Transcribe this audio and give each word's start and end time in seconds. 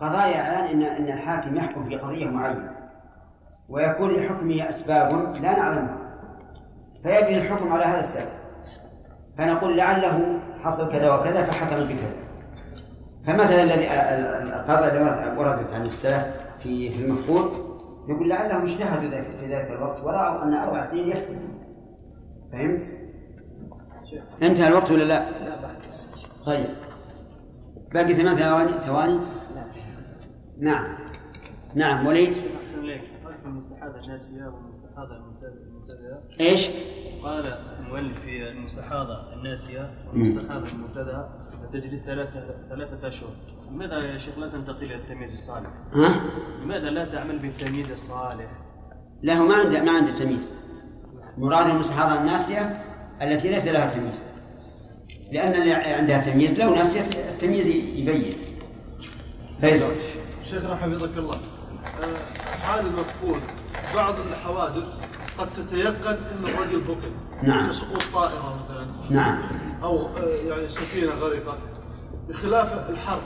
قضايا 0.00 0.64
الآن 0.64 0.64
إن 0.64 0.82
إن 0.82 1.18
الحاكم 1.18 1.56
يحكم 1.56 1.84
في 1.88 1.96
قضية 1.96 2.26
معينة 2.26 2.70
ويكون 3.68 4.10
لحكمه 4.10 4.70
أسباب 4.70 5.12
لا 5.42 5.52
نعلمها 5.52 5.98
فيجري 7.02 7.38
الحكم 7.38 7.72
على 7.72 7.84
هذا 7.84 8.00
السبب. 8.00 8.28
فنقول 9.38 9.76
لعله 9.76 10.40
حصل 10.64 10.92
كذا 10.92 11.14
وكذا 11.14 11.44
فحكم 11.44 11.84
بكذا. 11.84 12.16
فمثلا 13.26 13.62
الذي 13.62 13.90
القضاء 14.52 14.96
التي 14.96 15.38
وردت 15.38 15.72
عن 15.72 15.82
السلف 15.82 16.24
في 16.62 16.90
في 16.90 17.04
المفقود 17.04 17.50
يقول 18.08 18.28
لعلهم 18.28 18.62
اجتهدوا 18.62 19.20
في 19.20 19.54
ذلك 19.54 19.70
الوقت 19.70 20.04
ورأوا 20.04 20.42
أن 20.42 20.54
أربع 20.54 20.82
سنين 20.82 21.08
يكفي 21.08 21.38
فهمت؟ 22.52 22.80
انتهى 24.42 24.68
الوقت 24.68 24.90
ولا 24.90 25.04
لا؟ 25.04 25.30
لا 25.30 25.62
بعد 25.62 25.76
طيب. 26.46 26.66
باقي 27.94 28.14
ثمان 28.14 28.34
ثواني 28.34 28.72
ثواني. 28.72 29.20
نعم. 30.58 30.98
نعم 31.74 32.06
وليد؟ 32.06 32.28
أحسن 32.28 32.84
إليك 32.84 33.02
المستحاضة 33.44 33.98
الناسية 33.98 34.44
والمستحاضة 34.44 35.16
المبتدئة 35.16 36.22
إيش؟ 36.40 36.68
قال 37.22 37.46
المؤلف 37.80 38.20
في 38.20 38.48
المستحاضة 38.48 39.32
الناسية 39.32 39.90
والمستحاضة 40.12 40.66
المبتدئة 40.68 41.28
تجري 41.72 42.02
ثلاثة 42.06 42.54
ثلاثة 42.68 43.08
أشهر. 43.08 43.30
لماذا 43.70 43.98
يا 43.98 44.18
شيخ 44.18 44.38
لا 44.38 44.48
تنتقل 44.48 44.82
إلى 44.82 44.94
التمييز 44.94 45.32
الصالح؟ 45.32 45.70
ها؟ 45.94 46.20
لماذا 46.62 46.90
لا 46.90 47.04
تعمل 47.04 47.38
بالتمييز 47.38 47.90
الصالح؟ 47.90 48.50
له 49.22 49.46
ما 49.46 49.54
عنده 49.54 49.84
ما 49.84 49.92
عنده 49.92 50.12
تمييز. 50.12 50.52
مراد 51.38 51.66
المستحاضة 51.66 52.20
الناسية 52.20 52.82
التي 53.22 53.50
ليس 53.50 53.68
لها 53.68 53.90
تمييز. 53.90 54.22
لأن 55.32 55.62
اللي 55.62 55.72
عندها 55.72 56.32
تمييز 56.32 56.60
لو 56.60 56.74
ناسية 56.74 57.20
التمييز 57.30 57.66
يبين. 57.66 58.32
فيصل 59.60 59.92
شيخنا 60.50 60.76
حفظك 60.76 61.18
الله. 61.18 61.36
آه، 62.02 62.38
حال 62.44 62.86
المفقود 62.86 63.40
بعض 63.94 64.14
الحوادث 64.30 64.84
قد 65.38 65.48
تتيقن 65.56 66.18
إن 66.32 66.44
الرجل 66.44 66.80
بقي. 66.80 67.10
نعم. 67.42 67.68
كسقوط 67.68 68.02
طائرة 68.14 68.64
مثلا. 68.64 68.86
نعم. 69.10 69.42
أو 69.82 70.06
آه، 70.06 70.20
يعني 70.20 70.68
سفينة 70.68 71.12
غرقت 71.12 71.58
بخلاف 72.28 72.90
الحرب 72.90 73.22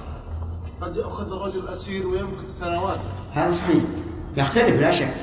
قد 0.80 0.96
ياخذ 0.96 1.32
الرجل 1.32 1.68
أسير 1.68 2.06
ويمكث 2.06 2.58
سنوات. 2.58 3.00
هذا 3.32 3.52
صحيح. 3.52 3.82
يختلف 4.36 4.80
لا 4.80 4.90
شك. 4.90 5.14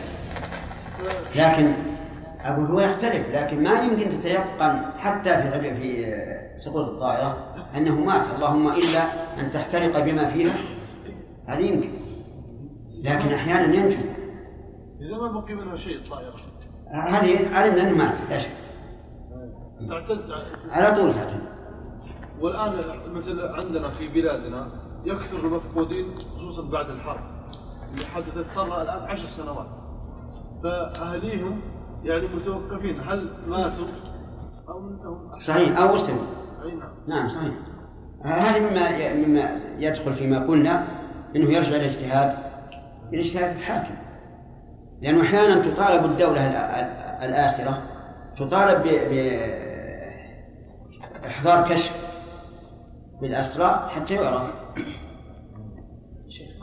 لكن 1.36 1.74
أقول 2.42 2.66
هو 2.66 2.80
يختلف. 2.80 3.36
لكن 3.36 3.64
ما 3.64 3.80
يمكن 3.82 4.10
تتيقن 4.10 4.82
حتى 4.98 5.38
في 5.38 5.76
في 5.76 6.16
سقوط 6.60 6.88
الطائرة 6.88 7.54
أنه 7.76 7.96
مات. 7.96 8.28
اللهم 8.36 8.68
إلا 8.68 9.04
أن 9.40 9.52
تحترق 9.52 10.00
بما 10.00 10.30
فيها. 10.30 10.54
هذه 11.48 11.66
يمكن. 11.66 11.90
لكن 13.04 13.34
أحيانا 13.34 13.74
ينجو. 13.74 13.98
إذا 15.02 15.18
ما 15.18 15.40
بقي 15.40 15.54
منها 15.54 15.76
شيء 15.76 15.98
الطائره 15.98 16.34
هذه 16.92 17.56
علمنا 17.56 17.82
أنه 17.82 17.98
مات 17.98 18.30
لا 18.30 18.38
شك. 18.38 18.52
تعتد 19.90 20.32
على 20.70 20.96
طول 20.96 21.14
تعتمد 21.14 21.42
والآن 22.42 22.74
مثل 23.14 23.42
عندنا 23.42 23.92
في 23.92 24.08
بلادنا 24.08 24.68
يكثر 25.06 25.38
المفقودين 25.38 26.18
خصوصا 26.18 26.62
بعد 26.62 26.90
الحرب 26.90 27.20
اللي 27.94 28.06
حدثت 28.06 28.52
صار 28.52 28.68
لها 28.68 28.82
الآن 28.82 29.10
عشر 29.10 29.26
سنوات. 29.26 29.68
فأهليهم 30.64 31.62
يعني 32.04 32.28
متوقفين 32.28 33.00
هل 33.00 33.30
ماتوا 33.48 33.88
أو 34.70 34.80
انهم 34.80 35.40
صحيح 35.40 35.80
أو 35.80 35.96
أي 35.96 36.76
نعم. 36.76 36.90
نعم 37.08 37.30
صحيح. 37.30 37.54
هذه 38.22 38.60
مما 38.60 39.14
مما 39.14 39.62
يدخل 39.80 40.16
فيما 40.16 40.48
قلنا. 40.48 40.97
إنه 41.36 41.54
يرجع 41.54 41.76
إلى 41.76 41.86
اجتهاد 41.86 42.36
إلى 43.14 43.22
اجتهاد 43.22 43.56
الحاكم. 43.56 43.96
لأنه 45.02 45.22
أحيانا 45.22 45.62
تطالب 45.72 46.06
الدولة 46.06 46.46
ال- 46.46 46.56
ال- 46.56 47.30
الآسرة 47.30 47.82
تطالب 48.38 48.84
ب 48.84 48.88
ب- 48.88 49.68
احضار 51.26 51.70
كشف 51.70 51.92
بالأسرى 53.22 53.90
حتى 53.96 54.14
يعرف. 54.16 54.42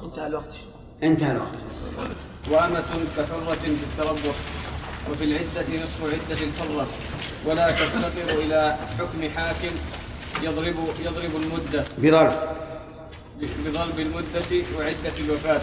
انتهى 0.05 0.27
الوقت. 0.27 0.55
انتهى 1.03 1.33
الوقت. 1.33 1.49
وأمة 2.51 2.83
كحرة 3.17 3.53
في 3.55 3.69
التربص 3.69 4.39
وفي 5.11 5.25
العدة 5.25 5.83
نصف 5.83 6.05
عدة 6.05 6.39
الحرة 6.45 6.87
ولا 7.47 7.71
تفتقر 7.71 8.43
إلى 8.47 8.77
حكم 8.99 9.29
حاكم 9.37 9.75
يضرب 10.43 10.75
يضرب 11.05 11.43
المدة. 11.43 11.85
بضرب. 11.99 12.33
بضرب 13.41 14.01
المدة 14.01 14.51
وعدة 14.79 15.17
الوفاة. 15.21 15.61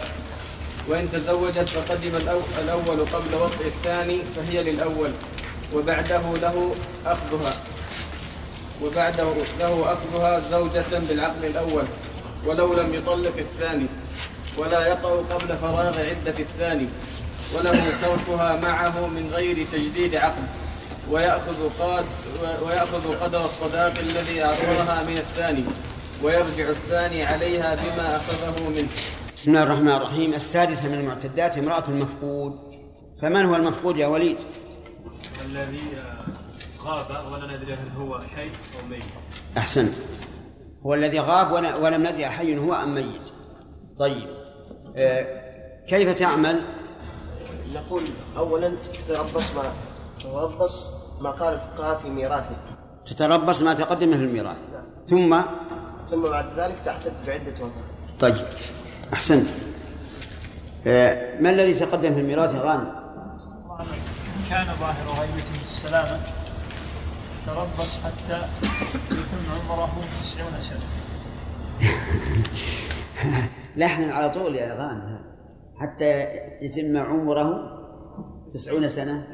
وإن 0.88 1.10
تزوجت 1.10 1.70
فقدم 1.70 2.12
الأو- 2.12 2.60
الأول 2.60 3.06
قبل 3.06 3.36
وضع 3.36 3.66
الثاني 3.66 4.20
فهي 4.36 4.64
للأول 4.64 5.12
وبعده 5.74 6.22
له 6.42 6.76
أخذها. 7.06 7.54
وبعده 8.84 9.34
له 9.60 9.94
أخذها 9.94 10.40
زوجة 10.52 11.00
بالعقل 11.10 11.46
الأول 11.46 11.84
ولو 12.46 12.74
لم 12.74 12.94
يطلق 12.94 13.34
الثاني 13.38 13.86
ولا 14.58 14.88
يطأ 14.88 15.10
قبل 15.10 15.58
فراغ 15.58 16.00
عدة 16.00 16.40
الثاني 16.40 16.88
وله 17.56 17.84
تركها 18.02 18.56
معه 18.56 19.08
من 19.08 19.32
غير 19.34 19.66
تجديد 19.72 20.16
عقد 20.16 20.44
ويأخذ 21.10 21.70
ويأخذ 22.64 23.16
قدر 23.22 23.46
الصداق 23.46 23.94
الذي 24.00 24.44
أعطاها 24.44 25.04
من 25.04 25.18
الثاني. 25.18 25.64
ويرجع 26.24 26.70
الثاني 26.70 27.24
عليها 27.24 27.76
بما 27.76 28.16
أخذه 28.16 28.70
منه. 28.70 28.88
بسم 29.38 29.52
الله 29.52 29.64
الرحمن 29.64 29.88
الرحيم. 29.92 30.34
السادسة 30.34 30.88
من 30.88 31.00
المعتدات 31.00 31.58
امرأة 31.58 31.84
المفقود. 31.88 32.54
فمن 33.22 33.46
هو 33.46 33.56
المفقود 33.56 33.98
يا 33.98 34.08
وليد؟ 34.08 34.38
الذي 35.46 35.82
آه، 35.98 36.84
غاب 36.86 37.32
ولا 37.34 37.58
ندري 37.58 37.74
هل 37.74 37.90
هو 37.98 38.20
حي 38.20 38.48
أو 38.48 38.88
ميت. 38.90 39.04
أحسنت 39.58 39.94
هو 40.86 40.94
الذي 40.94 41.20
غاب 41.20 41.52
ول- 41.52 41.74
ولم 41.84 42.02
ندري 42.08 42.26
حي 42.26 42.58
هو 42.58 42.74
أم 42.74 42.96
ميت. 42.96 43.22
طيب 44.00 44.28
آه 44.96 45.42
كيف 45.88 46.20
تعمل؟ 46.20 46.62
نقول 47.74 48.04
اولا 48.38 48.76
تتربص 48.94 49.56
ما 49.56 49.64
تتربص 50.20 50.92
ما 51.22 51.30
قال 51.32 51.54
الفقهاء 51.54 51.98
في 51.98 52.10
ميراثه 52.10 52.56
تتربص 53.06 53.62
ما 53.62 53.74
تقدم 53.74 54.10
في 54.12 54.24
الميراث. 54.24 54.58
ثم؟ 55.10 55.42
ثم 56.12 56.30
بعد 56.30 56.46
ذلك 56.60 56.78
تعتد 56.86 57.14
بعدة 57.28 57.54
وفاه 57.54 57.84
طيب 58.20 58.46
أحسنت. 59.14 59.48
آه 60.88 61.42
ما 61.42 61.50
الذي 61.50 61.74
تقدم 61.74 62.14
في 62.14 62.20
الميراث 62.20 62.56
يا 62.56 62.62
غانم؟ 62.62 62.92
كان 64.50 64.66
ظاهر 64.80 65.20
غيبته 65.20 65.62
السلامة 65.64 66.20
تربص 67.46 67.98
حتى 67.98 68.42
يتم 69.12 69.72
عمره 69.72 69.90
تسعون 70.22 70.62
سنة. 70.62 70.80
لحنا 73.78 74.14
على 74.14 74.30
طول 74.30 74.56
يا 74.56 74.74
غانم. 74.74 75.20
حتى 75.82 76.28
يتم 76.62 76.98
عمره 76.98 77.50
تسعون 78.54 78.90
سنة. 78.90 79.28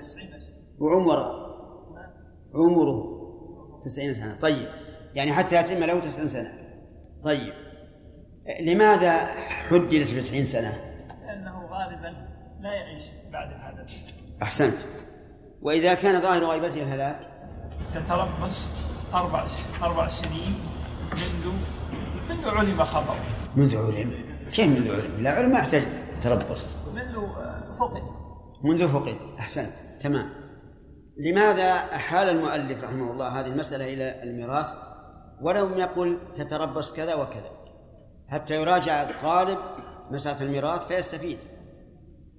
وعمره. 0.79 1.47
عمره 2.53 3.03
تسعين 3.85 4.13
سنة. 4.13 4.37
طيب 4.41 4.67
يعني 5.15 5.33
حتى 5.33 5.59
يتم 5.59 5.83
له 5.83 5.99
تسعين 5.99 6.27
سنة. 6.27 6.56
طيب. 7.23 7.53
لماذا 8.61 9.25
حددت 9.49 10.13
بتسعين 10.13 10.45
سنة؟ 10.45 10.73
لأنه 11.25 11.65
غالبا 11.69 12.17
لا 12.61 12.73
يعيش 12.73 13.03
بعد 13.31 13.47
هذا 13.47 13.85
أحسنت. 14.41 14.77
وإذا 15.61 15.93
كان 15.93 16.21
ظاهر 16.21 16.45
غيبته 16.45 16.83
الهلاك؟ 16.83 17.19
تتربص 17.95 18.69
أربع 19.13 19.45
أربع 19.83 20.07
سنين 20.07 20.55
منذ 21.11 21.53
منذ 22.29 22.47
علم 22.47 22.83
خبره. 22.83 23.25
منذ 23.55 23.77
علم. 23.77 24.15
كيف 24.53 24.67
منذ 24.67 24.91
علم؟ 24.91 25.23
لا 25.23 25.31
علم 25.31 25.51
ما 25.51 25.59
يحتاج 25.59 25.83
تربص. 26.21 26.67
منذ 26.93 27.27
فقد 27.79 28.01
منذ 28.63 28.87
فقد 28.87 29.15
أحسنت. 29.39 29.73
تمام. 30.01 30.29
لماذا 31.17 31.71
أحال 31.73 32.29
المؤلف 32.29 32.83
رحمه 32.83 33.11
الله 33.11 33.39
هذه 33.39 33.45
المسألة 33.45 33.93
إلى 33.93 34.23
الميراث؟ 34.23 34.86
ولم 35.41 35.77
يقل 35.77 36.17
تتربص 36.35 36.93
كذا 36.93 37.15
وكذا. 37.15 37.51
حتى 38.27 38.55
يراجع 38.55 39.01
الطالب 39.01 39.57
مسألة 40.11 40.41
الميراث 40.41 40.87
فيستفيد 40.87 41.37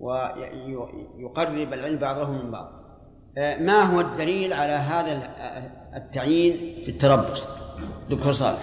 ويقرب 0.00 1.72
العلم 1.72 1.98
بعضه 1.98 2.30
من 2.30 2.50
بعض. 2.50 2.78
ما 3.60 3.82
هو 3.82 4.00
الدليل 4.00 4.52
على 4.52 4.72
هذا 4.72 5.30
التعيين 5.96 6.84
في 6.84 6.90
التربص؟ 6.90 7.48
دكتور 8.10 8.32
صالح. 8.32 8.58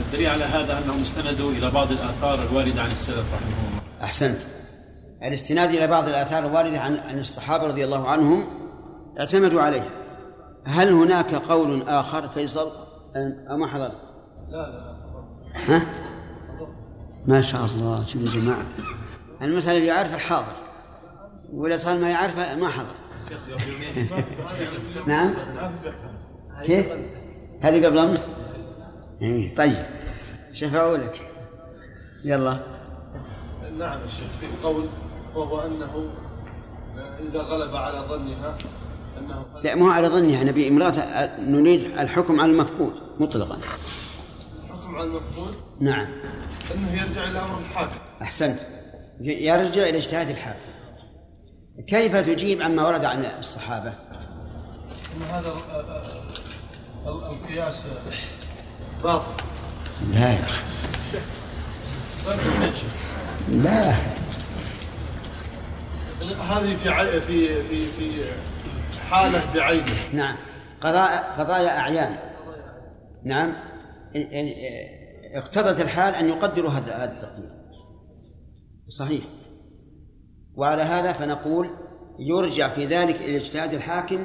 الدليل 0.00 0.26
على 0.26 0.44
هذا 0.44 0.78
انهم 0.78 1.00
استندوا 1.00 1.50
إلى 1.50 1.70
بعض 1.70 1.90
الآثار 1.90 2.42
الواردة 2.42 2.82
عن 2.82 2.90
السلف 2.90 3.34
رحمهم 3.34 3.68
الله. 3.68 3.80
أحسنت. 4.02 4.38
الاستناد 5.22 5.70
إلى 5.70 5.86
بعض 5.86 6.08
الآثار 6.08 6.46
الواردة 6.46 6.80
عن 6.80 6.96
عن 6.96 7.18
الصحابة 7.18 7.66
رضي 7.66 7.84
الله 7.84 8.08
عنهم 8.08 8.46
اعتمدوا 9.20 9.62
عليها. 9.62 9.90
هل 10.66 10.92
هناك 10.92 11.34
قول 11.34 11.88
آخر 11.88 12.28
فيصل 12.28 12.70
أو 13.16 13.56
ما 13.56 13.66
حضرت؟ 13.66 14.00
لا 14.48 14.56
لا 14.56 14.96
ها؟ 15.68 15.82
ما 17.26 17.40
شاء 17.40 17.64
الله 17.64 18.04
شوف 18.04 18.22
يا 18.22 18.40
جماعة؟ 18.40 18.62
المسألة 19.42 19.76
اللي 19.76 19.88
يعرفها 19.88 20.18
حاضر. 20.18 20.56
ولا 21.52 21.76
صار 21.76 21.98
ما 21.98 22.10
يعرفها 22.10 22.54
ما 22.54 22.68
حضر. 22.68 22.94
نعم. 25.06 25.34
كيف؟ 26.62 26.86
هذه 27.60 27.86
قبل 27.86 27.98
أمس؟ 27.98 28.30
طيب. 29.56 29.84
شفعوا 30.52 30.96
لك. 30.96 31.30
يلا. 32.24 32.60
نعم 33.78 34.02
الشيخ 34.02 34.26
في 34.40 34.46
قول 34.62 34.88
وهو 35.34 35.60
أنه 35.60 36.10
إذا 37.30 37.40
غلب 37.40 37.76
على 37.76 38.08
ظنها 38.08 38.56
لا 39.64 39.74
مو 39.74 39.90
على 39.90 40.08
ظنها 40.08 40.44
نبي 40.44 40.68
امرأة 40.68 40.94
نريد 41.40 41.98
الحكم 41.98 42.40
على 42.40 42.52
المفقود 42.52 42.92
مطلقا. 43.20 43.58
حكم 44.70 44.96
على 44.96 45.04
المفقود؟ 45.04 45.54
نعم. 45.80 46.08
إنه 46.74 46.92
يرجع 46.92 47.28
إلى 47.28 47.38
أمر 47.38 47.58
الحاكم. 47.58 47.98
أحسنت. 48.22 48.58
يرجع 49.20 49.82
إلى 49.82 49.98
اجتهاد 49.98 50.30
الحاكم. 50.30 50.70
كيف 51.88 52.16
تجيب 52.16 52.62
عما 52.62 52.86
ورد 52.86 53.04
عن 53.04 53.24
الصحابة؟ 53.38 53.92
إن 55.16 55.22
هذا 55.22 55.48
آه، 55.48 56.02
آه، 57.06 57.32
القياس 57.32 57.84
باطل. 59.04 59.42
لا 60.14 60.32
يا 60.32 60.44
أخي. 60.44 60.62
لا. 63.48 63.94
هذه 66.50 66.76
في. 66.76 67.20
في 67.20 67.62
في 67.62 67.86
في 67.86 68.24
حاله 69.10 69.54
بعينه. 69.54 69.94
نعم. 70.12 70.36
قضاء 70.80 71.34
قضايا 71.38 71.78
أعيان. 71.78 72.16
نعم. 73.24 73.54
اقتضت 75.34 75.80
الحال 75.80 76.14
أن 76.14 76.28
يقدروا 76.28 76.70
هذا 76.70 76.94
هذا 76.94 77.12
التقدير. 77.12 77.50
صحيح. 78.88 79.24
وعلى 80.56 80.82
هذا 80.82 81.12
فنقول 81.12 81.70
يرجع 82.18 82.68
في 82.68 82.86
ذلك 82.86 83.16
إلى 83.16 83.36
اجتهاد 83.36 83.74
الحاكم 83.74 84.24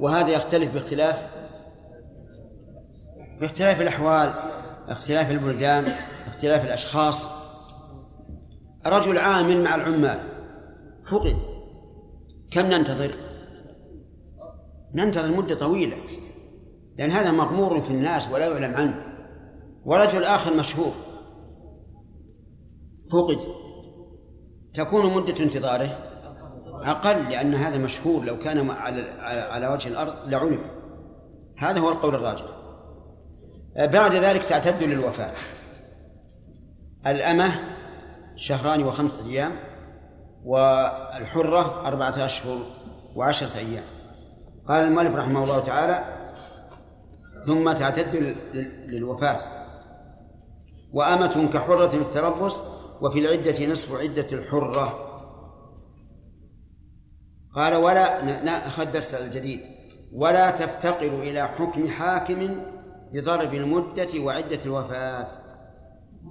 وهذا 0.00 0.28
يختلف 0.28 0.74
باختلاف 0.74 1.16
باختلاف 3.40 3.80
الأحوال 3.80 4.32
اختلاف 4.88 5.30
البلدان 5.30 5.84
اختلاف 6.26 6.64
الأشخاص. 6.64 7.28
رجل 8.86 9.18
عامل 9.18 9.62
مع 9.64 9.74
العمال. 9.74 10.20
فقد 11.10 11.36
كم 12.50 12.66
ننتظر؟ 12.66 13.25
ننتظر 14.94 15.36
مدة 15.36 15.54
طويلة 15.54 15.96
لأن 16.98 17.10
هذا 17.10 17.30
مغمور 17.30 17.82
في 17.82 17.90
الناس 17.90 18.28
ولا 18.30 18.46
يعلم 18.48 18.74
عنه. 18.74 19.02
ورجل 19.84 20.24
آخر 20.24 20.56
مشهور. 20.56 20.92
فقد 23.12 23.38
تكون 24.74 25.14
مدة 25.14 25.44
انتظاره 25.44 25.98
أقل 26.66 27.30
لأن 27.30 27.54
هذا 27.54 27.78
مشهور. 27.78 28.24
لو 28.24 28.38
كان 28.38 28.70
على 28.70 29.02
على 29.50 29.68
وجه 29.68 29.88
الأرض 29.88 30.14
لعلم. 30.28 30.70
هذا 31.58 31.80
هو 31.80 31.88
القول 31.88 32.14
الراجح. 32.14 32.44
بعد 33.76 34.14
ذلك 34.14 34.44
تعتد 34.44 34.82
للوفاة. 34.82 35.32
الأمة 37.06 37.52
شهران 38.36 38.82
وخمسة 38.82 39.26
أيام 39.26 39.56
والحرة 40.44 41.86
أربعة 41.86 42.24
أشهر 42.24 42.58
وعشرة 43.16 43.58
أيام. 43.58 43.84
قال 44.68 44.84
المؤلف 44.84 45.14
رحمه 45.14 45.44
الله 45.44 45.60
تعالى 45.60 46.04
ثم 47.46 47.72
تعتد 47.72 48.36
للوفاة 48.86 49.38
وأمة 50.92 51.50
كحرة 51.52 51.88
في 51.88 51.96
التربص 51.96 52.60
وفي 53.00 53.18
العدة 53.18 53.66
نصف 53.66 54.00
عدة 54.00 54.26
الحرة. 54.32 55.02
قال 57.54 57.74
ولا 57.74 58.24
نأخذ 58.42 58.92
درس 58.92 59.14
الجديد. 59.14 59.60
ولا 60.12 60.50
تفتقر 60.50 61.22
إلى 61.22 61.48
حكم 61.48 61.88
حاكم 61.88 62.60
بضرب 63.12 63.54
المدة 63.54 64.20
وعدة 64.20 64.58
الوفاة. 64.64 65.28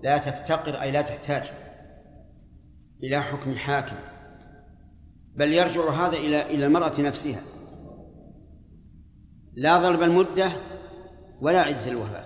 لا 0.03 0.17
تفتقر 0.17 0.81
أي 0.81 0.91
لا 0.91 1.01
تحتاج 1.01 1.51
إلى 3.03 3.21
حكم 3.21 3.55
حاكم 3.55 3.95
بل 5.35 5.53
يرجع 5.53 5.89
هذا 5.89 6.17
إلى 6.17 6.41
إلى 6.41 6.65
المرأة 6.65 7.01
نفسها. 7.01 7.41
لا 9.55 9.77
ضرب 9.77 10.01
المدة 10.01 10.51
ولا 11.41 11.61
عجز 11.61 11.87
الوفاة. 11.87 12.25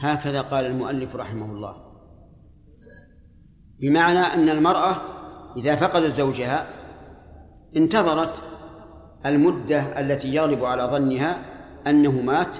هكذا 0.00 0.40
قال 0.40 0.64
المؤلف 0.66 1.16
رحمه 1.16 1.52
الله. 1.52 1.86
بمعنى 3.80 4.18
أن 4.18 4.48
المرأة 4.48 4.96
إذا 5.56 5.76
فقدت 5.76 6.14
زوجها 6.14 6.66
انتظرت 7.76 8.42
المدة 9.26 10.00
التي 10.00 10.28
يغلب 10.28 10.64
على 10.64 10.82
ظنها 10.82 11.38
أنه 11.86 12.10
مات 12.10 12.56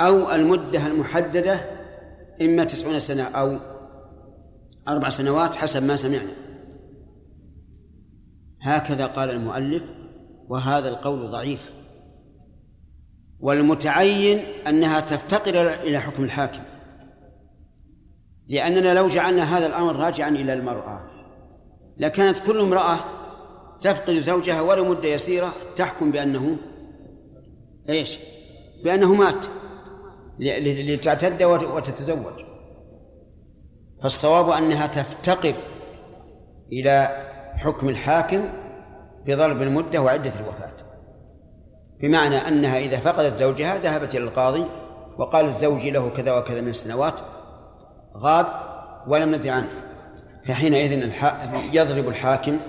أو 0.00 0.34
المدة 0.34 0.86
المحددة 0.86 1.60
إما 2.42 2.64
تسعون 2.64 3.00
سنة 3.00 3.22
أو 3.22 3.58
أربع 4.88 5.08
سنوات 5.08 5.56
حسب 5.56 5.82
ما 5.82 5.96
سمعنا. 5.96 6.32
هكذا 8.62 9.06
قال 9.06 9.30
المؤلف 9.30 9.82
وهذا 10.50 10.88
القول 10.88 11.30
ضعيف. 11.30 11.72
والمتعين 13.40 14.38
أنها 14.66 15.00
تفتقر 15.00 15.74
إلى 15.74 16.00
حكم 16.00 16.24
الحاكم. 16.24 16.62
لأننا 18.48 18.94
لو 18.94 19.08
جعلنا 19.08 19.58
هذا 19.58 19.66
الأمر 19.66 19.96
راجعا 19.96 20.28
إلى 20.28 20.52
المرأة 20.52 21.10
لكانت 21.96 22.38
كل 22.46 22.60
امرأة 22.60 22.98
تفقد 23.80 24.14
زوجها 24.14 24.60
ولو 24.60 24.84
مدة 24.84 25.08
يسيرة 25.08 25.52
تحكم 25.76 26.10
بأنه 26.10 26.56
إيش؟ 27.88 28.18
بأنه 28.84 29.14
مات 29.14 29.44
لتعتد 30.38 31.42
وتتزوج. 31.42 32.44
فالصواب 34.02 34.50
أنها 34.50 34.86
تفتقر 34.86 35.54
إلى 36.72 37.26
حكم 37.56 37.88
الحاكم 37.88 38.59
بضرب 39.26 39.62
المدة 39.62 40.02
وعدة 40.02 40.32
الوفاة. 40.40 40.72
بمعنى 42.00 42.36
أنها 42.36 42.78
إذا 42.78 43.00
فقدت 43.00 43.36
زوجها 43.36 43.78
ذهبت 43.78 44.14
إلى 44.14 44.24
القاضي 44.24 44.64
وقالت 45.18 45.56
زوجي 45.56 45.90
له 45.90 46.10
كذا 46.10 46.32
وكذا 46.32 46.60
من 46.60 46.68
السنوات 46.68 47.14
غاب 48.16 48.46
ولم 49.06 49.34
ندري 49.34 49.50
عنه. 49.50 49.68
فحينئذ 50.46 51.12
يضرب 51.72 52.08
الحاكم 52.08 52.60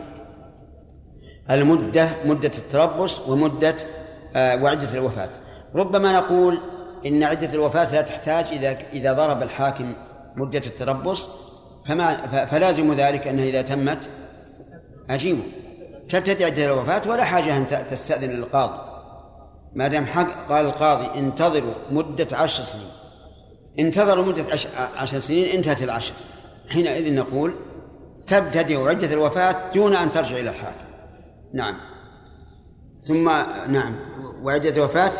المدة 1.50 2.10
مدة 2.26 2.52
التربص 2.58 3.28
ومدة 3.28 3.76
آه، 4.36 4.64
وعدة 4.64 4.94
الوفاة. 4.94 5.30
ربما 5.76 6.14
نقول 6.14 6.58
إن 7.06 7.24
عدة 7.24 7.54
الوفاة 7.54 7.94
لا 7.94 8.02
تحتاج 8.02 8.46
إذا 8.52 8.78
إذا 8.94 9.14
ضرب 9.14 9.44
الحاكم 9.44 9.94
مدة 10.36 10.62
التربص 10.68 11.30
فما 11.86 12.46
فلازم 12.46 12.94
ذلك 12.94 13.28
أنها 13.28 13.46
إذا 13.46 13.62
تمت 13.62 14.10
أجيبه. 15.10 15.44
تبتدي 16.12 16.46
عدة 16.46 16.66
الوفاة؟ 16.66 17.10
ولا 17.10 17.24
حاجة 17.24 17.58
أن 17.58 17.68
تستأذن 17.88 18.30
للقاضي 18.30 18.92
ما 19.74 19.88
دام 19.88 20.06
حق 20.06 20.48
قال 20.50 20.66
القاضي 20.66 21.20
انتظروا 21.20 21.74
مدة 21.92 22.28
عشر 22.38 22.64
سنين. 22.64 22.92
انتظروا 23.80 24.26
مدة 24.26 24.46
عشر 24.96 25.20
سنين 25.20 25.50
انتهت 25.50 25.84
العشر. 25.84 26.14
حينئذ 26.70 27.16
نقول 27.16 27.54
تبتدئ 28.28 28.90
عدة 28.90 29.14
الوفاة 29.14 29.56
دون 29.74 29.96
أن 29.96 30.12
ترجع 30.12 30.40
إلى 30.40 30.50
الحاكم 30.50 30.86
نعم. 31.54 31.76
ثم 33.04 33.30
نعم. 33.68 33.96
وعدة 34.44 34.70
الوفاة 34.70 35.12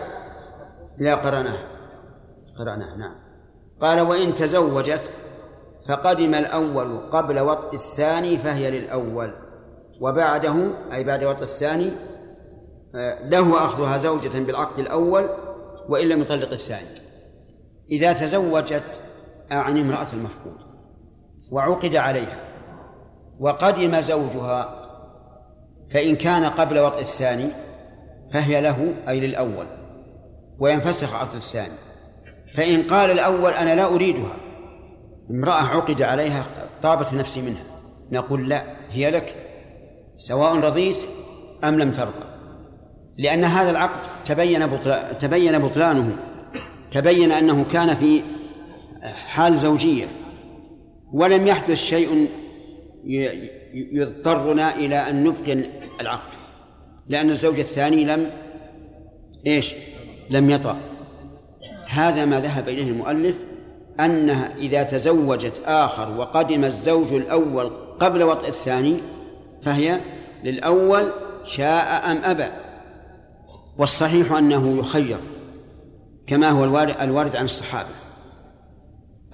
لا 0.98 1.16
قرناه 1.16 1.58
قرأناه 2.60 2.96
نعم. 2.98 3.16
قال 3.82 4.02
وإن 4.02 4.34
تزوجت 4.34 5.14
فقدم 5.90 6.36
الأول 6.36 7.12
قبل 7.12 7.40
وطء 7.40 7.76
الثاني 7.76 8.38
فهي 8.38 8.72
للأول. 8.72 9.34
وبعده 10.02 10.56
أي 10.94 11.04
بعد 11.04 11.24
وطء 11.24 11.44
الثاني 11.44 11.92
له 13.24 13.66
أخذها 13.66 13.98
زوجة 13.98 14.40
بالعقد 14.40 14.80
الأول 14.80 15.30
وإن 15.90 16.10
لم 16.10 16.22
يطلق 16.22 16.52
الثاني. 16.52 17.02
إذا 17.92 18.14
تزوجت 18.14 19.02
عن 19.52 19.78
امرأة 19.78 20.08
المفقود 20.14 20.58
وعقد 21.52 21.96
عليها 21.96 22.40
وقدم 23.40 24.02
زوجها 24.02 24.82
فإن 25.92 26.16
كان 26.16 26.44
قبل 26.44 26.80
وطء 26.80 27.00
الثاني 27.00 27.48
فهي 28.34 28.62
له 28.62 28.94
أي 29.08 29.20
للأول 29.20 29.66
وينفسخ 30.60 31.16
عقد 31.16 31.36
الثاني. 31.36 31.78
فإن 32.56 32.84
قال 32.84 33.12
الأول 33.12 33.54
أنا 33.54 33.76
لا 33.76 33.86
أريدها 33.86 34.36
امرأة 35.32 35.64
عقد 35.64 36.02
عليها 36.02 36.46
طابت 36.84 37.14
نفسي 37.14 37.42
منها 37.42 37.64
نقول 38.12 38.50
لا 38.50 38.64
هي 38.90 39.12
لك. 39.12 39.51
سواء 40.22 40.56
رضيت 40.56 40.98
أم 41.64 41.80
لم 41.80 41.92
ترضى. 41.92 42.26
لأن 43.18 43.44
هذا 43.44 43.72
العقد 43.72 44.26
تبين 44.26 44.70
تبين 45.20 45.60
بطلانه. 45.60 46.16
تبين 46.92 47.32
أنه 47.32 47.66
كان 47.74 47.96
في 47.96 48.22
حال 49.28 49.58
زوجية. 49.58 50.06
ولم 51.14 51.48
يحدث 51.48 51.78
شيء 51.78 52.30
يضطرنا 53.74 54.76
إلى 54.76 55.10
أن 55.10 55.24
نبقي 55.24 55.66
العقد. 56.02 56.32
لأن 57.08 57.30
الزوج 57.30 57.60
الثاني 57.60 58.06
لم 58.06 58.30
إيش؟ 59.48 59.74
لم 60.30 60.50
يطأ 60.50 60.78
هذا 61.88 62.26
ما 62.26 62.40
ذهب 62.40 62.70
إليه 62.70 62.88
المؤلف 62.88 63.36
أنها 64.00 64.58
إذا 64.58 64.84
تزوجت 64.84 65.62
آخر 65.66 66.18
وقدم 66.18 66.66
الزوج 66.66 67.14
الأول 67.14 67.72
قبل 68.00 68.24
وطئ 68.24 68.48
الثاني 68.48 68.98
فهي 69.66 70.00
للأول 70.44 71.12
شاء 71.46 72.12
أم 72.12 72.18
أبى. 72.24 72.48
والصحيح 73.78 74.32
أنه 74.32 74.80
يخير 74.80 75.18
كما 76.28 76.50
هو 76.50 76.64
الوارد, 77.02 77.36
عن 77.36 77.46
الصحابة. 77.46 77.90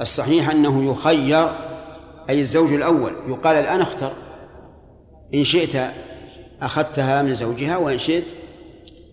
الصحيح 0.01 0.49
أنه 0.49 0.91
يخير 0.91 1.49
أي 2.29 2.39
الزوج 2.41 2.73
الأول. 2.73 3.11
يقال 3.27 3.55
الآن 3.55 3.81
اختر. 3.81 4.11
إن 5.33 5.43
شئت 5.43 5.91
أخذتها 6.61 7.21
من 7.21 7.33
زوجها 7.33 7.77
وإن 7.77 7.97
شئت 7.97 8.25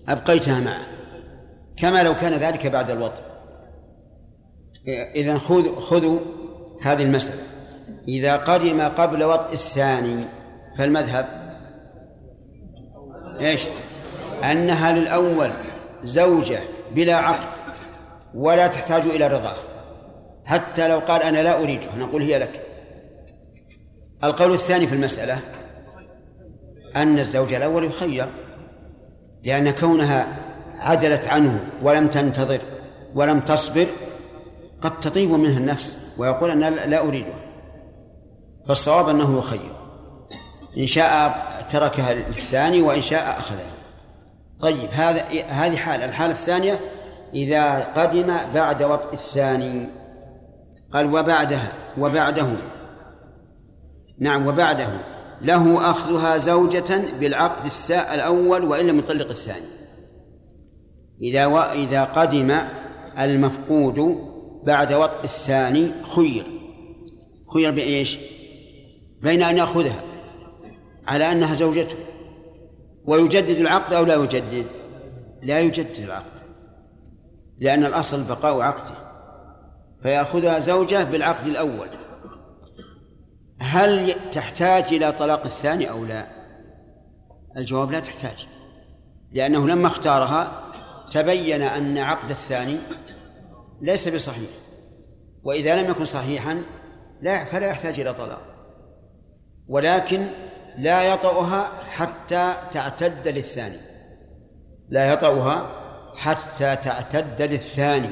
أبقيتها 0.08 0.60
معه. 0.60 0.86
كما 1.76 2.02
لو 2.02 2.14
كان 2.14 2.32
ذلك 2.32 2.66
بعد 2.66 2.90
الوطء 2.90 3.22
إذا 5.14 5.38
خذوا 5.38 5.80
خذوا 5.80 6.18
هذه 6.82 7.02
المسألة. 7.02 7.42
إذا 8.08 8.36
قدم 8.36 8.80
قبل 8.80 9.24
وطء 9.24 9.52
الثاني 9.52 10.24
فالمذهب 10.78 11.26
إيش؟ 13.40 13.66
أنها 14.44 14.92
للأول 14.92 15.50
زوجة 16.04 16.58
بلا 16.94 17.16
عقد 17.16 17.74
ولا 18.34 18.66
تحتاج 18.66 19.02
إلى 19.02 19.26
رضاه 19.26 19.56
حتى 20.44 20.88
لو 20.88 20.98
قال 20.98 21.22
أنا 21.22 21.42
لا 21.42 21.62
أريدها 21.62 21.96
نقول 21.96 22.22
هي 22.22 22.38
لك. 22.38 22.66
القول 24.24 24.52
الثاني 24.52 24.86
في 24.86 24.94
المسألة 24.94 25.38
أن 26.96 27.18
الزوج 27.18 27.54
الأول 27.54 27.84
يخير 27.84 28.26
لأن 29.44 29.70
كونها 29.70 30.26
عدلت 30.78 31.28
عنه 31.28 31.60
ولم 31.82 32.08
تنتظر 32.08 32.60
ولم 33.14 33.40
تصبر 33.40 33.86
قد 34.82 35.00
تطيب 35.00 35.30
منها 35.30 35.58
النفس 35.58 35.96
ويقول 36.18 36.50
أنا 36.50 36.70
لا 36.70 37.00
أريدها 37.00 37.44
فالصواب 38.68 39.08
أنه 39.08 39.38
يخير. 39.38 39.83
إن 40.78 40.86
شاء 40.86 41.42
تركها 41.70 42.12
الثاني 42.12 42.82
وإن 42.82 43.00
شاء 43.00 43.38
أخذها. 43.38 43.74
طيب 44.60 44.88
هذا 44.92 45.22
هذه 45.48 45.76
حال. 45.76 46.02
الحالة 46.02 46.32
الثانية 46.32 46.80
إذا 47.34 47.78
قدم 47.78 48.36
بعد 48.54 48.82
وطء 48.82 49.12
الثاني. 49.12 49.88
قال 50.92 51.14
وبعدها 51.14 51.72
وبعده. 51.98 52.46
نعم 54.18 54.46
وبعده. 54.46 54.88
له 55.40 55.90
أخذها 55.90 56.38
زوجة 56.38 57.18
بالعقد 57.20 57.70
الأول 57.90 58.64
وإن 58.64 58.86
لم 58.86 58.98
يطلق 58.98 59.28
الثاني. 59.28 59.66
إذا 61.22 61.46
و... 61.46 61.58
إذا 61.58 62.04
قدم 62.04 62.58
المفقود 63.18 64.18
بعد 64.64 64.92
وطء 64.92 65.24
الثاني 65.24 65.90
خير. 66.16 66.46
خير 67.54 67.70
بإيش؟ 67.70 68.18
بين 69.22 69.42
أن 69.42 69.56
يأخذها. 69.56 70.13
على 71.06 71.32
أنها 71.32 71.54
زوجته. 71.54 71.96
ويجدد 73.04 73.58
العقد 73.58 73.92
أو 73.92 74.04
لا 74.04 74.14
يجدد؟ 74.14 74.66
لا 75.42 75.60
يجدد 75.60 75.98
العقد. 75.98 76.42
لأن 77.58 77.84
الأصل 77.84 78.24
بقاء 78.24 78.60
عقده. 78.60 79.04
فيأخذها 80.02 80.58
زوجة 80.58 81.04
بالعقد 81.04 81.46
الأول. 81.46 81.88
هل 83.60 84.14
تحتاج 84.32 84.84
إلى 84.84 85.12
طلاق 85.12 85.44
الثاني 85.44 85.90
أو 85.90 86.04
لا؟ 86.04 86.26
الجواب 87.56 87.90
لا 87.90 88.00
تحتاج. 88.00 88.46
لأنه 89.32 89.66
لما 89.68 89.86
اختارها 89.86 90.62
تبين 91.10 91.62
أن 91.62 91.98
عقد 91.98 92.30
الثاني 92.30 92.78
ليس 93.80 94.08
بصحيح. 94.08 94.50
وإذا 95.42 95.82
لم 95.82 95.90
يكن 95.90 96.04
صحيحا 96.04 96.62
لا 97.22 97.44
فلا 97.44 97.66
يحتاج 97.66 98.00
إلى 98.00 98.14
طلاق. 98.14 98.42
ولكن 99.68 100.26
لا 100.78 101.14
يطأها 101.14 101.64
حتى 101.90 102.54
تعتد 102.72 103.28
للثاني. 103.28 103.76
لا 104.88 105.12
يطأها 105.12 105.70
حتى 106.16 106.76
تعتد 106.76 107.42
للثاني. 107.42 108.10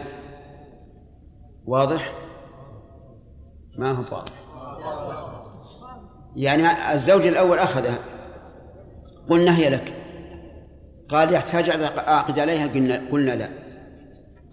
واضح؟ 1.65 2.13
ما 3.79 3.91
هو 3.91 4.03
واضح. 4.17 4.33
يعني 6.37 6.93
الزوج 6.93 7.27
الأول 7.27 7.59
أخذها. 7.59 7.99
قلنا 9.31 9.57
هي 9.57 9.71
لك. 9.71 9.95
قال 11.09 11.35
يحتاج 11.35 11.71
أعقد 11.99 12.39
عليها؟ 12.39 12.67
قلنا, 12.67 13.11
قلنا 13.11 13.33
لا. 13.33 13.49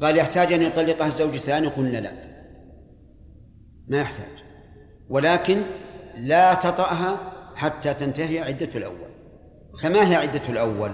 قال 0.01 0.17
يحتاج 0.17 0.53
أن 0.53 0.61
يطلقها 0.61 1.07
الزوج 1.07 1.33
الثاني؟ 1.33 1.67
قلنا 1.67 1.97
لا. 1.97 2.11
ما 3.87 4.01
يحتاج. 4.01 4.43
ولكن 5.09 5.61
لا 6.15 6.53
تطأها 6.53 7.17
حتى 7.59 7.93
تنتهي 7.93 8.39
عدة 8.39 8.69
الأول. 8.75 9.09
فما 9.81 10.11
هي 10.11 10.15
عدة 10.15 10.41
الأول؟ 10.49 10.91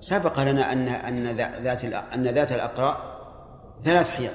سبق 0.00 0.40
لنا 0.40 0.72
أن 0.72 0.88
أن 0.88 1.36
ذات 1.36 1.84
أن 1.84 2.28
ذات 2.28 2.52
الأقراء 2.52 2.96
ثلاث 3.82 4.10
حيض. 4.10 4.30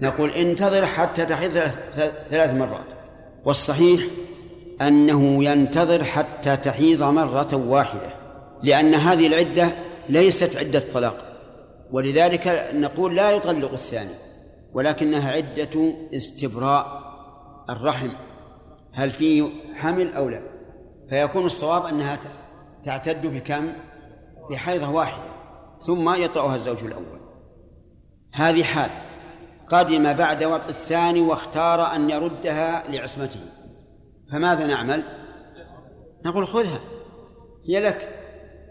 نقول 0.00 0.30
انتظر 0.30 0.86
حتى 0.86 1.24
تحيض 1.24 1.50
ثلاث 2.30 2.54
مرات. 2.54 2.86
والصحيح 3.44 4.00
أنه 4.80 5.44
ينتظر 5.44 6.04
حتى 6.04 6.56
تحيض 6.56 7.02
مرة 7.02 7.54
واحدة 7.54 8.12
لأن 8.62 8.94
هذه 8.94 9.26
العدة 9.26 9.68
ليست 10.08 10.56
عدة 10.56 10.82
طلاق. 10.94 11.16
ولذلك 11.90 12.70
نقول 12.74 13.16
لا 13.16 13.30
يطلق 13.30 13.72
الثاني 13.72 14.14
ولكنها 14.72 15.32
عدة 15.32 15.94
استبراء 16.14 17.02
الرحم. 17.70 18.10
هل 18.92 19.10
فيه 19.10 19.48
حمل 19.74 20.12
أو 20.12 20.28
لا؟ 20.28 20.49
فيكون 21.10 21.46
الصواب 21.46 21.86
أنها 21.86 22.18
تعتد 22.84 23.26
بكم 23.26 23.72
بحيضة 24.50 24.90
واحدة 24.90 25.24
ثم 25.86 26.14
يطأها 26.14 26.56
الزوج 26.56 26.84
الأول. 26.84 27.20
هذه 28.34 28.62
حال. 28.62 28.90
قدم 29.68 30.12
بعد 30.12 30.44
وطء 30.44 30.68
الثاني 30.68 31.20
واختار 31.20 31.94
أن 31.94 32.10
يردها 32.10 32.90
لعصمته. 32.90 33.40
فماذا 34.32 34.66
نعمل؟ 34.66 35.04
نقول 36.24 36.46
خذها. 36.46 36.80
هي 37.68 37.80
لك. 37.80 38.08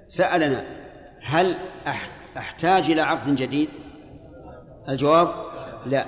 سألنا 0.07 0.63
هل 1.23 1.55
أحتاج 2.37 2.91
إلى 2.91 3.01
عقد 3.01 3.35
جديد؟ 3.35 3.69
الجواب 4.89 5.27
لا. 5.85 6.05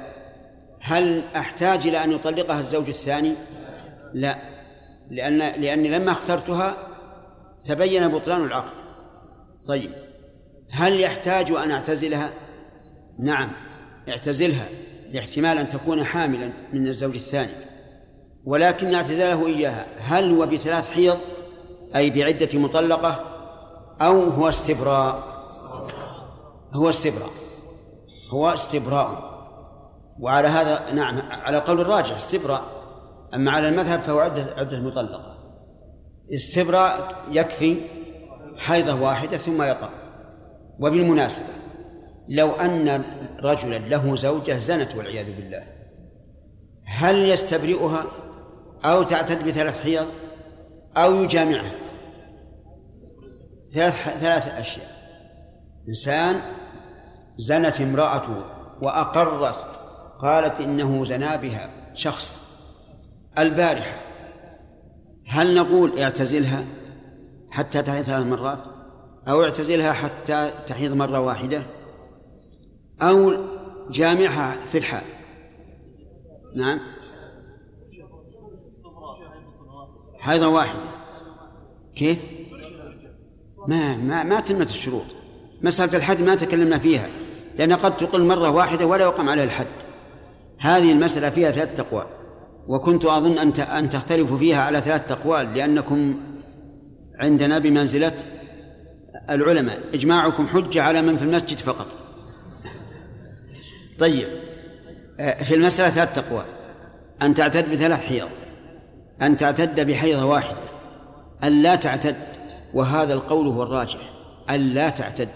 هل 0.82 1.24
أحتاج 1.36 1.88
إلى 1.88 2.04
أن 2.04 2.12
يطلقها 2.12 2.60
الزوج 2.60 2.88
الثاني؟ 2.88 3.36
لا. 4.14 4.51
لأن 5.12 5.38
لأني 5.38 5.90
لما 5.90 6.12
اخترتها 6.12 6.78
تبين 7.66 8.08
بطلان 8.08 8.44
العقد. 8.44 8.74
طيب 9.68 9.92
هل 10.72 11.00
يحتاج 11.00 11.52
أن 11.52 11.72
أعتزلها؟ 11.72 12.30
نعم 13.20 13.52
اعتزلها 14.10 14.66
لاحتمال 15.12 15.58
أن 15.58 15.68
تكون 15.68 16.04
حاملا 16.04 16.54
من 16.74 16.88
الزوج 16.88 17.16
الثاني. 17.16 17.52
ولكن 18.46 18.96
اعتزاله 18.96 19.48
إياها 19.48 19.86
هل 20.00 20.36
هو 20.36 20.46
بثلاث 20.46 20.92
حيض؟ 20.92 21.18
أي 21.96 22.10
بعدة 22.10 22.60
مطلقة؟ 22.60 23.26
أو 24.02 24.24
هو 24.24 24.50
استبراء؟ 24.50 25.24
هو 26.74 26.90
استبراء. 26.90 27.30
هو 28.30 28.54
استبراء. 28.54 29.32
وعلى 30.20 30.48
هذا 30.48 30.92
نعم 30.92 31.22
على 31.32 31.58
القول 31.58 31.82
الراجح 31.82 32.16
استبراء. 32.16 32.81
أما 33.34 33.52
على 33.52 33.70
المذهب 33.70 34.00
فهو 34.00 34.20
عدة 34.20 34.46
عدة 34.58 34.80
مطلقة. 34.80 35.38
استبراء 36.34 37.16
يكفي 37.32 37.78
حيضة 38.58 39.02
واحدة 39.02 39.38
ثم 39.38 39.62
يطأ 39.62 39.90
وبالمناسبة 40.80 41.46
لو 42.30 42.52
أن 42.52 43.04
رجلا 43.44 43.78
له 43.78 44.16
زوجة 44.16 44.58
زنت 44.58 44.96
والعياذ 44.96 45.26
بالله 45.26 45.64
هل 46.86 47.30
يستبرئها 47.30 48.06
أو 48.86 49.04
تعتد 49.04 49.48
بثلاث 49.48 49.84
حيض 49.84 50.08
أو 50.98 51.24
يجامعها؟ 51.24 51.72
ثلاث 53.74 53.94
ثلاث 54.22 54.48
أشياء. 54.48 55.02
إنسان 55.90 56.42
زنت 57.38 57.82
امرأته 57.82 58.44
وأقرت 58.82 59.66
قالت 60.20 60.62
إنه 60.62 61.06
زنا 61.06 61.36
بها 61.36 61.70
شخص 61.94 62.41
البارحة. 63.40 64.02
هل 65.28 65.56
نقول 65.56 66.00
اعتزلها 66.00 66.66
حتى 67.50 67.82
تحيض 67.82 68.04
ثلاث 68.04 68.26
مرات؟ 68.26 68.64
أو 69.28 69.44
اعتزلها 69.44 69.94
حتى 69.94 70.52
تحيض 70.68 70.94
مرة 70.94 71.20
واحدة؟ 71.20 71.64
أو 73.02 73.34
جامعها 73.90 74.58
في 74.72 74.78
الحال؟ 74.78 75.04
نعم. 76.56 76.80
حيضة 80.20 80.48
واحدة. 80.48 80.80
كيف؟ 81.96 82.24
ما 83.68 83.98
ما 83.98 84.24
ما 84.24 84.40
تمت 84.40 84.70
الشروط. 84.70 85.06
مسألة 85.62 85.98
الحد 85.98 86.22
ما 86.22 86.36
تكلمنا 86.36 86.78
فيها 86.78 87.10
لأن 87.58 87.74
قد 87.74 87.98
تقل 87.98 88.26
مرة 88.26 88.50
واحدة 88.50 88.86
ولا 88.86 89.04
يقام 89.04 89.30
عليها 89.30 89.44
الحد. 89.44 89.68
هذه 90.60 90.92
المسألة 90.92 91.30
فيها 91.30 91.52
ثلاث 91.52 91.78
تقوى. 91.78 92.21
وكنت 92.68 93.06
أظن 93.06 93.38
أن 93.38 93.52
أن 93.62 93.90
تختلفوا 93.90 94.38
فيها 94.38 94.62
على 94.62 94.82
ثلاث 94.82 95.12
أقوال 95.12 95.54
لأنكم 95.54 96.20
عندنا 97.20 97.60
بمنزلة 97.60 98.14
العلماء. 99.30 99.80
إجماعكم 99.94 100.48
حجة 100.48 100.84
على 100.84 101.02
من 101.02 101.18
في 101.18 101.24
المسجد 101.24 101.58
فقط. 101.58 101.88
طيب 104.00 104.28
في 105.18 105.56
المسألة 105.56 105.90
ثلاث 105.90 106.16
تقوى 106.16 106.44
أن 107.22 107.34
تعتد 107.34 107.72
بثلاث 107.72 108.08
حيض. 108.08 108.30
أن 109.22 109.38
تعتد 109.38 109.88
بحيضة 109.88 110.26
واحدة. 110.26 110.58
أن 111.44 111.62
لا 111.62 111.76
تعتد 111.76 112.16
وهذا 112.74 113.14
القول 113.14 113.48
هو 113.48 113.64
الراجح. 113.64 114.00
أن 114.50 114.60
لا 114.60 114.90
تعتد 114.90 115.30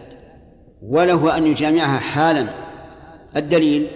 وله 0.82 1.38
أن 1.38 1.48
يجامعها 1.48 2.00
حالا. 2.00 2.48
الدليل 3.36 3.88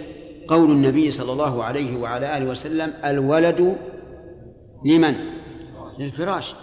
قول 0.50 0.70
النبي 0.70 1.10
صلى 1.10 1.32
الله 1.32 1.64
عليه 1.64 1.98
وعلى 1.98 2.36
آله 2.36 2.50
وسلم 2.50 2.92
الولد 3.04 3.76
لمن؟ 4.84 5.14
للفراش 5.98 6.54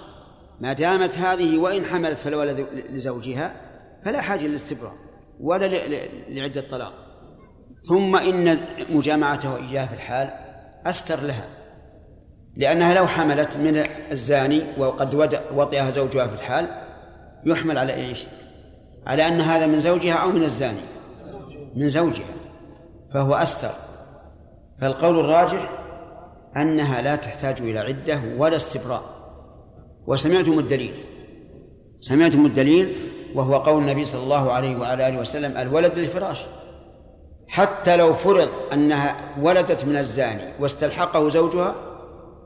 ما 0.59 0.73
دامت 0.73 1.17
هذه 1.17 1.57
وإن 1.57 1.85
حملت 1.85 2.17
فالولد 2.17 2.67
لزوجها 2.89 3.53
فلا 4.05 4.21
حاجة 4.21 4.47
للاستبراء 4.47 4.93
ولا 5.39 5.65
لعدة 6.29 6.63
طلاق 6.71 6.93
ثم 7.81 8.15
إن 8.15 8.59
مجامعته 8.89 9.55
إياه 9.55 9.85
في 9.85 9.93
الحال 9.93 10.29
أستر 10.85 11.19
لها 11.21 11.45
لأنها 12.57 12.93
لو 12.93 13.07
حملت 13.07 13.57
من 13.57 13.83
الزاني 14.11 14.61
وقد 14.77 15.15
وطئها 15.55 15.91
زوجها 15.91 16.27
في 16.27 16.33
الحال 16.33 16.67
يحمل 17.45 17.77
على 17.77 17.93
إيش؟ 17.93 18.25
على 19.05 19.27
أن 19.27 19.41
هذا 19.41 19.65
من 19.65 19.79
زوجها 19.79 20.13
أو 20.13 20.31
من 20.31 20.43
الزاني 20.43 20.81
من 21.75 21.89
زوجها 21.89 22.37
فهو 23.13 23.35
أستر. 23.35 23.69
فالقول 24.81 25.19
الراجح 25.19 25.69
أنها 26.57 27.01
لا 27.01 27.15
تحتاج 27.15 27.61
إلى 27.61 27.79
عدة 27.79 28.21
ولا 28.37 28.55
استبراء. 28.55 29.03
وسمعتم 30.07 30.59
الدليل. 30.59 30.93
سمعتم 32.01 32.45
الدليل 32.45 32.95
وهو 33.35 33.57
قول 33.57 33.81
النبي 33.81 34.05
صلى 34.05 34.23
الله 34.23 34.51
عليه 34.51 34.77
وعلى 34.77 35.07
آله 35.07 35.19
وسلم 35.19 35.57
الولد 35.57 35.97
للفراش. 35.97 36.45
حتى 37.47 37.95
لو 37.95 38.13
فرض 38.13 38.49
أنها 38.73 39.15
ولدت 39.41 39.85
من 39.85 39.97
الزاني 39.97 40.43
واستلحقه 40.59 41.29
زوجها 41.29 41.75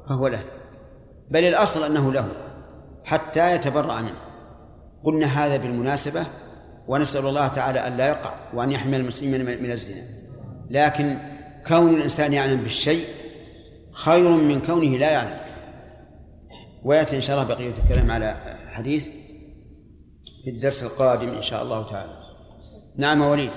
فهو 0.10 0.28
له. 0.28 0.44
بل 1.30 1.44
الأصل 1.44 1.84
أنه 1.84 2.14
له 2.14 2.28
حتى 3.04 3.56
يتبرأ 3.56 4.02
منه. 4.02 4.22
قلنا 5.04 5.26
هذا 5.26 5.58
بالمناسبة 5.58 6.26
ونسأل 6.88 7.28
الله 7.28 7.48
تعالى 7.48 7.88
أن 7.88 7.98
لا 7.98 8.08
يقع 8.08 8.34
وأن 8.54 8.72
يحمي 8.72 8.98
المسلمين 8.98 9.46
من 9.64 9.72
الزنا. 9.72 10.02
لكن 10.72 11.18
كون 11.68 11.94
الإنسان 11.94 12.34
يعلم 12.34 12.62
بالشيء 12.62 13.06
خير 13.92 14.30
من 14.30 14.62
كونه 14.62 14.98
لا 14.98 15.12
يعلم. 15.12 15.40
ويأتي 16.84 17.16
إن 17.16 17.22
شاء 17.22 17.42
الله 17.42 17.56
بقية 17.56 17.74
الكلام 17.84 18.12
على 18.12 18.58
حديث 18.72 19.10
في 20.44 20.50
الدرس 20.50 20.84
القادم 20.84 21.30
إن 21.30 21.42
شاء 21.42 21.64
الله 21.64 21.84
تعالى. 21.84 22.18
نعم 22.98 23.22
وليد. 23.22 23.52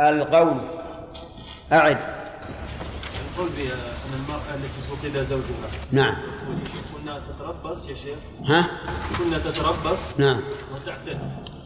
القول. 0.00 0.56
أعد. 1.72 1.98
القول 3.30 3.48
بأن 3.56 4.14
المرأة 4.20 4.54
التي 4.54 4.80
فقد 4.90 5.22
زوجها. 5.22 5.68
نعم. 5.92 6.16
كنا 6.94 7.20
تتربص 7.28 7.88
يا 7.88 7.94
شيخ. 7.94 8.18
ها؟ 8.44 8.66
كنا 9.18 9.38
تتربص. 9.38 10.20
نعم. 10.20 10.40
وتعتد. 10.74 11.18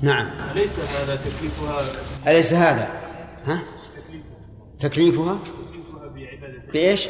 نعم. 0.03 0.31
أليس 0.53 0.79
هذا 0.79 1.17
تكليفها؟ 1.17 1.85
أليس 2.27 2.53
هذا؟ 2.53 2.89
ها؟ 3.47 3.63
تكليفها؟ 4.81 5.39
تكليفها 5.45 6.09
بعبادتين. 6.15 6.73
بإيش؟ 6.73 7.09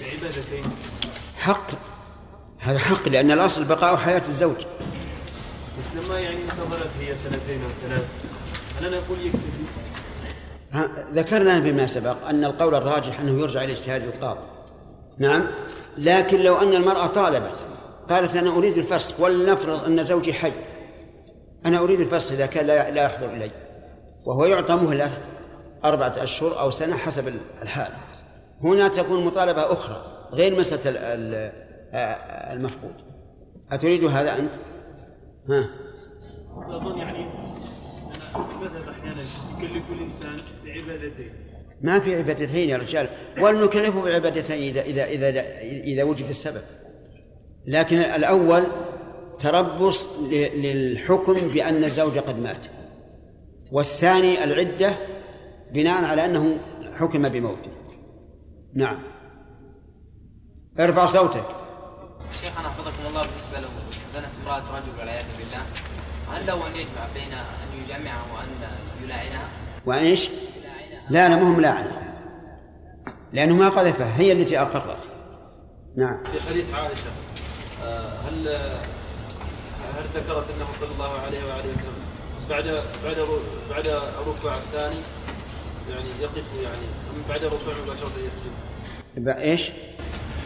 بعبادتين. 0.00 0.62
حق. 1.36 1.70
هذا 2.58 2.78
حق 2.78 3.08
لأن 3.08 3.30
الأصل 3.30 3.64
بقاء 3.64 3.96
حياة 3.96 4.22
الزوج. 4.28 4.56
بس 5.78 5.86
لما 5.94 6.20
يعني 6.20 6.36
انتظرت 6.42 6.90
هي 7.00 7.16
سنتين 7.16 7.62
أو 7.62 7.88
ثلاث 7.88 8.04
أنا 8.80 8.88
نقول 8.88 9.18
يكتفي؟ 9.20 9.68
ذكرنا 11.14 11.58
بما 11.58 11.86
سبق 11.86 12.28
أن 12.28 12.44
القول 12.44 12.74
الراجح 12.74 13.20
أنه 13.20 13.40
يرجع 13.40 13.64
إلى 13.64 13.72
اجتهاد 13.72 14.02
القاضي. 14.02 14.40
نعم. 15.18 15.46
لكن 15.98 16.40
لو 16.40 16.56
أن 16.56 16.74
المرأة 16.74 17.06
طالبت 17.06 17.66
قالت 18.10 18.36
أنا 18.36 18.50
أريد 18.50 18.78
الفسخ 18.78 19.20
ولنفرض 19.20 19.84
أن 19.84 20.04
زوجي 20.04 20.32
حي. 20.32 20.52
أنا 21.66 21.78
أريد 21.78 22.00
الفسخ 22.00 22.32
إذا 22.32 22.46
كان 22.46 22.66
لا 22.66 23.04
يحضر 23.04 23.30
إلي. 23.34 23.50
وهو 24.26 24.44
يعطى 24.44 24.74
مهلة 24.74 25.18
أربعة 25.84 26.22
أشهر 26.22 26.60
أو 26.60 26.70
سنة 26.70 26.96
حسب 26.96 27.32
الحال. 27.62 27.92
هنا 28.62 28.88
تكون 28.88 29.24
مطالبة 29.24 29.72
أخرى 29.72 30.28
غير 30.32 30.58
مسألة 30.60 30.82
ال- 30.90 30.96
ال- 30.96 31.52
المفقود. 32.56 32.94
أتريد 33.72 34.04
هذا 34.04 34.38
أنت؟ 34.38 34.50
ها. 35.50 35.64
أظن 36.56 36.98
يعني 36.98 37.18
المذهب 38.36 38.88
أحيانا 38.88 39.22
يكلف 39.58 39.84
الإنسان 39.90 40.36
بعبادتين 40.64 41.32
ما 41.82 42.00
في 42.00 42.16
عبادتين 42.16 42.68
يا 42.68 42.76
رجال. 42.76 43.08
ولنكلفه 43.40 44.04
بعبادتين 44.04 44.62
إذا 44.76 44.82
إذا 44.82 45.04
إذا 45.04 45.28
إذا 45.62 46.02
وجد 46.02 46.28
السبب. 46.28 46.62
لكن 47.66 47.96
الأول 47.96 48.66
تربص 49.38 50.08
للحكم 50.32 51.32
بأن 51.32 51.84
الزوج 51.84 52.18
قد 52.18 52.38
مات. 52.38 52.66
والثاني 53.72 54.44
العدة 54.44 54.94
بناء 55.72 56.04
على 56.04 56.24
أنه 56.24 56.58
حكم 56.98 57.28
بموته. 57.28 57.70
نعم. 58.74 58.98
ارفع 60.80 61.06
صوتك. 61.06 61.44
شيخنا 62.42 62.68
حفظكم 62.68 63.06
الله 63.08 63.22
بالنسبة 63.22 63.60
له 63.60 63.68
زنت 64.14 64.32
امرأة 64.44 64.78
رجل 64.78 64.98
والعياذ 64.98 65.24
بالله. 65.38 65.62
هل 66.28 66.46
له 66.46 66.66
أن 66.66 66.76
يجمع 66.76 67.08
بين 67.14 67.32
أن 67.32 67.82
يجمعها 67.84 68.32
وأن 68.34 68.48
يلاعنها؟ 69.04 69.48
وأن 69.86 69.98
إيش؟ 69.98 70.30
لا 71.10 71.28
لا 71.28 71.36
مهم 71.36 71.60
لاعنة. 71.60 72.02
لأنه 73.32 73.54
ما 73.54 73.68
قذفها 73.68 74.20
هي 74.20 74.32
التي 74.32 74.60
أقرت. 74.60 74.98
نعم. 75.96 76.24
في 76.24 76.40
حديث 76.48 76.64
عائشة 76.74 77.10
آه، 77.84 78.20
هل 78.20 78.48
هل 79.98 80.04
ذكرت 80.14 80.44
أنه 80.56 80.66
صلى 80.80 80.92
الله 80.94 81.12
عليه 81.20 81.38
وآله 81.38 81.70
وسلم 81.72 81.98
بعد 82.50 82.64
بعد 83.04 83.16
بعد 83.70 83.86
الركوع 83.86 84.54
الثاني 84.56 84.96
يعني 85.90 86.22
يقف 86.22 86.44
يعني 86.62 86.82
بعد 87.28 87.42
الركوع 87.44 87.74
مباشرة 87.84 88.10
يسجد؟ 88.26 88.52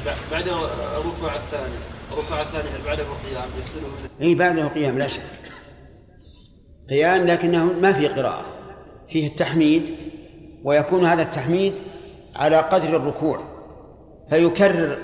بع- 0.06 0.32
بعد 0.32 0.48
الركوع 0.48 1.34
الثاني 1.36 1.74
الركوع 2.12 2.40
الثاني 2.40 2.68
هل 2.68 2.82
بعده 2.86 3.02
قيام؟ 3.04 3.48
يغسله 3.58 3.88
إي 4.20 4.34
بعده 4.34 4.68
قيام 4.68 4.98
لا 4.98 5.08
شك. 5.08 5.20
قيام 6.90 7.26
لكنه 7.26 7.64
ما 7.64 7.92
في 7.92 8.08
قراءة 8.08 8.44
فيه 9.10 9.26
التحميد 9.26 9.96
ويكون 10.64 11.04
هذا 11.04 11.22
التحميد 11.22 11.74
على 12.36 12.56
قدر 12.56 12.96
الركوع. 12.96 13.42
فيكرر 14.30 14.98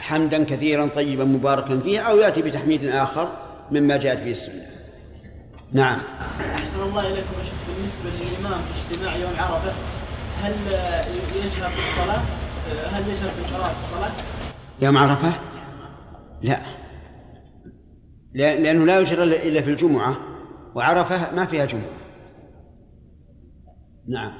حمدا 0.00 0.44
كثيرا 0.44 0.86
طيبا 0.86 1.24
مباركا 1.24 1.80
فيه 1.80 2.00
أو 2.00 2.18
يأتي 2.18 2.42
بتحميد 2.42 2.84
آخر. 2.84 3.28
مما 3.70 3.96
جاءت 3.96 4.18
به 4.18 4.30
السنة. 4.30 4.62
نعم. 5.72 5.98
أحسن 6.54 6.82
الله 6.82 7.06
إليكم 7.06 7.38
يا 7.38 7.44
شيخ. 7.44 7.54
بالنسبة 7.76 8.10
للإمام 8.10 8.60
في 8.60 8.90
اجتماع 8.92 9.16
يوم 9.16 9.32
عرفة 9.38 9.72
هل 10.42 10.52
يجهر 11.36 11.70
في 11.70 11.78
الصلاة؟ 11.78 12.20
هل 12.92 13.08
يجهر 13.08 13.30
في 13.30 13.38
القراءة 13.38 13.72
في 13.72 13.78
الصلاة؟ 13.78 14.10
يوم 14.82 14.98
عرفة؟ 14.98 15.32
لا. 16.42 16.56
لأ- 18.34 18.60
لأنه 18.60 18.86
لا 18.86 18.98
يجرى 19.00 19.22
إلا 19.24 19.62
في 19.62 19.70
الجمعة 19.70 20.16
وعرفة 20.74 21.34
ما 21.34 21.46
فيها 21.46 21.64
جمعة. 21.64 21.82
نعم. 24.08 24.32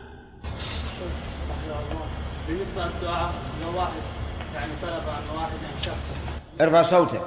بالنسبة 2.48 2.84
للدعاء 2.86 3.34
لو 3.62 3.78
واحد 3.78 4.00
يعني 4.54 4.72
طلب 4.82 5.08
عن 5.08 5.36
واحد 5.36 5.52
عن 5.52 5.82
شخص. 5.82 6.14
ارفع 6.60 6.82
صوتك. 6.82 7.20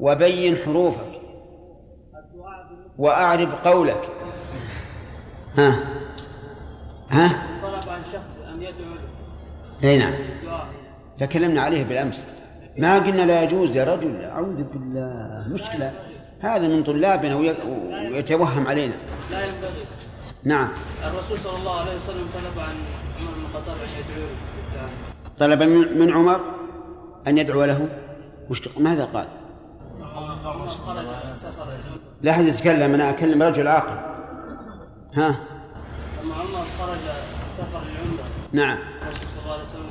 وبين 0.00 0.56
حروفك. 0.56 1.20
وأعرب 2.98 3.48
قولك. 3.64 4.10
ها؟ 5.58 5.76
ها؟ 7.10 7.28
طلب 7.62 7.88
عن 7.88 8.00
شخص 8.12 8.38
أن 8.54 8.62
يدعو 8.62 8.94
إي 9.84 9.98
نعم. 9.98 10.12
تكلمنا 11.18 11.60
عليه 11.62 11.84
بالأمس. 11.84 12.26
ما 12.78 12.98
قلنا 12.98 13.22
لا 13.26 13.42
يجوز 13.42 13.76
يا 13.76 13.84
رجل. 13.94 14.24
أعوذ 14.24 14.64
بالله. 14.64 15.48
مشكلة. 15.48 15.92
هذا 16.40 16.68
من 16.68 16.82
طلابنا 16.82 17.36
وي- 17.36 17.54
ويتوهم 18.12 18.66
علينا. 18.66 18.94
لا 19.30 19.44
ينبغي 19.46 19.84
نعم. 20.44 20.68
الرسول 21.04 21.38
صلى 21.38 21.56
الله 21.56 21.80
عليه 21.80 21.94
وسلم 21.94 22.26
طلب 22.34 22.58
عن 22.58 22.74
عمر 23.20 23.30
بن 23.36 23.44
الخطاب 23.44 23.76
أن 23.76 23.88
يدعو 23.88 24.26
له. 24.74 24.88
طلب 25.38 25.62
من 25.62 25.98
من 25.98 26.12
عمر 26.12 26.40
أن 27.26 27.38
يدعو 27.38 27.64
له. 27.64 27.88
وش 28.50 28.78
ماذا 28.78 29.04
قال؟ 29.04 29.26
عمر 30.00 30.08
خرج 30.08 30.16
على 30.18 30.34
السفر 30.34 30.37
لا 32.22 32.30
أحد 32.30 32.44
يتكلم 32.44 32.94
أنا 32.94 33.10
أكلم 33.10 33.42
رجل 33.42 33.68
عاقل. 33.68 34.18
ها؟ 35.14 35.40
لما 36.22 36.34
عمر 36.34 36.64
خرج 36.78 36.98
سفر 37.48 37.78
العمره 37.78 38.24
نعم. 38.52 38.78
الرسول 39.02 39.28
صلى 39.28 39.42
الله 39.42 39.52
عليه 39.52 39.64
وسلم 39.64 39.84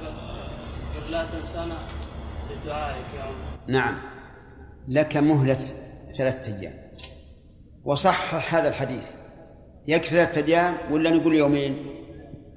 قال 0.95 1.11
لا 1.11 1.25
تنسانا 1.25 1.75
بدعائك 2.49 3.05
يا 3.17 3.23
عمر 3.23 3.35
نعم. 3.67 3.97
لك 4.87 5.17
مهلة 5.17 5.57
ثلاثة 6.17 6.59
أيام. 6.59 6.73
وصحح 7.85 8.55
هذا 8.55 8.69
الحديث. 8.69 9.09
يكفي 9.87 10.09
ثلاثة 10.09 10.45
أيام 10.45 10.73
ولا 10.91 11.09
نقول 11.09 11.35
يومين؟ 11.35 11.85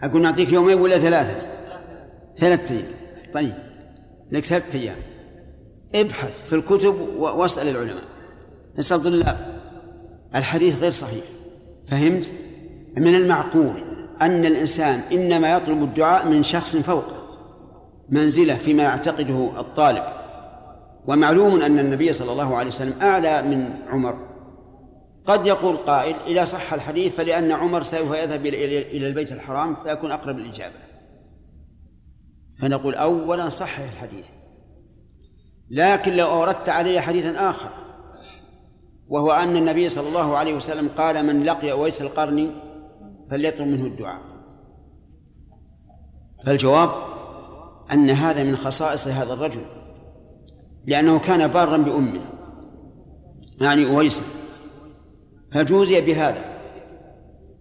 أقول 0.02 0.22
نعطيك 0.22 0.52
يومين 0.52 0.80
ولا 0.80 0.98
ثلاثة؟ 0.98 1.42
ثلاثة 2.38 2.74
أيام. 2.74 2.92
طيب. 3.34 3.54
لك 4.32 4.44
ثلاثة 4.44 4.78
أيام. 4.78 4.96
ابحث 5.94 6.48
في 6.48 6.54
الكتب 6.54 6.94
واسأل 7.18 7.68
العلماء. 7.68 8.04
اسأل 8.78 9.02
طلاب 9.02 9.60
الحديث 10.34 10.78
غير 10.80 10.92
صحيح. 10.92 11.24
فهمت؟ 11.88 12.32
من 12.96 13.14
المعقول 13.14 13.84
أن 14.22 14.44
الإنسان 14.46 15.00
إنما 15.12 15.52
يطلب 15.56 15.82
الدعاء 15.82 16.28
من 16.28 16.42
شخص 16.42 16.76
فوقه. 16.76 17.16
منزلة 18.08 18.54
فيما 18.54 18.82
يعتقده 18.82 19.60
الطالب. 19.60 20.02
ومعلوم 21.06 21.62
أن 21.62 21.78
النبي 21.78 22.12
صلى 22.12 22.32
الله 22.32 22.56
عليه 22.56 22.68
وسلم 22.68 22.94
أعلى 23.02 23.42
من 23.42 23.70
عمر. 23.88 24.30
قد 25.26 25.46
يقول 25.46 25.76
قائل 25.76 26.16
إذا 26.26 26.44
صح 26.44 26.72
الحديث 26.72 27.14
فلأن 27.14 27.52
عمر 27.52 27.82
سوف 27.82 28.14
يذهب 28.14 28.46
إلى 28.46 29.06
البيت 29.06 29.32
الحرام 29.32 29.76
فيكون 29.84 30.12
أقرب 30.12 30.38
الإجابة 30.38 30.74
فنقول 32.62 32.94
أولا 32.94 33.48
صحح 33.48 33.78
الحديث. 33.80 34.26
لكن 35.70 36.16
لو 36.16 36.26
أوردت 36.26 36.68
عليه 36.68 37.00
حديثا 37.00 37.50
آخر 37.50 37.68
وهو 39.08 39.32
أن 39.32 39.56
النبي 39.56 39.88
صلى 39.88 40.08
الله 40.08 40.36
عليه 40.36 40.54
وسلم 40.54 40.88
قال 40.98 41.26
من 41.26 41.44
لقي 41.44 41.72
أويس 41.72 42.02
القرن 42.02 42.50
فليطلب 43.30 43.66
منه 43.66 43.86
الدعاء. 43.86 44.20
فالجواب 46.46 46.90
أن 47.92 48.10
هذا 48.10 48.42
من 48.42 48.56
خصائص 48.56 49.08
هذا 49.08 49.32
الرجل 49.32 49.60
لأنه 50.86 51.18
كان 51.18 51.46
بارا 51.46 51.76
بأمه 51.76 52.20
يعني 53.60 53.86
أويس 53.86 54.22
فجوزي 55.52 56.00
بهذا. 56.00 56.44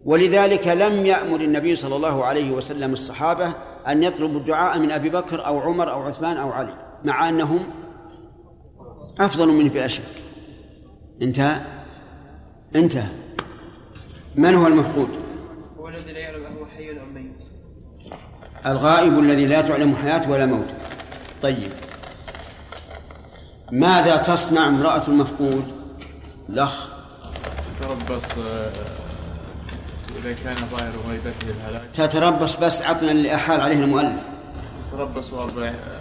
ولذلك 0.05 0.67
لم 0.67 1.05
يأمر 1.05 1.41
النبي 1.41 1.75
صلى 1.75 1.95
الله 1.95 2.25
عليه 2.25 2.51
وسلم 2.51 2.93
الصحابة 2.93 3.53
أن 3.87 4.03
يطلبوا 4.03 4.39
الدعاء 4.39 4.79
من 4.79 4.91
أبي 4.91 5.09
بكر 5.09 5.45
أو 5.45 5.59
عمر 5.59 5.91
أو 5.91 6.01
عثمان 6.01 6.37
أو 6.37 6.51
علي 6.51 6.73
مع 7.03 7.29
أنهم 7.29 7.59
أفضل 9.19 9.47
منه 9.47 9.69
بلا 9.69 9.87
شك. 9.87 10.03
انتهى 11.21 11.61
انتهى 12.75 13.07
من 14.35 14.55
هو 14.55 14.67
المفقود؟ 14.67 15.09
هو 15.79 15.89
الذي 15.89 16.11
لا 16.13 16.19
يعلم 16.19 16.45
هو 16.59 16.65
حي 16.65 16.91
ام 16.91 17.13
ميت. 17.13 17.49
الغائب 18.65 19.19
الذي 19.19 19.45
لا 19.45 19.61
تعلم 19.61 19.95
حياته 19.95 20.31
ولا 20.31 20.45
موته 20.45 20.73
طيب. 21.41 21.71
ماذا 23.71 24.17
تصنع 24.17 24.67
امرأة 24.67 25.07
المفقود؟ 25.07 25.65
الأخ. 26.49 26.87
تربص 27.81 28.25
آه، 28.31 28.71
إذا 30.19 30.33
كان 30.43 30.55
ظاهر 30.55 30.91
غيبته 31.09 31.49
الهلاك 31.49 31.89
تتربص 31.93 32.55
بس 32.55 32.81
عطنا 32.81 33.11
اللي 33.11 33.35
أحال 33.35 33.61
عليه 33.61 33.79
المؤلف. 33.79 34.21
تربص 34.91 35.33
أربع 35.33 35.53
سنة 35.55 35.98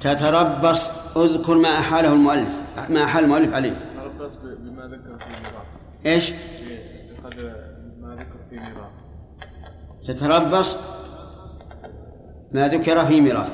تتربص 0.00 0.90
اذكر 1.16 1.54
ما 1.54 1.68
أحاله 1.68 2.12
المؤلف 2.12 2.48
ما 2.88 3.04
أحال 3.04 3.24
المؤلف 3.24 3.54
عليه. 3.54 3.72
تربص 3.96 4.34
ب- 4.34 4.64
بما 4.64 4.82
ذكر 4.86 5.18
في 5.18 5.30
ميراث 5.42 5.66
إيش؟ 6.06 6.30
بقدر 7.22 7.52
ما 8.00 8.14
ذكر 8.14 8.38
في 8.50 8.56
ميراث 8.56 8.90
تتربص 10.08 10.76
ما 12.52 12.68
ذكر 12.68 13.04
في 13.06 13.20
ميراث 13.20 13.50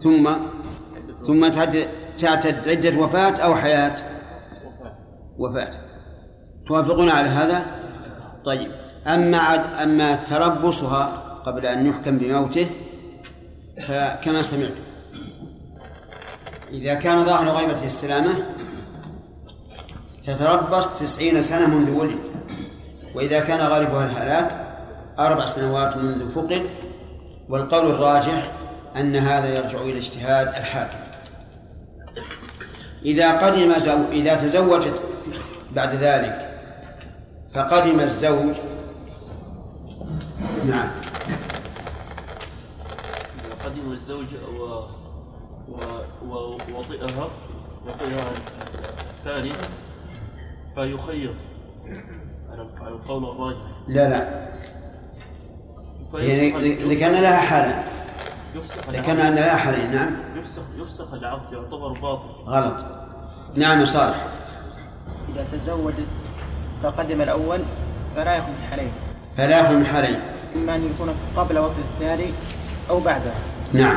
ثم 0.00 0.30
ثم 1.26 1.48
تعتد 2.18 2.68
عدة 2.68 2.98
وفاة 2.98 3.34
أو 3.40 3.54
حياة؟ 3.54 3.96
وفاة. 5.38 5.70
توافقون 6.68 7.08
على 7.08 7.28
هذا؟ 7.28 7.66
طيب. 8.44 8.70
أما 9.06 9.38
أما 9.82 10.16
تربصها 10.16 11.04
قبل 11.46 11.66
أن 11.66 11.86
يحكم 11.86 12.18
بموته 12.18 12.66
فكما 13.88 14.42
سمعت 14.42 14.70
إذا 16.70 16.94
كان 16.94 17.24
ظاهر 17.24 17.48
غيبته 17.48 17.86
السلامة 17.86 18.34
تتربص 20.26 20.86
تسعين 20.88 21.42
سنة 21.42 21.66
منذ 21.66 21.90
ولد. 21.90 22.18
وإذا 23.14 23.40
كان 23.40 23.60
غالبها 23.60 24.04
الهلاك 24.04 24.66
أربع 25.18 25.46
سنوات 25.46 25.96
منذ 25.96 26.34
فقد. 26.34 26.62
والقول 27.48 27.90
الراجح 27.90 28.52
أن 28.96 29.16
هذا 29.16 29.54
يرجع 29.54 29.80
إلى 29.80 29.98
اجتهاد 29.98 30.48
الحاكم. 30.48 30.98
إذا 33.04 33.38
قدم 33.38 33.78
زو... 33.78 33.98
إذا 34.12 34.34
تزوجت 34.34 35.02
بعد 35.72 35.94
ذلك 35.94 36.60
فقدم 37.54 38.00
الزوج. 38.00 38.54
نعم. 40.64 40.90
قدم 43.64 43.92
الزوج 43.92 44.26
و... 44.60 45.05
و... 45.68 45.78
ووطئها 46.28 47.28
وطئها 47.86 48.32
الثاني 49.10 49.52
فيخير. 50.74 51.34
على 52.50 52.68
على 52.80 52.88
القول 52.88 53.24
الراجح. 53.24 53.70
لا 53.88 54.08
لا. 54.08 54.48
يعني 56.14 56.50
ذكرنا 56.94 57.20
لها 57.20 57.40
حالة 57.40 57.84
يفسخ 58.54 58.90
ذكرنا 58.90 59.28
أن 59.28 59.34
لها 59.34 59.56
حالين 59.56 59.90
نعم. 59.92 60.16
يفسخ 60.36 60.62
يفسخ 60.78 61.14
العقد 61.14 61.52
يعتبر 61.52 62.00
باطل. 62.00 62.28
غلط. 62.46 62.84
نعم 63.54 63.80
يا 63.80 63.84
صالح. 63.84 64.26
إذا 65.28 65.46
تزوجت 65.52 66.06
فقدم 66.82 67.20
الأول 67.22 67.60
فلا 68.16 68.36
يخرج 68.36 68.50
من 68.50 68.66
حالين 68.70 68.92
فلا 69.36 69.60
يخلو 69.60 69.78
من 69.78 69.84
حالين 69.84 70.20
إما 70.54 70.76
أن 70.76 70.86
يكون 70.86 71.08
قبل 71.36 71.58
وطئ 71.58 71.80
الثاني 71.80 72.30
أو 72.90 73.00
بعدها. 73.00 73.40
نعم. 73.72 73.96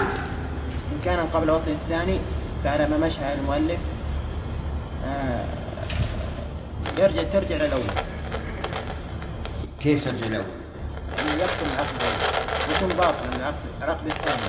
إن 1.00 1.06
كان 1.06 1.28
قبل 1.28 1.52
وطئ 1.52 1.72
الثاني 1.72 2.20
فعلى 2.64 2.88
ما 2.88 2.98
مشى 2.98 3.26
على 3.26 3.34
المؤلف 3.34 3.80
آه 5.06 5.46
يرجع 6.98 7.24
ترجع 7.24 7.56
إلى 7.56 7.66
الأول. 7.66 7.84
كيف 9.80 10.06
ترجع 10.06 10.28
الأول؟ 10.28 10.46
يعني 11.18 11.30
يبطل 11.30 11.74
العقد 11.74 11.96
يكون 12.76 12.90
باطلا 12.90 13.54
العقد 13.82 14.08
الثاني. 14.08 14.42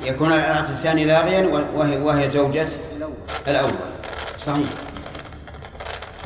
يكون 0.00 0.32
العقد 0.32 0.68
الثاني 0.70 1.04
لاغيا 1.04 1.46
وهي 1.74 1.96
وهي 1.96 2.30
زوجة 2.30 2.68
الأول. 2.96 3.14
الأول. 3.48 3.72
صحيح. 4.38 4.68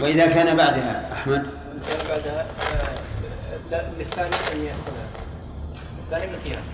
وإذا 0.00 0.26
كان 0.26 0.56
بعدها 0.56 1.12
أحمد؟ 1.12 1.46
كان 1.86 2.06
بعدها 2.08 2.46
آه، 3.72 3.90
للثاني 3.98 4.36
أن 4.36 4.64
يأخذها. 4.64 5.11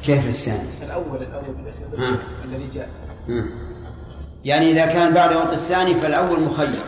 كيف 0.02 0.28
الثاني؟ 0.28 0.68
الأول 0.82 1.22
الأول 1.22 1.54
بالاسم 1.54 1.84
ها. 1.98 2.18
الذي 2.44 2.68
جاء. 2.74 2.88
يعني 4.44 4.70
إذا 4.70 4.86
كان 4.86 5.14
بعد 5.14 5.32
وقت 5.32 5.52
الثاني 5.52 5.94
فالأول 5.94 6.40
مخير 6.40 6.78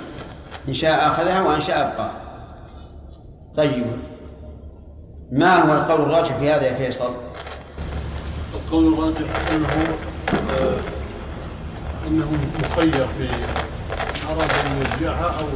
إن 0.68 0.72
شاء 0.72 1.06
أخذها 1.06 1.42
وإن 1.42 1.60
شاء 1.60 1.80
أبقاها 1.80 2.14
طيب 3.56 3.86
ما 5.32 5.54
هو 5.56 5.74
القول 5.74 6.00
الراجح 6.00 6.36
في 6.36 6.50
هذا 6.50 6.66
يا 6.66 6.74
فيصل؟ 6.74 7.10
القول 8.54 8.92
الراجح 8.92 9.50
أنه 9.50 9.68
آه، 10.50 10.80
أنه 12.06 12.30
مخير 12.64 13.06
في 13.06 13.28
اراد 14.30 14.50
ان 14.50 14.76
يرجعها 14.80 15.40
أو 15.40 15.46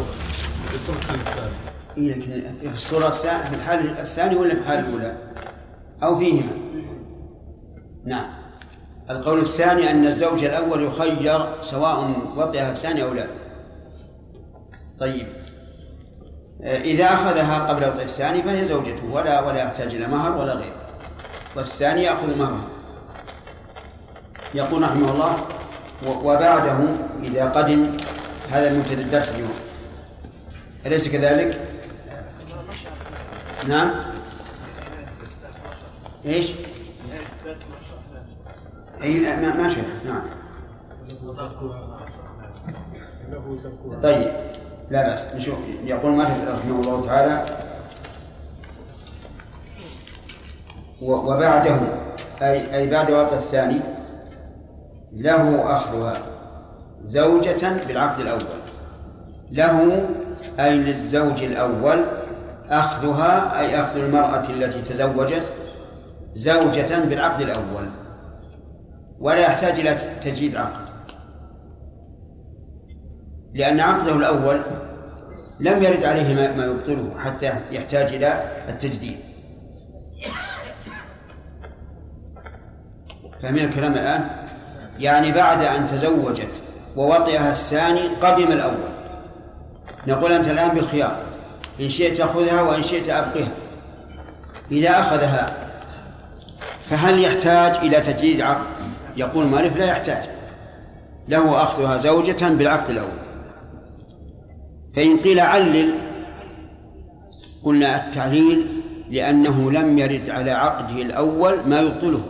يتركها 0.74 1.16
للثاني 1.16 1.54
إيه 1.96 2.12
لكن 2.14 2.68
في 2.68 2.74
الصورة 2.74 3.08
الثانية 3.08 3.48
في 3.48 3.54
الحال 3.54 3.98
الثاني 3.98 4.36
ولا 4.36 4.54
في 4.54 4.60
الحال 4.60 4.78
الأولى؟ 4.78 5.16
أو 6.02 6.18
فيهما؟ 6.18 6.52
نعم. 8.06 8.30
القول 9.10 9.38
الثاني 9.38 9.90
أن 9.90 10.06
الزوج 10.06 10.44
الأول 10.44 10.82
يخير 10.82 11.62
سواء 11.62 12.14
وطئها 12.36 12.70
الثاني 12.70 13.02
أو 13.02 13.14
لا. 13.14 13.26
طيب. 15.00 15.26
آه، 16.62 16.80
إذا 16.80 17.04
أخذها 17.04 17.58
قبل 17.68 17.84
وطئ 17.84 18.02
الثاني 18.02 18.42
فهي 18.42 18.66
زوجته 18.66 19.12
ولا 19.12 19.40
ولا 19.40 19.58
يحتاج 19.62 19.94
إلى 19.94 20.06
مهر 20.06 20.38
ولا 20.38 20.54
غيره. 20.54 20.74
والثاني 21.56 22.02
يأخذ 22.02 22.38
مهرها 22.38 22.68
يقول 24.54 24.82
رحمه 24.82 25.12
الله 25.12 25.44
وبعده 26.06 26.78
إذا 27.22 27.44
قدم 27.50 27.96
هذا 28.50 28.72
منتدى 28.72 29.02
الدرس 29.02 29.34
اليوم. 29.34 29.54
أليس 30.86 31.08
كذلك؟ 31.08 31.60
نعم. 33.68 33.90
إيش؟ 36.26 36.52
أي 39.04 39.20
ما 39.20 39.54
ما 39.54 39.68
شرحت 39.68 40.06
نعم. 40.06 40.22
طيب 44.02 44.32
لا 44.90 45.02
بأس. 45.08 45.34
نشوف. 45.34 45.58
يقول 45.84 46.12
مالك 46.12 46.48
رحمه 46.48 46.80
الله 46.80 47.06
تعالى 47.06 47.44
وبعده 51.02 51.76
أي 52.42 52.76
أي 52.76 52.90
بعد 52.90 53.10
وقت 53.10 53.32
الثاني 53.32 53.80
له 55.12 55.74
أخذها 55.74 56.18
زوجة 57.04 57.86
بالعقد 57.86 58.20
الأول. 58.20 58.60
له 59.50 60.08
أي 60.60 60.76
للزوج 60.76 61.42
الأول 61.42 62.04
أخذها 62.70 63.60
أي 63.60 63.80
أخذ 63.80 63.98
المرأة 63.98 64.48
التي 64.50 64.80
تزوجت 64.80 65.52
زوجة 66.34 67.04
بالعقد 67.04 67.40
الأول. 67.40 68.03
ولا 69.20 69.40
يحتاج 69.40 69.80
إلى 69.80 69.94
تجديد 70.22 70.56
عقد 70.56 70.84
لأن 73.54 73.80
عقده 73.80 74.16
الأول 74.16 74.62
لم 75.60 75.82
يرد 75.82 76.04
عليه 76.04 76.34
ما 76.34 76.64
يبطله 76.64 77.18
حتى 77.18 77.52
يحتاج 77.70 78.14
إلى 78.14 78.42
التجديد 78.68 79.18
فاهمين 83.42 83.64
الكلام 83.64 83.92
الآن؟ 83.92 84.28
يعني 84.98 85.32
بعد 85.32 85.62
أن 85.62 85.86
تزوجت 85.86 86.60
ووطئها 86.96 87.50
الثاني 87.50 88.08
قدم 88.08 88.52
الأول 88.52 88.94
نقول 90.06 90.32
أنت 90.32 90.50
الآن 90.50 90.68
بالخيار 90.68 91.16
إن 91.80 91.88
شئت 91.88 92.22
خذها 92.22 92.62
وإن 92.62 92.82
شئت 92.82 93.08
أبقها 93.08 93.52
إذا 94.70 94.90
أخذها 94.90 95.56
فهل 96.82 97.24
يحتاج 97.24 97.76
إلى 97.76 98.00
تجديد 98.00 98.40
عقد؟ 98.40 98.73
يقول 99.16 99.46
مالك 99.46 99.76
لا 99.76 99.84
يحتاج. 99.84 100.24
له 101.28 101.62
أخذها 101.62 101.98
زوجة 101.98 102.48
بالعقد 102.48 102.90
الأول. 102.90 103.24
فإن 104.96 105.16
قيل 105.16 105.40
علل 105.40 105.94
قلنا 107.64 108.06
التعليل 108.06 108.66
لأنه 109.10 109.72
لم 109.72 109.98
يرد 109.98 110.30
على 110.30 110.50
عقده 110.50 111.02
الأول 111.02 111.68
ما 111.68 111.80
يبطله. 111.80 112.24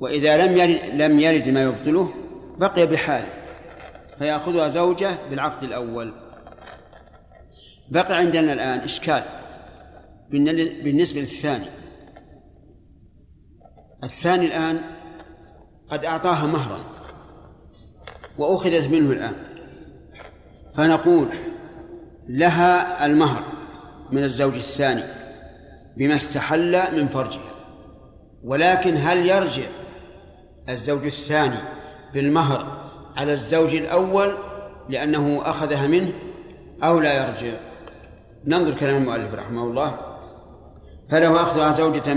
وإذا 0.00 0.46
لم 0.46 0.56
يرد 0.58 0.80
لم 0.94 1.20
يرد 1.20 1.48
ما 1.48 1.62
يبطله 1.62 2.10
بقي 2.58 2.86
بحاله 2.86 3.28
فيأخذها 4.18 4.68
زوجة 4.68 5.08
بالعقد 5.30 5.62
الأول. 5.64 6.12
بقي 7.88 8.16
عندنا 8.16 8.52
الآن 8.52 8.78
إشكال 8.78 9.22
بالنسبة 10.82 11.20
للثاني. 11.20 11.66
الثاني 14.04 14.46
الآن 14.46 14.80
قد 15.90 16.04
أعطاها 16.04 16.46
مهرا 16.46 16.78
وأخذت 18.38 18.88
منه 18.90 19.12
الآن. 19.12 19.34
فنقول 20.76 21.28
لها 22.28 23.06
المهر 23.06 23.42
من 24.10 24.24
الزوج 24.24 24.54
الثاني 24.54 25.02
بما 25.96 26.14
استحل 26.14 26.96
من 26.96 27.08
فرجها. 27.08 27.50
ولكن 28.44 28.96
هل 28.96 29.26
يرجع 29.26 29.66
الزوج 30.68 31.04
الثاني 31.04 31.58
بالمهر 32.14 32.66
على 33.16 33.32
الزوج 33.32 33.74
الأول 33.74 34.34
لأنه 34.88 35.40
أخذها 35.44 35.86
منه 35.86 36.12
أو 36.82 37.00
لا 37.00 37.28
يرجع؟ 37.28 37.52
ننظر 38.44 38.74
كلام 38.74 38.96
المؤلف 38.96 39.34
رحمه 39.34 39.62
الله. 39.62 39.98
فله 41.10 41.42
أخذها 41.42 41.72
زوجة 41.72 42.16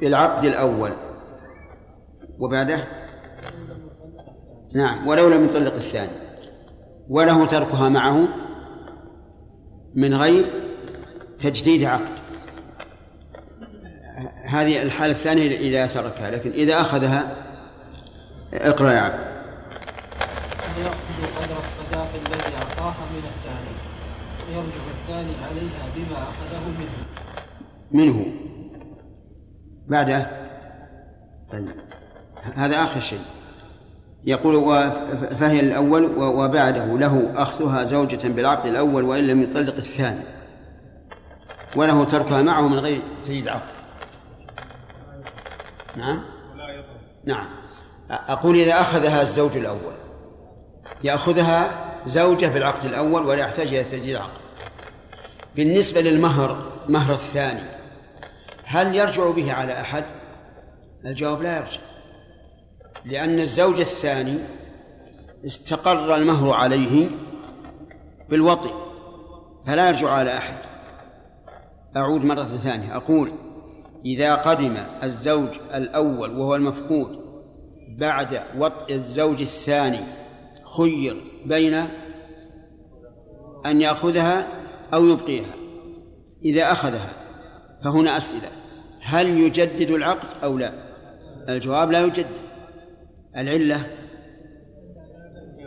بالعقد 0.00 0.44
الأول. 0.44 1.03
وبعده؟ 2.38 2.84
نعم. 4.74 5.06
ولو 5.06 5.28
لم 5.28 5.44
يطلق 5.44 5.74
الثاني. 5.74 6.10
وله 7.08 7.46
تركها 7.46 7.88
معه 7.88 8.28
من 9.94 10.14
غير 10.14 10.44
تجديد 11.38 11.84
عقد. 11.84 12.24
هذه 14.44 14.82
الحالة 14.82 15.12
الثانية 15.12 15.58
إذا 15.58 15.86
تركها 15.86 16.30
لكن 16.30 16.50
إذا 16.50 16.80
أخذها 16.80 17.36
اقرأ 18.54 18.92
يا 18.92 19.00
عبد. 19.00 19.34
يأخذ 20.78 21.42
قدر 21.42 21.58
الصداق 21.58 22.08
الذي 22.26 22.56
أعطاها 22.56 23.12
من 23.12 23.18
الثاني. 23.18 23.74
ويرجع 24.48 24.80
الثاني 24.90 25.44
عليها 25.44 25.88
بما 25.96 26.22
أخذه 26.22 26.68
منه. 26.78 27.06
منه. 27.92 28.26
بعده؟ 29.88 30.26
طيب. 31.50 31.83
هذا 32.54 32.82
آخر 32.82 33.00
شيء. 33.00 33.24
يقول 34.24 34.90
فهي 35.38 35.60
الأول 35.60 36.04
وبعده 36.18 36.98
له 36.98 37.32
أخذها 37.36 37.84
زوجة 37.84 38.28
بالعقد 38.28 38.66
الأول 38.66 39.04
وإن 39.04 39.26
لم 39.26 39.42
يطلق 39.42 39.76
الثاني. 39.76 40.24
وله 41.76 42.04
تركها 42.04 42.42
معه 42.42 42.68
من 42.68 42.78
غير 42.78 43.00
تجديد 43.24 43.48
عقد. 43.48 43.74
نعم؟ 45.96 46.22
نعم. 47.24 47.46
أقول 48.10 48.56
إذا 48.56 48.80
أخذها 48.80 49.22
الزوج 49.22 49.56
الأول. 49.56 49.94
يأخذها 51.04 51.70
زوجة 52.06 52.46
بالعقد 52.46 52.84
الأول 52.84 53.26
ولا 53.26 53.40
يحتاج 53.40 53.66
إلى 53.66 53.84
تجديد 53.84 54.16
عقد. 54.16 54.40
بالنسبة 55.56 56.00
للمهر 56.00 56.72
مهر 56.88 57.14
الثاني 57.14 57.62
هل 58.64 58.94
يرجع 58.94 59.30
به 59.30 59.52
على 59.52 59.80
أحد؟ 59.80 60.04
الجواب 61.06 61.42
لا 61.42 61.56
يرجع. 61.56 61.80
لأن 63.04 63.40
الزوج 63.40 63.80
الثاني 63.80 64.38
استقر 65.44 66.16
المهر 66.16 66.50
عليه 66.50 67.08
بالوطئ 68.30 68.70
فلا 69.66 69.88
يرجع 69.88 70.10
على 70.10 70.36
أحد. 70.36 70.56
أعود 71.96 72.24
مرة 72.24 72.44
ثانية. 72.44 72.96
أقول 72.96 73.32
إذا 74.04 74.34
قدم 74.34 74.76
الزوج 75.02 75.48
الأول 75.74 76.38
وهو 76.38 76.54
المفقود 76.54 77.24
بعد 77.98 78.40
وطئ 78.58 78.94
الزوج 78.94 79.40
الثاني 79.40 80.00
خير 80.76 81.16
بين 81.46 81.74
أن 83.66 83.80
يأخذها 83.80 84.48
أو 84.94 85.06
يبقيها. 85.06 85.54
إذا 86.44 86.72
أخذها 86.72 87.12
فهنا 87.84 88.16
أسئلة. 88.16 88.48
هل 89.02 89.38
يجدد 89.38 89.90
العقد 89.90 90.28
أو 90.42 90.58
لا؟ 90.58 90.72
الجواب 91.48 91.90
لا 91.90 92.00
يجدد. 92.00 92.26
العلة 93.36 93.86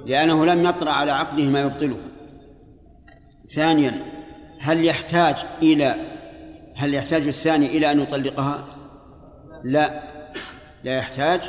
لأنه 0.05 0.45
لم 0.45 0.65
يطرأ 0.65 0.91
على 0.91 1.11
عقده 1.11 1.43
ما 1.43 1.61
يبطله. 1.61 1.99
ثانيا 3.55 4.03
هل 4.59 4.85
يحتاج 4.85 5.35
إلى 5.61 5.95
هل 6.75 6.93
يحتاج 6.93 7.27
الثاني 7.27 7.65
إلى 7.65 7.91
أن 7.91 7.99
يطلقها؟ 7.99 8.65
لا 9.63 10.03
لا 10.83 10.97
يحتاج 10.97 11.41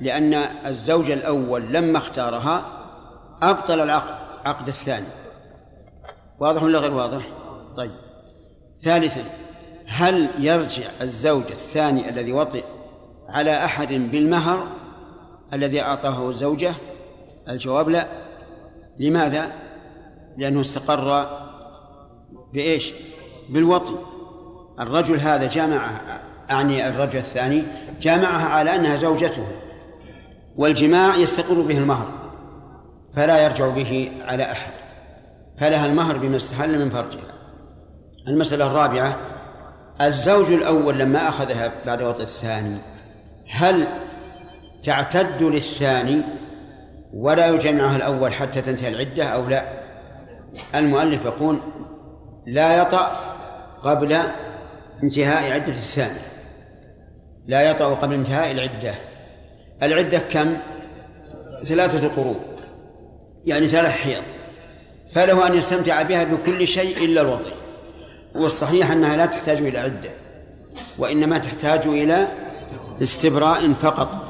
لأن 0.00 0.34
الزوج 0.66 1.10
الأول 1.10 1.72
لما 1.72 1.98
اختارها 1.98 2.62
أبطل 3.42 3.80
العقد 3.80 4.14
عقد 4.44 4.68
الثاني. 4.68 5.06
واضح 6.38 6.62
ولا 6.62 6.78
غير 6.78 6.94
واضح؟ 6.94 7.22
طيب. 7.76 7.90
ثالثا 8.80 9.24
هل 9.86 10.28
يرجع 10.38 10.84
الزوج 11.00 11.44
الثاني 11.50 12.08
الذي 12.08 12.32
وطئ 12.32 12.64
على 13.28 13.64
أحد 13.64 13.92
بالمهر؟ 13.92 14.66
الذي 15.52 15.80
أعطاه 15.80 16.32
زوجه؟ 16.32 16.72
الجواب 17.48 17.88
لا. 17.88 18.06
لماذا؟ 18.98 19.52
لأنه 20.36 20.60
استقر 20.60 21.26
بإيش؟ 22.52 22.92
بالوطي 23.48 23.94
الرجل 24.80 25.20
هذا 25.20 25.48
جامع 25.48 26.00
أعني 26.50 26.88
الرجل 26.88 27.18
الثاني 27.18 27.62
جامعها 28.00 28.48
على 28.48 28.74
أنها 28.74 28.96
زوجته 28.96 29.46
والجماع 30.56 31.16
يستقر 31.16 31.60
به 31.60 31.78
المهر 31.78 32.06
فلا 33.16 33.44
يرجع 33.44 33.68
به 33.68 34.12
على 34.20 34.52
أحد. 34.52 34.72
فلها 35.58 35.86
المهر 35.86 36.16
بما 36.16 36.36
استحل 36.36 36.78
من 36.78 36.90
فرجها. 36.90 37.30
المسألة 38.28 38.66
الرابعة 38.66 39.16
الزوج 40.00 40.52
الأول 40.52 40.98
لما 40.98 41.28
أخذها 41.28 41.72
بعد 41.86 42.02
وطئ 42.02 42.22
الثاني 42.22 42.78
هل 43.48 43.86
تعتد 44.82 45.42
للثاني 45.42 46.22
ولا 47.14 47.46
يجمعها 47.46 47.96
الأول 47.96 48.32
حتى 48.32 48.60
تنتهي 48.60 48.88
العدة 48.88 49.24
أو 49.24 49.48
لا؟ 49.48 49.64
المؤلف 50.74 51.24
يقول 51.24 51.60
لا 52.46 52.76
يطأ 52.76 53.06
قبل 53.82 54.18
انتهاء 55.02 55.52
عدة 55.52 55.68
الثاني 55.68 56.20
لا 57.46 57.62
يطأ 57.70 57.94
قبل 57.94 58.14
انتهاء 58.14 58.50
العدة. 58.50 58.94
العدة 59.82 60.18
كم؟ 60.18 60.56
ثلاثة 61.64 62.08
قروء 62.08 62.40
يعني 63.44 63.66
ثلاث 63.66 63.92
حيض. 63.92 64.22
فله 65.14 65.46
أن 65.46 65.54
يستمتع 65.54 66.02
بها 66.02 66.24
بكل 66.24 66.68
شيء 66.68 67.04
إلا 67.04 67.20
الوضع 67.20 67.50
والصحيح 68.34 68.90
أنها 68.90 69.16
لا 69.16 69.26
تحتاج 69.26 69.58
إلى 69.58 69.78
عدة 69.78 70.10
وإنما 70.98 71.38
تحتاج 71.38 71.86
إلى 71.86 72.26
استبراء 73.02 73.72
فقط. 73.72 74.29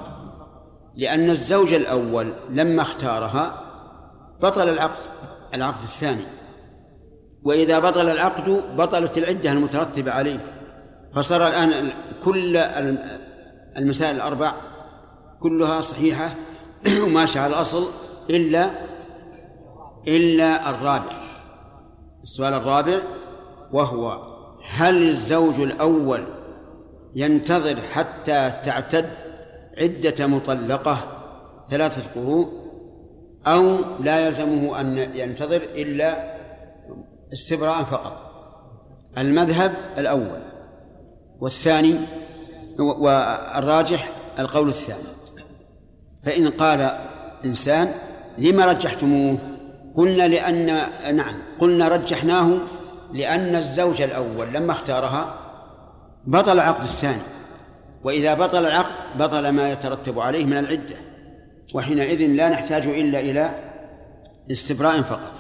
لأن 1.01 1.31
الزوج 1.31 1.73
الأول 1.73 2.33
لما 2.51 2.83
اختارها 2.83 3.63
بطل 4.43 4.69
العقد 4.69 5.01
العقد 5.55 5.83
الثاني. 5.83 6.25
وإذا 7.43 7.79
بطل 7.79 8.09
العقد 8.09 8.63
بطلت 8.77 9.19
العدة 9.19 9.53
المترتبة 9.53 10.13
عليه. 10.13 10.41
فصار 11.15 11.47
الآن 11.49 11.93
كل 12.25 12.57
المسائل 13.77 14.17
الأربع 14.17 14.53
كلها 15.41 15.81
صحيحة 15.81 16.35
وماشية 17.05 17.41
على 17.41 17.55
الأصل 17.55 17.87
إلا 18.31 18.71
إلا 20.09 20.71
الرابع. 20.71 21.21
السؤال 22.23 22.55
الرابع 22.55 22.99
وهو 23.73 24.19
هل 24.71 25.09
الزوج 25.09 25.61
الأول 25.61 26.25
ينتظر 27.15 27.77
حتى 27.95 28.53
تعتد؟ 28.65 29.30
عدة 29.81 30.27
مطلقة 30.27 30.99
ثلاثة 31.71 32.21
قروء 32.21 32.49
أو 33.47 33.77
لا 34.01 34.27
يلزمه 34.27 34.81
أن 34.81 34.99
ينتظر 34.99 35.57
إلا 35.57 36.35
استبراء 37.33 37.83
فقط. 37.83 38.31
المذهب 39.19 39.73
الأول 39.99 40.43
والثاني 41.41 41.95
والراجح 42.79 44.09
القول 44.39 44.69
الثاني. 44.69 45.03
فإن 46.25 46.49
قال 46.49 46.99
إنسان 47.45 47.89
لما 48.39 48.65
رجحتموه؟ 48.65 49.39
قلنا 49.97 50.29
لأن 50.29 50.67
نعم 51.17 51.43
قلنا 51.61 51.89
رجحناه 51.89 52.59
لأن 53.13 53.57
الزوج 53.57 54.03
الأول 54.03 54.53
لما 54.53 54.73
اختارها 54.73 55.35
بطل 56.27 56.53
العقد 56.53 56.83
الثاني. 56.83 57.23
وإذا 58.05 58.35
بطل 58.35 58.67
العقد 58.67 59.19
بطل 59.19 59.49
ما 59.49 59.73
يترتب 59.73 60.19
عليه 60.19 60.45
من 60.45 60.59
العدة 60.59 60.97
وحينئذ 61.75 62.27
لا 62.27 62.49
نحتاج 62.49 62.87
إلا 62.87 63.21
إلى 63.21 63.51
استبراء 64.51 65.03
فقط. 65.03 65.33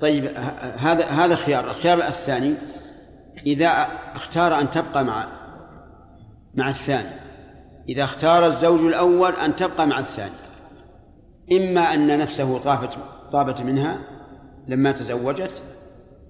طيب 0.00 0.24
هذا 0.78 1.04
هذا 1.04 1.34
خيار. 1.34 1.70
الخيار 1.70 1.98
الثاني 1.98 2.54
إذا 3.46 3.86
اختار 4.14 4.60
أن 4.60 4.70
تبقى 4.70 5.04
مع 5.04 5.28
مع 6.54 6.68
الثاني. 6.68 7.10
إذا 7.88 8.04
اختار 8.04 8.46
الزوج 8.46 8.80
الأول 8.80 9.32
أن 9.32 9.56
تبقى 9.56 9.86
مع 9.86 9.98
الثاني. 9.98 10.34
إما 11.52 11.94
أن 11.94 12.18
نفسه 12.18 12.58
طافت 12.58 12.98
طابت 13.32 13.60
منها 13.60 13.98
لما 14.66 14.92
تزوجت 14.92 15.62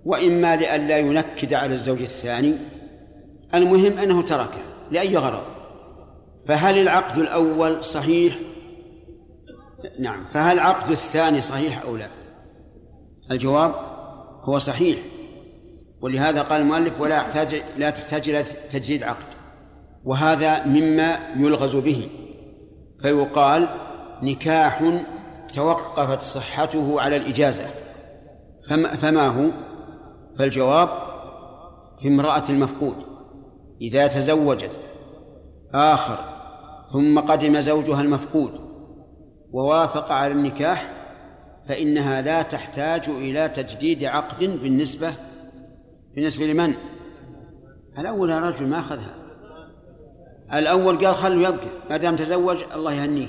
وإما 0.05 0.57
لئلا 0.57 0.98
ينكد 0.98 1.55
على 1.55 1.74
الزوج 1.74 2.01
الثاني. 2.01 2.55
المهم 3.55 3.98
أنه 3.98 4.22
تركه 4.22 4.67
لأي 4.90 5.16
غرض؟ 5.16 5.42
فهل 6.48 6.79
العقد 6.79 7.18
الأول 7.18 7.85
صحيح؟ 7.85 8.38
نعم 9.98 10.24
فهل 10.33 10.55
العقد 10.55 10.90
الثاني 10.90 11.40
صحيح 11.40 11.83
أو 11.83 11.96
لا؟ 11.96 12.09
الجواب 13.31 13.74
هو 14.42 14.59
صحيح 14.59 14.98
ولهذا 16.01 16.42
قال 16.42 16.61
المؤلف 16.61 17.01
ولا 17.01 17.16
يحتاج 17.16 17.62
لا 17.77 17.90
تحتاج 17.90 18.29
إلى 18.29 18.42
تجديد 18.72 19.03
عقد 19.03 19.24
وهذا 20.05 20.66
مما 20.66 21.18
يلغز 21.37 21.77
به. 21.77 22.09
فيقال 23.03 23.68
نكاح 24.22 25.03
توقفت 25.55 26.20
صحته 26.20 27.01
على 27.01 27.16
الإجازة. 27.16 27.66
فما, 28.68 28.88
فما 28.88 29.27
هو؟ 29.27 29.51
فالجواب 30.38 30.88
في 31.98 32.09
امرأة 32.09 32.42
المفقود. 32.51 33.08
إذا 33.80 34.06
تزوجت. 34.06 34.80
آخر 35.74 36.18
ثم 36.92 37.20
قدم 37.20 37.60
زوجها 37.60 38.00
المفقود 38.00 38.60
ووافق 39.52 40.12
على 40.12 40.32
النكاح 40.32 40.92
فإنها 41.68 42.22
لا 42.22 42.42
تحتاج 42.42 43.08
إلى 43.08 43.48
تجديد 43.48 44.04
عقد 44.04 44.44
بالنسبة 44.44 45.14
بالنسبة 46.14 46.46
لمن؟ 46.46 46.74
الأول 47.98 48.30
رجل 48.30 48.66
ما 48.66 48.78
أخذها. 48.78 49.14
الأول 50.52 51.06
قال 51.06 51.14
خلوا 51.14 51.42
يبقى 51.42 51.66
ما 51.90 51.96
دام 51.96 52.16
تزوج 52.16 52.58
الله 52.74 52.92
يهنيه. 52.92 53.28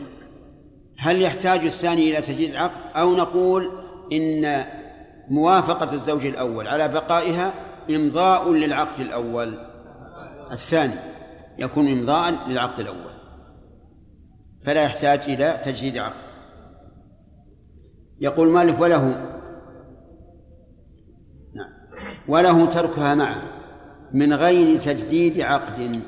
هل 0.98 1.22
يحتاج 1.22 1.60
الثاني 1.60 2.10
إلى 2.10 2.22
تجديد 2.22 2.56
عقد؟ 2.56 2.96
أو 2.96 3.16
نقول 3.16 3.72
إن 4.12 4.66
موافقة 5.30 5.94
الزوج 5.94 6.26
الأول 6.26 6.68
على 6.68 6.88
بقائها 6.88 7.54
إمضاء 7.90 8.52
للعقد 8.52 9.00
الأول. 9.00 9.69
الثاني 10.52 10.94
يكون 11.58 11.88
إمضاء 11.88 12.48
للعقد 12.48 12.80
الأول 12.80 13.14
فلا 14.64 14.84
يحتاج 14.84 15.20
إلى 15.20 15.60
تجديد 15.64 15.98
عقد 15.98 16.30
يقول 18.20 18.50
مالك 18.50 18.82
وله 18.82 19.08
نعم 21.54 21.72
وله 22.28 22.66
تركها 22.66 23.16
معه 23.16 23.44
من 24.14 24.34
غير 24.34 24.80
تجديد 24.80 25.42
عقد 25.42 26.02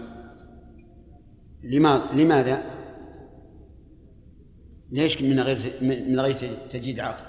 لماذا 1.64 2.14
لماذا؟ 2.14 2.64
ليش 4.92 5.22
من 5.22 5.40
غير 5.40 5.74
من 5.82 6.20
غير 6.20 6.36
تجديد 6.70 7.00
عقد؟ 7.00 7.26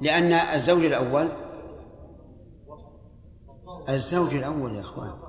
لأن 0.00 0.32
الزوج 0.32 0.84
الأول 0.84 1.28
الزوج 3.88 4.34
الأول 4.34 4.74
يا 4.74 4.80
إخوان 4.80 5.27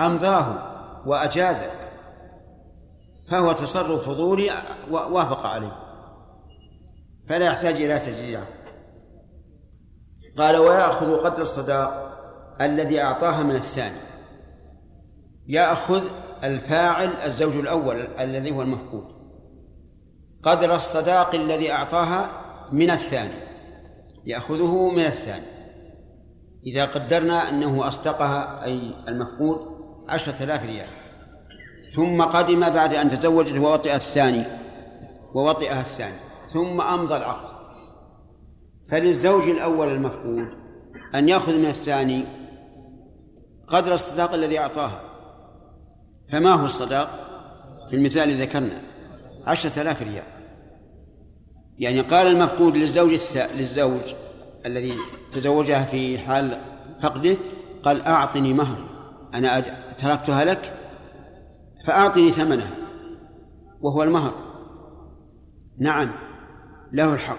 أمضاه 0.00 0.46
وأجازه 1.06 1.70
فهو 3.30 3.52
تصرف 3.52 4.08
فضولي 4.08 4.50
وافق 4.90 5.46
عليه 5.46 5.76
فلا 7.28 7.46
يحتاج 7.46 7.74
إلى 7.74 7.98
تجديد 7.98 8.40
قال 10.38 10.56
ويأخذ 10.56 11.16
قدر 11.16 11.42
الصداق 11.42 12.06
الذي 12.60 13.00
أعطاها 13.00 13.42
من 13.42 13.54
الثاني. 13.54 14.00
يأخذ 15.46 16.02
الفاعل 16.44 17.08
الزوج 17.08 17.56
الأول 17.56 18.06
الذي 18.20 18.50
هو 18.50 18.62
المفقود. 18.62 19.04
قدر 20.42 20.74
الصداق 20.74 21.34
الذي 21.34 21.72
أعطاها 21.72 22.30
من 22.72 22.90
الثاني 22.90 23.34
يأخذه 24.26 24.90
من 24.90 25.04
الثاني. 25.04 25.55
إذا 26.66 26.84
قدرنا 26.84 27.48
أنه 27.48 27.88
أصدقها 27.88 28.64
أي 28.64 28.94
المفقود 29.08 29.58
عشرة 30.08 30.44
آلاف 30.44 30.66
ريال. 30.66 30.88
ثم 31.94 32.22
قدم 32.22 32.60
بعد 32.70 32.94
أن 32.94 33.10
تزوجت 33.10 33.58
ووطئ 33.58 33.94
الثاني 33.94 34.44
ووطئها 35.34 35.80
الثاني. 35.80 36.16
ثم 36.52 36.80
أمضى 36.80 37.16
العقد. 37.16 37.56
فللزوج 38.90 39.48
الأول 39.48 39.88
المفقود 39.88 40.48
أن 41.14 41.28
يأخذ 41.28 41.58
من 41.58 41.66
الثاني 41.66 42.24
قدر 43.68 43.94
الصداق 43.94 44.32
الذي 44.32 44.58
أعطاها. 44.58 45.00
فما 46.32 46.52
هو 46.52 46.66
الصداق؟ 46.66 47.08
في 47.90 47.96
المثال 47.96 48.22
الذي 48.22 48.42
ذكرنا 48.42 48.80
عشرة 49.46 49.82
آلاف 49.82 50.02
ريال. 50.02 50.24
يعني 51.78 52.00
قال 52.00 52.26
المفقود 52.26 52.76
للزوج 52.76 53.12
الث... 53.12 53.36
للزوج 53.58 54.14
الذي 54.66 54.92
تزوجها 55.32 55.84
في 55.84 56.18
حال 56.18 56.60
فقده 57.02 57.36
قال 57.82 58.02
أعطني 58.02 58.52
مهر 58.52 58.78
أنا 59.34 59.60
تركتها 59.98 60.44
لك 60.44 60.72
فأعطني 61.86 62.30
ثمنها 62.30 62.70
وهو 63.80 64.02
المهر. 64.02 64.34
نعم 65.78 66.12
له 66.92 67.14
الحق 67.14 67.38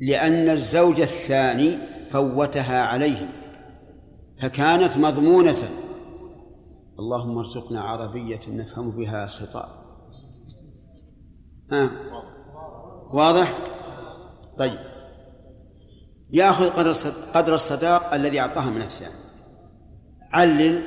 لأن 0.00 0.48
الزوج 0.48 1.00
الثاني 1.00 1.78
فوتها 2.10 2.86
عليه 2.86 3.28
فكانت 4.42 4.98
مضمونة. 4.98 5.56
اللهم 6.98 7.38
ارزقنا 7.38 7.80
عربية 7.80 8.40
نفهم 8.48 8.90
بها 8.90 9.24
الخطاب 9.24 9.68
ها؟ 11.72 11.90
واضح؟ 13.12 13.58
طيب. 14.58 14.91
يأخذ 16.32 16.70
قدر 17.34 17.54
الصداق 17.54 18.14
الذي 18.14 18.40
أعطاها 18.40 18.70
من 18.70 18.82
الثاني. 18.82 19.14
علل 20.32 20.82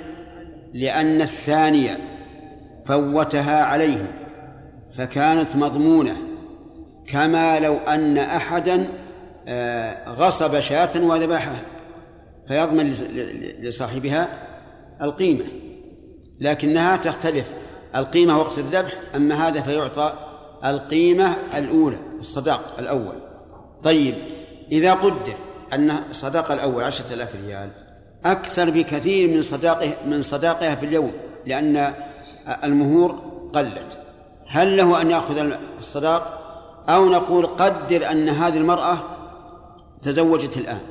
لأن 0.73 1.21
الثانية 1.21 1.97
فوتها 2.87 3.61
عليه 3.61 4.11
فكانت 4.97 5.55
مضمونة. 5.55 6.17
كما 7.07 7.59
لو 7.59 7.75
أن 7.75 8.17
أحدا 8.17 8.87
آه، 9.47 10.09
غصب 10.09 10.59
شاة 10.59 11.03
وذبحها 11.03 11.61
فيضمن 12.47 12.91
لصاحبها 13.59 14.27
القيمة. 15.01 15.45
لكنها 16.39 16.97
تختلف. 16.97 17.51
القيمة 17.95 18.39
وقت 18.39 18.59
الذبح 18.59 18.93
أما 19.15 19.47
هذا 19.47 19.61
فيعطى 19.61 20.13
القيمة 20.65 21.35
الأولى 21.57 21.97
الصداق 22.19 22.75
الأول. 22.79 23.15
طيب. 23.83 24.34
إذا 24.72 24.93
قدر 24.93 25.34
أن 25.74 25.91
الصداق 26.09 26.51
الأول 26.51 26.84
عشرة 26.84 27.13
آلاف 27.13 27.36
ريال 27.45 27.70
أكثر 28.26 28.70
بكثير 28.70 29.30
من 29.30 29.41
صداقه 29.41 29.93
من 30.05 30.22
صداقها 30.22 30.76
في 30.76 30.86
اليوم 30.86 31.11
لأن 31.45 31.93
المهور 32.63 33.11
قلت. 33.53 33.97
هل 34.47 34.78
له 34.78 35.01
أن 35.01 35.11
يأخذ 35.11 35.51
الصداق؟ 35.78 36.41
أو 36.89 37.09
نقول 37.09 37.45
قدر 37.45 38.11
أن 38.11 38.30
هذه 38.30 38.57
المرأة 38.57 38.97
تزوجت 40.01 40.57
الآن. 40.57 40.82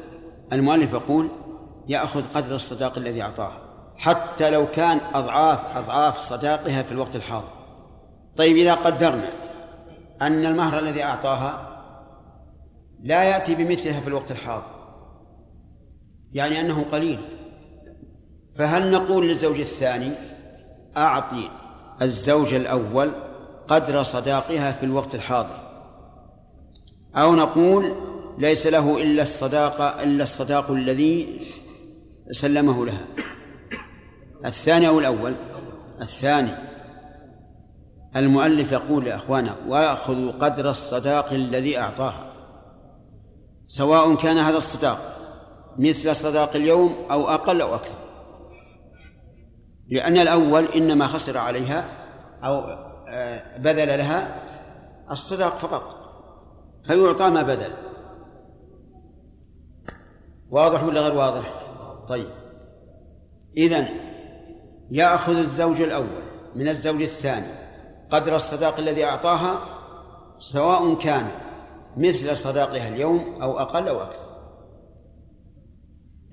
المؤلف 0.52 0.92
يقول 0.92 1.28
يأخذ 1.88 2.22
قدر 2.34 2.54
الصداق 2.54 2.98
الذي 2.98 3.22
أعطاه 3.22 3.52
حتى 3.96 4.50
لو 4.50 4.66
كان 4.66 5.00
أضعاف 5.14 5.76
أضعاف 5.76 6.18
صداقها 6.18 6.82
في 6.82 6.92
الوقت 6.92 7.16
الحاضر. 7.16 7.48
طيب 8.36 8.56
إذا 8.56 8.74
قدرنا 8.74 9.30
أن 10.22 10.46
المهر 10.46 10.78
الذي 10.78 11.02
أعطاها 11.02 11.73
لا 13.02 13.24
يأتي 13.24 13.54
بمثلها 13.54 14.00
في 14.00 14.08
الوقت 14.08 14.30
الحاضر. 14.30 14.74
يعني 16.32 16.60
أنه 16.60 16.82
قليل. 16.82 17.20
فهل 18.54 18.90
نقول 18.90 19.28
للزوج 19.28 19.60
الثاني 19.60 20.12
أعطي 20.96 21.50
الزوج 22.02 22.54
الأول 22.54 23.14
قدر 23.68 24.02
صداقها 24.02 24.72
في 24.72 24.86
الوقت 24.86 25.14
الحاضر؟ 25.14 25.64
أو 27.16 27.34
نقول 27.34 27.94
ليس 28.38 28.66
له 28.66 29.02
إلا 29.02 29.22
الصداقة 29.22 30.02
إلا 30.02 30.22
الصداق 30.22 30.70
الذي 30.70 31.40
سلمه 32.30 32.86
لها. 32.86 33.04
الثاني 34.44 34.88
أو 34.88 34.98
الأول؟ 34.98 35.34
الثاني. 36.00 36.50
المؤلف 38.16 38.72
يقول 38.72 39.06
يا 39.06 39.16
أخوانا 39.16 39.56
ويأخذ 39.68 40.32
قدر 40.32 40.70
الصداق 40.70 41.32
الذي 41.32 41.78
أعطاها. 41.78 42.33
سواء 43.66 44.14
كان 44.14 44.38
هذا 44.38 44.56
الصداق 44.56 44.98
مثل 45.78 46.16
صداق 46.16 46.56
اليوم 46.56 46.94
أو 47.10 47.28
أقل 47.28 47.60
أو 47.60 47.74
أكثر. 47.74 47.94
لأن 49.88 50.16
الأول 50.16 50.64
إنما 50.64 51.06
خسر 51.06 51.38
عليها 51.38 51.84
أو 52.44 52.84
آه، 53.08 53.58
بذل 53.58 53.98
لها 53.98 54.42
الصداق 55.10 55.58
فقط 55.58 55.96
فيعطى 56.86 57.30
ما 57.30 57.42
بذل. 57.42 57.72
واضح 60.50 60.84
ولا 60.84 61.00
غير 61.00 61.14
واضح؟ 61.14 61.64
طيب. 62.08 62.30
إذن 63.56 63.86
يأخذ 64.90 65.36
الزوج 65.36 65.80
الأول 65.80 66.24
من 66.54 66.68
الزوج 66.68 67.02
الثاني 67.02 67.46
قدر 68.10 68.36
الصداق 68.36 68.78
الذي 68.78 69.04
أعطاها 69.04 69.58
سواء 70.38 70.94
كان 70.94 71.30
مثل 71.96 72.36
صداقها 72.36 72.88
اليوم 72.88 73.42
أو 73.42 73.58
أقل 73.58 73.88
أو 73.88 74.02
أكثر. 74.02 74.34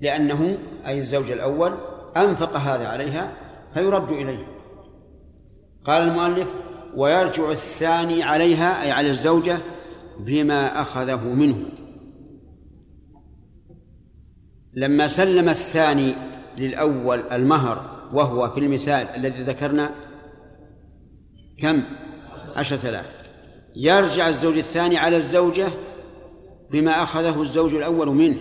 لأنه 0.00 0.58
أي 0.86 0.98
الزوج 0.98 1.30
الأول 1.30 1.74
أنفق 2.16 2.56
هذا 2.56 2.86
عليها 2.86 3.32
فيرد 3.74 4.08
إليه. 4.08 4.46
قال 5.84 6.02
المؤلف 6.02 6.48
ويرجع 6.96 7.50
الثاني 7.50 8.22
عليها 8.22 8.82
أي 8.82 8.90
على 8.90 9.08
الزوجة 9.08 9.58
بما 10.18 10.80
أخذه 10.80 11.24
منه. 11.24 11.64
لما 14.74 15.08
سلم 15.08 15.48
الثاني 15.48 16.14
للأول 16.56 17.20
المهر 17.20 18.08
وهو 18.12 18.50
في 18.50 18.60
المثال 18.60 19.06
الذي 19.16 19.42
ذكرنا 19.42 19.90
كم؟ 21.58 21.82
عشرة 22.56 22.88
آلاف. 22.88 23.21
يرجع 23.76 24.28
الزوج 24.28 24.56
الثاني 24.56 24.96
على 24.96 25.16
الزوجة 25.16 25.68
بما 26.70 27.02
أخذه 27.02 27.42
الزوج 27.42 27.74
الأول 27.74 28.08
منه. 28.08 28.36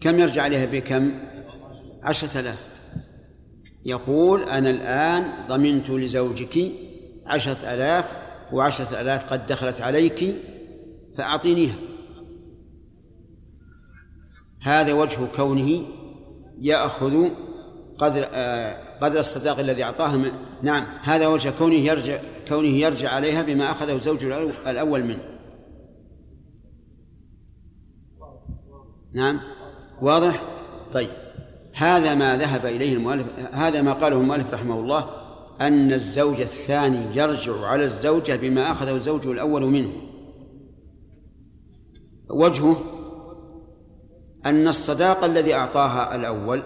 كم 0.00 0.20
يرجع 0.20 0.42
عليها 0.42 0.66
بكم؟ 0.66 1.12
عشرة 2.02 2.40
آلاف. 2.40 2.66
يقول 3.84 4.42
أنا 4.42 4.70
الآن 4.70 5.32
ضمنت 5.48 5.90
لزوجك 5.90 6.72
عشرة 7.26 7.74
آلاف 7.74 8.04
وعشرة 8.52 9.00
آلاف 9.00 9.32
قد 9.32 9.46
دخلت 9.46 9.80
عليك 9.80 10.34
فأعطينيها. 11.18 11.74
هذا 14.62 14.92
وجه 14.92 15.18
كونه 15.36 15.82
يأخذ 16.60 17.28
قدر 17.98 18.26
آه، 18.32 18.76
قدر 19.00 19.20
الصداق 19.20 19.58
الذي 19.58 19.84
أعطاه 19.84 20.20
نعم 20.62 20.86
هذا 21.02 21.26
وجه 21.26 21.52
كونه 21.58 21.74
يرجع 21.74 22.18
كونه 22.52 22.68
يرجع 22.68 23.10
عليها 23.10 23.42
بما 23.42 23.70
أخذه 23.70 23.96
الزوج 23.96 24.24
الأول 24.66 25.04
منه. 25.04 25.22
نعم؟ 29.12 29.40
واضح؟ 30.02 30.42
طيب. 30.92 31.10
هذا 31.74 32.14
ما 32.14 32.36
ذهب 32.36 32.66
إليه 32.66 32.96
المؤلف 32.96 33.26
هذا 33.52 33.82
ما 33.82 33.92
قاله 33.92 34.16
المؤلف 34.16 34.54
رحمه 34.54 34.80
الله 34.80 35.10
أن 35.60 35.92
الزوج 35.92 36.40
الثاني 36.40 37.16
يرجع 37.16 37.66
على 37.66 37.84
الزوجة 37.84 38.36
بما 38.36 38.72
أخذه 38.72 38.96
الزوج 38.96 39.26
الأول 39.26 39.62
منه. 39.62 39.92
وجهه؟ 42.30 42.76
أن 44.46 44.68
الصداق 44.68 45.24
الذي 45.24 45.54
أعطاها 45.54 46.14
الأول 46.14 46.62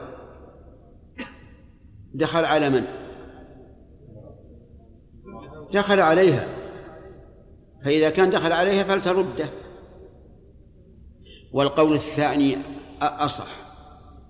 دخل 2.15 2.45
على 2.45 2.71
من؟ 2.71 3.06
دخل 5.77 6.01
عليها. 6.01 6.47
فإذا 7.85 8.11
كان 8.11 8.31
دخل 8.31 8.53
عليها 8.53 8.85
فلترده. 8.85 9.49
والقول 11.53 11.93
الثاني 11.93 12.57
أصح. 13.03 13.47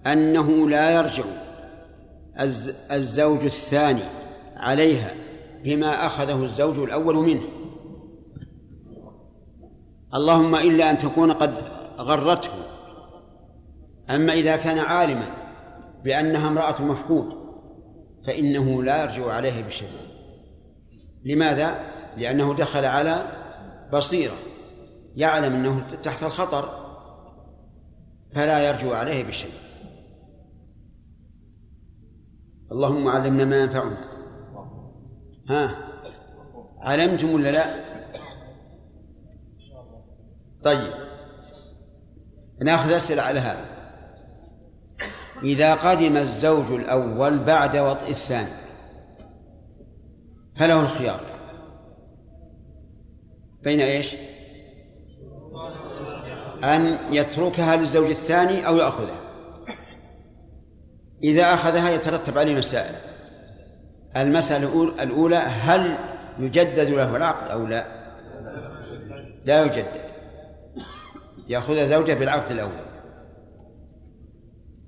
أنه 0.07 0.69
لا 0.69 0.91
يرجع 0.91 1.25
الزوج 2.93 3.45
الثاني 3.45 4.03
عليها 4.57 5.15
بما 5.65 6.07
أخذه 6.07 6.45
الزوج 6.45 6.79
الأول 6.79 7.15
منه. 7.15 7.43
اللهم 10.15 10.55
إلا 10.55 10.91
أن 10.91 10.99
تكون 10.99 11.33
قد 11.33 11.55
غرته. 11.99 12.53
أما 14.11 14.33
إذا 14.33 14.57
كان 14.57 14.79
عالما 14.79 15.35
بأنها 16.05 16.49
امرأة 16.49 16.83
مفقود 16.83 17.29
فإنه 18.27 18.83
لا 18.83 19.03
يرجع 19.03 19.27
عليه 19.27 19.63
بشيء. 19.63 19.89
لماذا؟ 21.27 21.77
لأنه 22.17 22.55
دخل 22.55 22.85
على 22.85 23.27
بصيرة 23.93 24.35
يعلم 25.17 25.55
أنه 25.55 25.91
تحت 26.03 26.23
الخطر 26.23 26.87
فلا 28.35 28.59
يرجع 28.69 28.97
عليه 28.97 29.25
بشيء. 29.25 29.53
اللهم 32.73 33.09
علمنا 33.09 33.45
ما 33.45 33.57
ينفعنا. 33.57 34.05
ها؟ 35.49 35.77
علمتم 36.81 37.35
ولا 37.35 37.51
لا؟ 37.51 37.65
طيب. 40.63 40.93
نأخذ 42.63 42.93
أسئلة 42.93 43.23
على 43.23 43.41
هذا. 43.41 43.65
إذا 45.43 45.75
قدم 45.75 46.17
الزوج 46.17 46.73
الأول 46.73 47.45
بعد 47.45 47.77
وطئ 47.77 48.11
الثاني 48.11 48.66
فله 50.59 50.81
الخيار. 50.81 51.21
بين 53.63 53.81
إيش؟ 53.81 54.17
أن 56.65 56.99
يتركها 57.15 57.77
للزوج 57.77 58.09
الثاني 58.09 58.67
أو 58.67 58.77
يأخذها. 58.77 59.21
إذا 61.23 61.55
أخذها 61.55 61.91
يترتب 61.91 62.39
عليه 62.39 62.55
مسائل. 62.55 62.95
المسألة 64.17 64.83
الأولى 65.03 65.37
هل 65.37 65.97
يجدد 66.39 66.91
له 66.91 67.17
العقد 67.17 67.51
أو 67.51 67.67
لا؟ 67.67 67.87
لا 69.45 69.65
يجدد. 69.65 70.07
يأخذ 71.49 71.89
زوجه 71.89 72.15
بالعقد 72.15 72.51
الأول. 72.51 72.87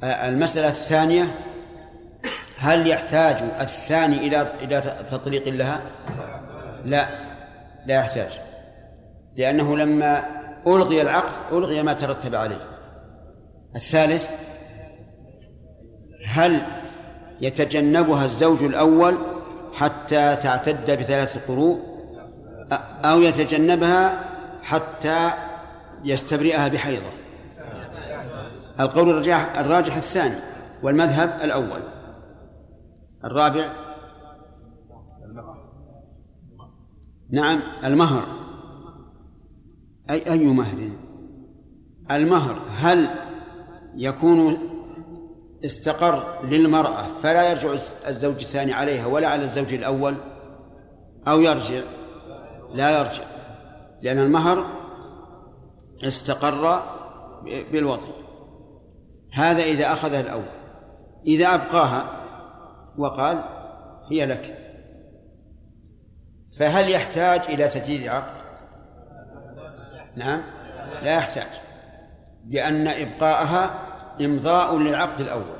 المسألة 0.02 0.68
الثانية 0.68 1.24
هل 2.58 2.86
يحتاج 2.86 3.36
الثاني 3.60 4.16
إلى 4.16 4.52
إلى 4.60 5.06
تطليق 5.10 5.48
لها؟ 5.48 5.80
لا 6.84 7.08
لا 7.86 7.94
يحتاج. 7.94 8.40
لأنه 9.36 9.76
لما 9.76 10.24
ألغي 10.66 11.02
العقد 11.02 11.52
ألغي 11.52 11.82
ما 11.82 11.92
ترتب 11.92 12.34
عليه. 12.34 12.60
الثالث 13.76 14.30
هل 16.26 16.60
يتجنبها 17.40 18.24
الزوج 18.24 18.62
الأول 18.62 19.18
حتى 19.74 20.36
تعتد 20.36 20.90
بثلاث 20.90 21.48
قروء؟ 21.48 21.80
أو 23.04 23.20
يتجنبها 23.20 24.24
حتى 24.62 25.30
يستبرئها 26.04 26.68
بحيضة. 26.68 27.10
القول 28.80 29.28
الراجح 29.58 29.96
الثاني 29.96 30.34
والمذهب 30.82 31.40
الأول. 31.44 31.97
الرابع؟ 33.24 33.72
نعم 37.30 37.62
المهر. 37.84 38.22
أي 40.10 40.32
أي 40.32 40.44
مهر؟ 40.44 40.90
المهر. 42.10 42.62
هل 42.76 43.08
يكون 43.94 44.58
استقر 45.64 46.44
للمرأة 46.44 47.20
فلا 47.22 47.50
يرجع 47.50 47.72
الزوج 48.08 48.34
الثاني 48.34 48.72
عليها 48.72 49.06
ولا 49.06 49.28
على 49.28 49.44
الزوج 49.44 49.74
الأول؟ 49.74 50.16
أو 51.28 51.40
يرجع؟ 51.40 51.80
لا 52.72 52.98
يرجع 52.98 53.22
لأن 54.02 54.18
المهر 54.18 54.64
استقر 56.04 56.82
بالوضع 57.44 58.08
هذا 59.32 59.62
إذا 59.62 59.92
أخذها 59.92 60.20
الأول. 60.20 60.58
إذا 61.26 61.54
أبقاها 61.54 62.17
وقال 62.98 63.44
هي 64.10 64.26
لك 64.26 64.58
فهل 66.58 66.90
يحتاج 66.90 67.40
إلى 67.48 67.68
تجديد 67.68 68.08
عقد؟ 68.08 68.38
نعم 70.16 70.42
لا 71.02 71.16
يحتاج 71.16 71.60
لأن 72.48 72.88
إبقاءها 72.88 73.88
إمضاء 74.20 74.78
للعقد 74.78 75.20
الأول 75.20 75.58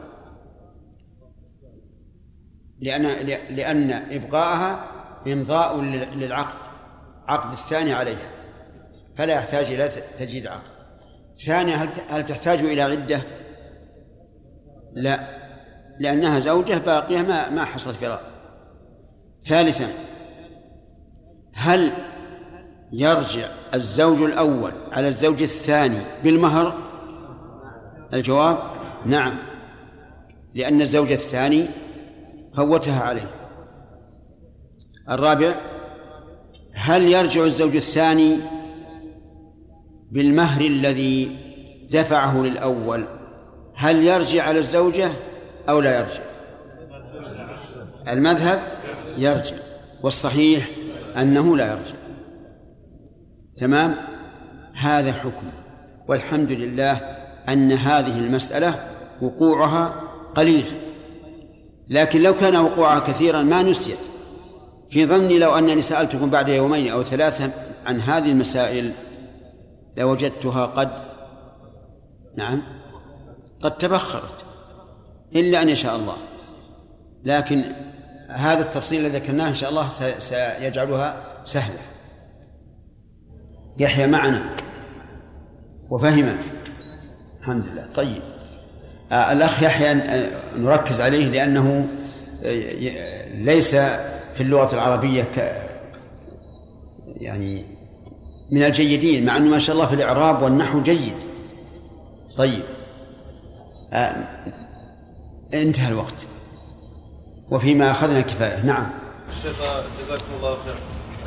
لأن 2.81 3.03
لأن 3.57 3.93
إبقاءها 3.93 4.91
إمضاء 5.27 5.81
للعقد 5.81 6.59
عقد 7.27 7.53
الثاني 7.53 7.93
عليها 7.93 8.31
فلا 9.17 9.35
يحتاج 9.35 9.67
إلى 9.67 9.89
تجديد 10.19 10.47
عقد 10.47 10.79
ثانيا 11.47 11.77
هل 12.09 12.25
تحتاج 12.25 12.59
إلى 12.59 12.83
عدة؟ 12.83 13.21
لا 14.93 15.38
لأنها 16.01 16.41
زوجة 16.41 16.79
باقية 16.79 17.23
ما 17.23 17.51
ما 17.51 17.65
حصل 17.65 17.95
فراق 17.95 18.21
ثالثا 19.45 19.89
هل 21.53 21.93
يرجع 22.93 23.47
الزوج 23.75 24.23
الأول 24.23 24.73
على 24.93 25.09
الزوج 25.09 25.43
الثاني 25.43 25.99
بالمهر؟ 26.25 26.75
الجواب 28.15 28.59
نعم 29.07 29.39
لأن 30.55 30.81
الزوج 30.81 31.13
الثاني 31.13 31.67
فوتها 32.57 33.03
عليه. 33.03 33.31
الرابع 35.11 35.55
هل 36.75 37.03
يرجع 37.03 37.45
الزوج 37.45 37.77
الثاني 37.77 38.37
بالمهر 40.11 40.61
الذي 40.61 41.37
دفعه 41.91 42.43
للأول؟ 42.43 43.05
هل 43.75 44.05
يرجع 44.05 44.43
على 44.43 44.59
الزوجة؟ 44.59 45.11
أو 45.69 45.81
لا 45.81 45.99
يرجع. 45.99 46.23
المذهب 48.09 48.61
يرجع 49.17 49.57
والصحيح 50.03 50.69
أنه 51.17 51.57
لا 51.57 51.67
يرجع. 51.67 51.95
تمام؟ 53.61 53.95
هذا 54.75 55.13
حكم. 55.13 55.51
والحمد 56.09 56.53
لله 56.53 56.93
أن 57.49 57.73
هذه 57.73 58.19
المسألة 58.19 58.75
وقوعها 59.23 60.03
قليل. 60.35 60.67
لكن 61.89 62.23
لو 62.23 62.35
كان 62.35 62.57
وقوعها 62.57 62.99
كثيرا 62.99 63.43
ما 63.43 63.63
نسيت. 63.63 63.99
في 64.91 65.07
ظني 65.07 65.39
لو 65.39 65.59
أنني 65.59 65.83
سألتكم 65.83 66.31
بعد 66.31 66.49
يومين 66.49 66.93
أو 66.93 67.03
ثلاثة 67.03 67.51
عن 67.87 68.01
هذه 68.01 68.31
المسائل 68.31 68.93
لوجدتها 69.97 70.67
قد 70.67 70.91
نعم 72.37 72.63
قد 73.63 73.79
تبخرت. 73.79 74.48
إلا 75.35 75.63
أن 75.63 75.69
يشاء 75.69 75.97
الله. 75.97 76.17
لكن 77.25 77.63
هذا 78.29 78.61
التفصيل 78.61 79.07
الذي 79.07 79.19
ذكرناه 79.19 79.49
إن 79.49 79.55
شاء 79.55 79.71
الله 79.71 79.89
سيجعلها 80.19 81.23
سهلة. 81.45 81.79
يحيى 83.79 84.07
معنا 84.07 84.43
وفهم 85.91 86.37
الحمد 87.41 87.67
لله. 87.67 87.87
طيب. 87.95 88.23
آه 89.13 89.33
الأخ 89.33 89.63
يحيى 89.63 89.91
آه، 89.93 90.31
نركز 90.57 91.01
عليه 91.01 91.29
لأنه 91.29 91.89
آه، 92.45 93.29
ليس 93.35 93.75
في 94.35 94.41
اللغة 94.41 94.75
العربية 94.75 95.23
ك 95.23 95.63
يعني 97.17 97.65
من 98.51 98.63
الجيدين 98.63 99.25
مع 99.25 99.37
أنه 99.37 99.51
ما 99.51 99.59
شاء 99.59 99.77
الله 99.77 99.87
في 99.87 99.95
الإعراب 99.95 100.43
والنحو 100.43 100.83
جيد. 100.83 101.15
طيب. 102.37 102.63
انتهى 105.55 105.89
الوقت. 105.89 106.27
وفيما 107.51 107.91
أخذنا 107.91 108.21
كفاية. 108.21 108.67
نعم. 108.67 108.91
الشيخ 109.31 109.57
جزاكم 110.01 110.25
الله 110.37 110.57
خير 110.65 110.75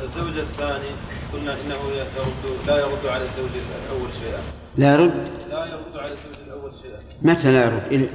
الزوج 0.02 0.38
الثاني 0.38 0.90
قلنا 1.32 1.52
إنه 1.52 1.74
يرد 1.96 2.66
لا 2.66 2.78
يرد 2.78 3.06
على 3.06 3.24
الزوج 3.24 3.50
الأول 3.86 4.12
شيئا. 4.12 4.40
لا 4.76 4.94
يرد؟ 4.94 5.28
لا 5.50 5.66
يرد 5.66 5.96
على 5.96 6.12
الزوج 6.12 6.46
الأول 6.46 6.72
شيئا. 6.82 6.98
متى 7.22 7.52
لا 7.52 7.64
يرد؟ 7.64 7.82
إلي. 7.90 8.08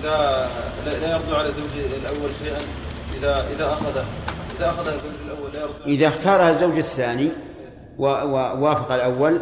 إذا 0.00 0.48
لا 0.84 1.12
يرد 1.14 1.32
على 1.32 1.48
الزوج 1.48 1.70
الأول 2.02 2.30
شيئا 2.44 2.58
إذا 3.18 3.46
إذا 3.56 3.72
أخذ 3.72 4.04
إذا 4.58 4.70
أخذ 4.70 4.86
الزوج 4.86 5.12
الأول 5.26 5.52
لا 5.52 5.60
يرد. 5.60 5.74
إذا 5.86 6.08
اختارها 6.08 6.50
الزوج 6.50 6.76
الثاني 6.76 7.28
ووافق 7.98 8.92
الأول 8.92 9.40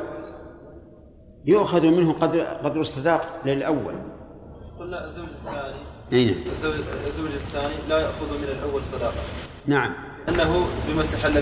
يؤخذ 1.44 1.86
منه 1.86 2.12
قدر 2.12 2.40
قدر 2.40 2.80
الصداق 2.80 3.40
للأول. 3.44 3.94
قلنا 4.84 5.04
الزوج 5.04 5.26
الثاني. 5.44 5.74
نعم 6.10 6.34
الزوج 7.06 7.30
الثاني 7.34 7.74
لا 7.88 7.98
يأخذ 7.98 8.38
من 8.38 8.44
الأول 8.44 8.82
صداقة. 8.84 9.22
نعم. 9.66 9.92
أنه 10.28 10.66
بما 10.88 11.00
استحل 11.00 11.32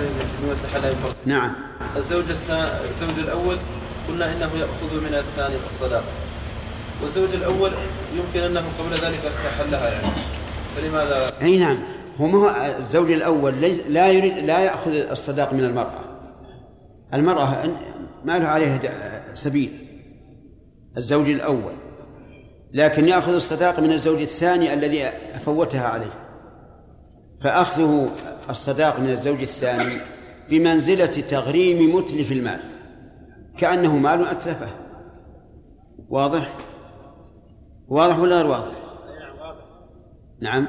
بما 0.43 0.53
استحل 0.53 0.95
نعم. 1.27 1.53
الزوج 1.97 2.25
الثاني 2.31 2.71
الزوج 2.91 3.19
الأول 3.19 3.57
قلنا 4.09 4.33
إنه 4.33 4.51
يأخذ 4.61 5.01
من 5.01 5.15
الثاني 5.15 5.55
الصداقة. 5.67 6.13
والزوج 7.03 7.35
الأول 7.35 7.71
يمكن 8.15 8.41
أنه 8.41 8.65
قبل 8.79 8.95
ذلك 8.95 9.25
استحلها 9.25 9.89
يعني. 9.89 10.09
فلماذا؟ 10.77 11.33
أي 11.43 11.59
نعم. 11.59 11.79
هو 12.21 12.27
ما 12.27 12.39
هو 12.39 12.77
الزوج 12.79 13.11
الأول 13.11 13.61
لا 13.89 14.09
يريد 14.09 14.39
لا 14.39 14.61
يأخذ 14.61 14.91
الصداق 14.91 15.53
من 15.53 15.65
المرأة. 15.65 16.05
المرأة 17.15 17.77
ما 18.25 18.39
له 18.39 18.49
عليها 18.49 19.35
سبيل. 19.35 19.73
الزوج 20.97 21.31
الأول. 21.31 21.82
لكن 22.73 23.09
يأخذ 23.09 23.35
الصداق 23.35 23.81
من 23.81 23.93
الزوج 23.93 24.21
الثاني 24.21 24.75
الذي 24.75 25.13
فوتها 25.45 25.89
عليه. 25.89 26.13
فأخذه 27.41 28.11
الصداق 28.51 29.01
من 29.01 29.11
الزوج 29.11 29.41
الثاني 29.41 30.01
بمنزلة 30.51 31.07
تغريم 31.07 31.97
متلف 31.97 32.33
المال 32.33 32.61
كأنه 33.59 33.97
مال 33.97 34.27
أتلفه. 34.27 34.69
واضح؟ 36.09 36.53
واضح 37.89 38.19
ولا 38.19 38.37
غير 38.37 38.47
واضح؟ 38.47 38.73
نعم. 40.41 40.69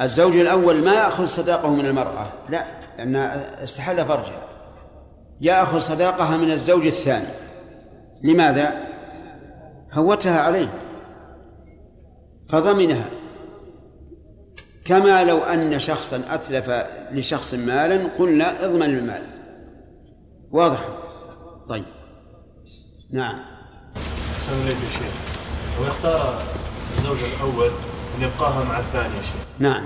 الزوج 0.00 0.36
الأول 0.36 0.84
ما 0.84 0.94
يأخذ 0.94 1.26
صداقه 1.26 1.70
من 1.70 1.86
المرأة 1.86 2.32
لا 2.48 2.66
لأن 2.98 3.16
استحل 3.62 4.04
فرجها. 4.04 4.42
يأخذ 5.40 5.78
صداقها 5.78 6.36
من 6.36 6.50
الزوج 6.50 6.86
الثاني. 6.86 7.26
لماذا؟ 8.22 8.86
فوتها 9.94 10.40
عليه. 10.40 10.68
فضمنها 12.50 13.10
كما 14.84 15.24
لو 15.24 15.38
أن 15.38 15.78
شخصا 15.78 16.22
أتلف 16.30 16.70
لشخص 17.12 17.54
مالا 17.54 18.08
قلنا 18.18 18.64
اضمن 18.64 18.82
المال. 18.82 19.22
واضح؟ 20.50 20.80
طيب. 21.68 21.84
نعم. 23.10 23.38
أحسن 24.36 24.52
إليك 24.52 24.76
يا 24.76 24.98
شيخ. 24.98 25.14
ويختار 25.80 26.42
الزوج 26.98 27.18
الأول 27.36 27.70
أن 28.18 28.22
يبقاها 28.22 28.64
مع 28.64 28.78
الثاني 28.78 29.16
يا 29.16 29.22
شيخ. 29.22 29.46
نعم. 29.58 29.84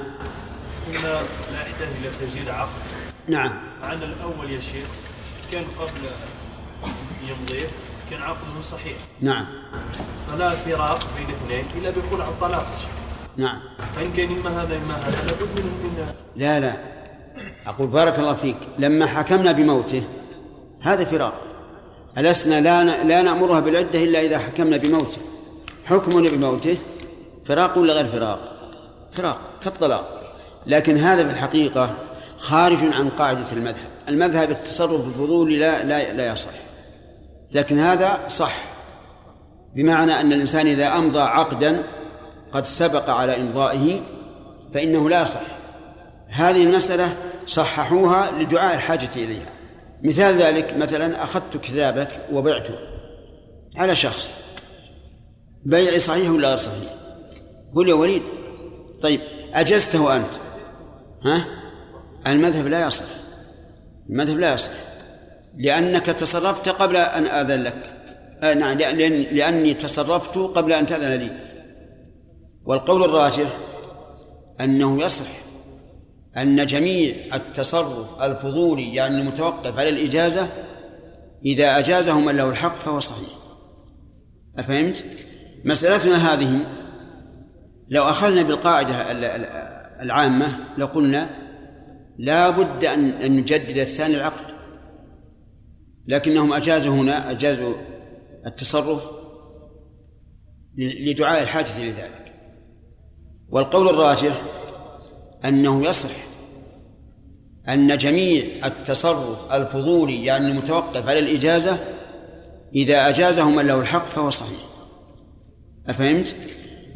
قلنا 0.87 1.23
لا 1.53 1.61
يحتاج 1.61 1.89
إلى 2.01 2.11
تسجيل 2.21 2.51
عقد. 2.51 2.71
نعم. 3.29 3.53
مع 3.83 3.93
أن 3.93 4.03
الأول 4.03 4.51
يا 4.51 4.61
شيخ 4.61 4.87
كان 5.53 5.65
قبل 5.81 6.01
يمضيه 7.29 7.69
كان 8.11 8.23
عقده 8.23 8.63
صحيح. 8.63 8.97
نعم. 9.21 9.47
فلا 10.29 10.51
فراق 10.51 10.99
بين 11.17 11.27
الاثنين 11.29 11.65
إلا 11.83 11.91
بيكون 11.91 12.21
عن 12.21 12.33
طلاق 12.41 12.61
يا 12.61 12.79
شيخ 12.81 12.91
نعم. 13.37 13.61
فإن 13.97 14.13
كان 14.13 14.29
إما 14.29 14.63
هذا 14.63 14.77
إما 14.77 14.95
هذا 14.95 15.27
لابد 15.27 15.49
من 15.57 15.65
من 15.65 16.15
لا 16.37 16.61
لا. 16.61 16.73
أقول 17.67 17.87
بارك 17.87 18.19
الله 18.19 18.35
فيك. 18.35 18.57
لما 18.79 19.07
حكمنا 19.07 19.53
بموته 19.53 20.03
هذا 20.81 21.05
فراق. 21.05 21.41
ألسنا 22.19 22.61
لا 22.61 23.05
لا 23.05 23.23
نأمرها 23.23 23.61
بالعدة 23.61 24.03
إلا 24.03 24.21
إذا 24.21 24.39
حكمنا 24.39 24.77
بموته. 24.77 25.19
حكمنا 25.85 26.31
بموته 26.31 26.79
فراق 27.47 27.79
ولا 27.79 27.95
غير 27.95 28.05
فراق؟ 28.05 28.39
فراق 29.13 29.39
كالطلاق. 29.65 30.35
لكن 30.67 30.97
هذا 30.97 31.29
في 31.29 31.35
الحقيقة 31.35 31.95
خارج 32.39 32.85
عن 32.85 33.09
قاعدة 33.09 33.53
المذهب. 33.53 33.91
المذهب 34.09 34.51
التصرف 34.51 35.01
بالفضول 35.01 35.53
لا 35.53 35.85
لا 35.85 36.13
لا 36.13 36.33
يصح. 36.33 36.70
لكن 37.53 37.79
هذا 37.79 38.19
صح. 38.29 38.65
بمعنى 39.75 40.21
أن 40.21 40.33
الإنسان 40.33 40.67
إذا 40.67 40.97
أمضى 40.97 41.21
عقدا 41.21 41.83
قد 42.53 42.67
سبق 42.67 43.11
على 43.11 43.37
إمضائه 43.41 44.01
فإنه 44.75 45.09
لا 45.09 45.23
يصح 45.23 45.41
هذه 46.29 46.65
المسألة 46.65 47.17
صححوها 47.47 48.31
لدعاء 48.31 48.75
الحاجة 48.75 49.11
إليها. 49.17 49.49
مثال 50.03 50.43
ذلك 50.43 50.77
مثلا 50.77 51.25
أخذت 51.25 51.57
كتابك 51.63 52.09
وبعته 52.33 52.75
على 53.77 53.95
شخص. 53.95 54.35
بيعي 55.65 56.01
صحيح 56.01 56.31
ولا 56.31 56.49
غير 56.49 56.59
صحيح؟ 56.59 56.95
قل 57.75 57.89
يا 57.89 57.95
وليد. 57.95 58.23
طيب 59.03 59.21
أجزته 59.55 60.17
أنت؟ 60.17 60.35
ها؟ 61.25 61.47
المذهب 62.27 62.67
لا 62.67 62.87
يصح. 62.87 63.05
المذهب 64.11 64.39
لا 64.39 64.55
يصح. 64.55 64.71
لأنك 65.59 66.07
تصرفت 66.07 66.69
قبل 66.69 66.97
أن 66.97 67.27
آذن 67.27 67.63
لك. 67.63 67.97
آه 68.43 68.55
نعم 68.55 68.79
لأن 68.79 69.23
لأني 69.23 69.75
تصرفت 69.75 70.39
قبل 70.39 70.73
أن 70.73 70.87
تأذن 70.87 71.13
لي. 71.13 71.31
والقول 72.65 73.05
الراجح 73.05 73.49
أنه 74.61 75.03
يصح 75.03 75.27
أن 76.37 76.67
جميع 76.67 77.15
التصرف 77.35 78.23
الفضولي 78.23 78.95
يعني 78.95 79.21
المتوقف 79.21 79.79
على 79.79 79.89
الإجازة 79.89 80.49
إذا 81.45 81.79
أجازه 81.79 82.21
من 82.21 82.37
له 82.37 82.51
الحق 82.51 82.77
فهو 82.77 83.01
صحيح. 83.01 83.29
أفهمت؟ 84.59 85.05
مسألتنا 85.65 86.33
هذه 86.33 86.59
لو 87.89 88.03
أخذنا 88.03 88.43
بالقاعدة 88.43 88.95
العامة 90.03 90.59
لقلنا 90.79 91.31
لا 92.19 92.51
بد 92.51 92.85
أن 92.85 93.37
نجدد 93.37 93.79
الثاني 93.79 94.17
العقد. 94.17 94.50
لكنهم 96.07 96.53
أجازوا 96.53 96.95
هنا 96.95 97.31
أجازوا 97.31 97.75
التصرف 98.47 99.11
لدعاء 100.77 101.43
الحاجة 101.43 101.79
لذلك 101.79 102.33
والقول 103.49 103.89
الراجح 103.89 104.43
أنه 105.45 105.87
يصح 105.87 106.11
أن 107.69 107.97
جميع 107.97 108.45
التصرف 108.65 109.53
الفضولي 109.53 110.25
يعني 110.25 110.47
المتوقف 110.47 111.09
على 111.09 111.19
الإجازة 111.19 111.79
إذا 112.75 113.09
أجازه 113.09 113.51
من 113.51 113.67
له 113.67 113.81
الحق 113.81 114.07
فهو 114.07 114.31
صحيح 114.31 114.61
أفهمت؟ 115.89 116.37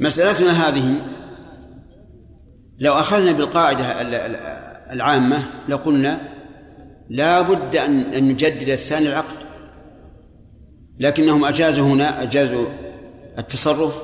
مسألتنا 0.00 0.68
هذه 0.68 0.94
لو 2.78 2.92
أخذنا 2.92 3.32
بالقاعدة 3.32 3.84
العامة 4.92 5.42
لقلنا 5.68 6.33
لا 7.08 7.42
بد 7.42 7.76
أن 7.76 8.28
نجدد 8.28 8.68
الثاني 8.68 9.08
العقد. 9.08 9.44
لكنهم 10.98 11.44
أجازوا 11.44 11.88
هنا 11.88 12.22
أجازوا 12.22 12.66
التصرف 13.38 14.02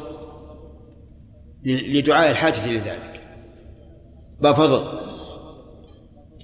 لدعاء 1.64 2.30
الحاجة 2.30 2.72
لذلك. 2.72 3.20
بفضل 4.40 5.00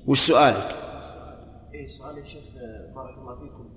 وش 0.06 0.20
سؤالك؟ 0.20 0.76
إيه 1.74 1.86
سؤالي 1.86 2.26
شيخ 2.26 2.44
بارك 2.94 3.18
الله 3.18 3.34
فيكم. 3.40 3.68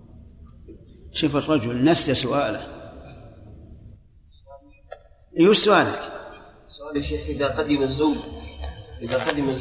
شوف 1.12 1.36
الرجل 1.36 1.84
نسي 1.84 2.16
سؤاله. 2.16 2.68
إيش 5.40 5.58
سؤالك؟ 5.58 6.00
سؤالي 6.66 7.04
شيخ 7.04 7.22
إذا 7.22 7.48
قدم 7.48 7.84
الزوج 7.84 8.18
إذا 9.02 9.24
قدم 9.24 9.54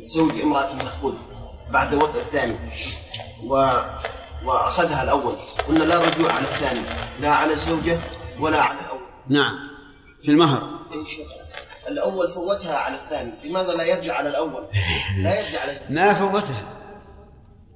زوج 0.00 0.40
امرأة 0.40 0.72
المخبول 0.72 1.14
بعد 1.74 1.92
الوضع 1.92 2.18
الثاني. 2.18 2.56
و 3.44 3.68
وأخذها 4.44 5.02
الأول. 5.02 5.34
قلنا 5.68 5.84
لا 5.84 5.98
رجوع 5.98 6.32
على 6.32 6.44
الثاني. 6.44 6.80
لا 7.20 7.30
على 7.30 7.52
الزوجه 7.52 7.98
ولا 8.40 8.62
على 8.62 8.78
الأول 8.80 9.00
نعم. 9.28 9.54
في 10.22 10.30
المهر. 10.30 10.80
الأول 11.88 12.28
فوتها 12.28 12.76
على 12.76 12.94
الثاني. 12.94 13.32
لماذا 13.44 13.72
لا 13.72 13.84
يرجع 13.84 14.16
على 14.16 14.28
الأول؟ 14.28 14.62
لا 15.22 15.40
يرجع 15.40 15.60
على 15.60 15.72
ما 15.90 16.14
فوتها؟ 16.14 16.62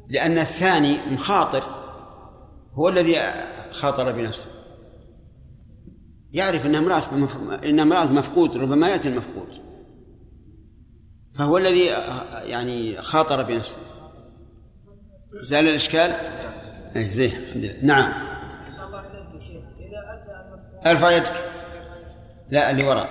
لأن 0.08 0.38
الثاني 0.38 0.98
مخاطر. 1.06 1.62
هو 2.74 2.88
الذي 2.88 3.16
خاطر 3.72 4.12
بنفسه. 4.12 4.50
يعرف 6.32 6.66
أنها 6.66 6.80
امرأة 6.80 7.02
إنها 7.64 7.84
امرأة 7.84 8.04
مفقود 8.04 8.56
ربما 8.56 8.88
يأتي 8.88 9.08
المفقود. 9.08 9.68
فهو 11.38 11.58
الذي 11.58 11.84
يعني 12.44 13.02
خاطر 13.02 13.42
بنفسه. 13.42 13.87
زال 15.32 15.68
الإشكال؟ 15.68 16.12
إيه 16.96 17.12
زين 17.12 17.36
الحمد 17.36 17.64
لله. 17.64 17.74
نعم. 17.82 18.12
ارفع 20.86 21.10
يدك. 21.10 21.32
لا 22.50 22.70
اللي 22.70 22.84
وراء. 22.84 23.08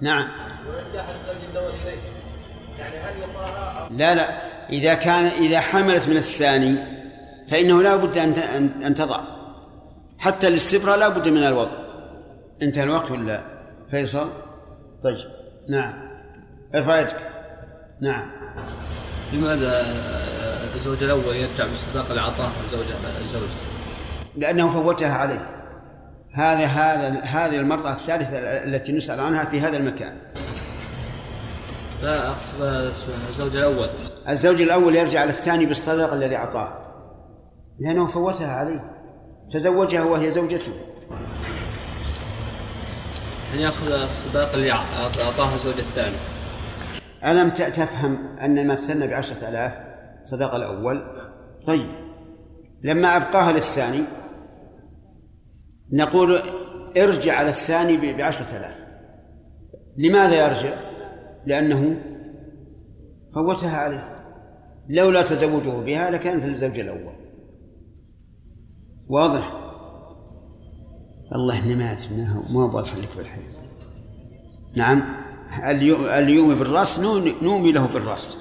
نعم. 0.00 0.28
لا 3.90 4.14
لا. 4.14 4.56
إذا 4.70 4.94
كان 4.94 5.24
إذا 5.24 5.60
حملت 5.60 6.08
من 6.08 6.16
الثاني 6.16 6.76
فإنه 7.50 7.82
لا 7.82 7.96
بد 7.96 8.18
أن 8.18 8.32
أن 8.82 8.94
تضع. 8.94 9.20
حتى 10.18 10.48
الاستبرة 10.48 10.96
لا 10.96 11.08
بد 11.08 11.28
من 11.28 11.42
الوضع. 11.42 11.78
انتهى 12.62 12.82
الوقت 12.82 13.10
ولا؟ 13.10 13.42
فيصل؟ 13.90 14.32
طيب. 15.02 15.18
نعم. 15.68 15.94
ارفع 16.74 17.00
يدك. 17.00 17.35
نعم. 18.00 18.30
لماذا 19.32 19.86
الزوج 20.74 21.02
الأول 21.02 21.36
يرجع 21.36 21.66
بالصداقة 21.66 22.14
لعطاء 22.14 22.50
زوج 22.70 22.86
الزوج؟ 23.20 23.48
لأنه 24.36 24.72
فوتها 24.72 25.14
عليه. 25.14 25.50
هذا 26.32 26.66
هذا 26.66 27.20
هذه 27.20 27.60
المرة 27.60 27.92
الثالثة 27.92 28.38
التي 28.38 28.92
نسأل 28.92 29.20
عنها 29.20 29.44
في 29.44 29.60
هذا 29.60 29.76
المكان. 29.76 30.16
لا 32.02 32.28
أقصد 32.28 32.62
الزوج 33.28 33.56
الأول. 33.56 33.88
الزوج 34.28 34.60
الأول 34.60 34.96
يرجع 34.96 35.20
على 35.20 35.30
الثاني 35.30 35.66
بالصدقة 35.66 36.14
الذي 36.14 36.36
أعطاه. 36.36 36.78
لأنه 37.80 38.06
فوتها 38.06 38.52
عليه. 38.52 38.84
تزوجها 39.52 40.02
وهي 40.02 40.32
زوجته. 40.32 40.72
أن 43.54 43.58
يأخذ 43.58 43.92
الصداقة 43.92 44.54
اللي 44.54 44.72
أعطاها 44.72 45.54
الزوج 45.54 45.78
الثاني. 45.78 46.16
ألم 47.24 47.48
تفهم 47.50 48.36
أن 48.38 48.66
ما 48.66 48.72
مثلنا 48.72 49.06
بعشرة 49.06 49.48
آلاف 49.48 49.72
صداقة 50.24 50.56
الأول؟ 50.56 51.02
طيب. 51.66 51.88
لما 52.82 53.16
أبقاها 53.16 53.52
للثاني 53.52 54.02
نقول 55.92 56.42
ارجع 56.96 57.38
على 57.38 57.48
الثاني 57.48 58.12
بعشرة 58.12 58.56
آلاف. 58.56 58.86
لماذا 59.96 60.46
يرجع؟ 60.46 60.74
لأنه 61.46 61.96
فوتها 63.34 63.76
عليه. 63.76 64.16
لولا 64.88 65.22
تزوجه 65.22 65.84
بها 65.84 66.10
لكانت 66.10 66.44
للزوج 66.44 66.78
الأول. 66.78 67.14
واضح؟ 69.08 69.52
الله 71.34 71.64
إنما 71.64 71.96
ما 72.10 72.44
ما 72.50 72.64
أبغى 72.64 72.82
أخليك 72.82 73.08
بالحي 73.16 73.40
نعم؟ 74.76 75.25
اليوم 75.64 76.58
بالرأس 76.58 77.00
نومي 77.42 77.72
له 77.72 77.86
بالرأس. 77.86 78.36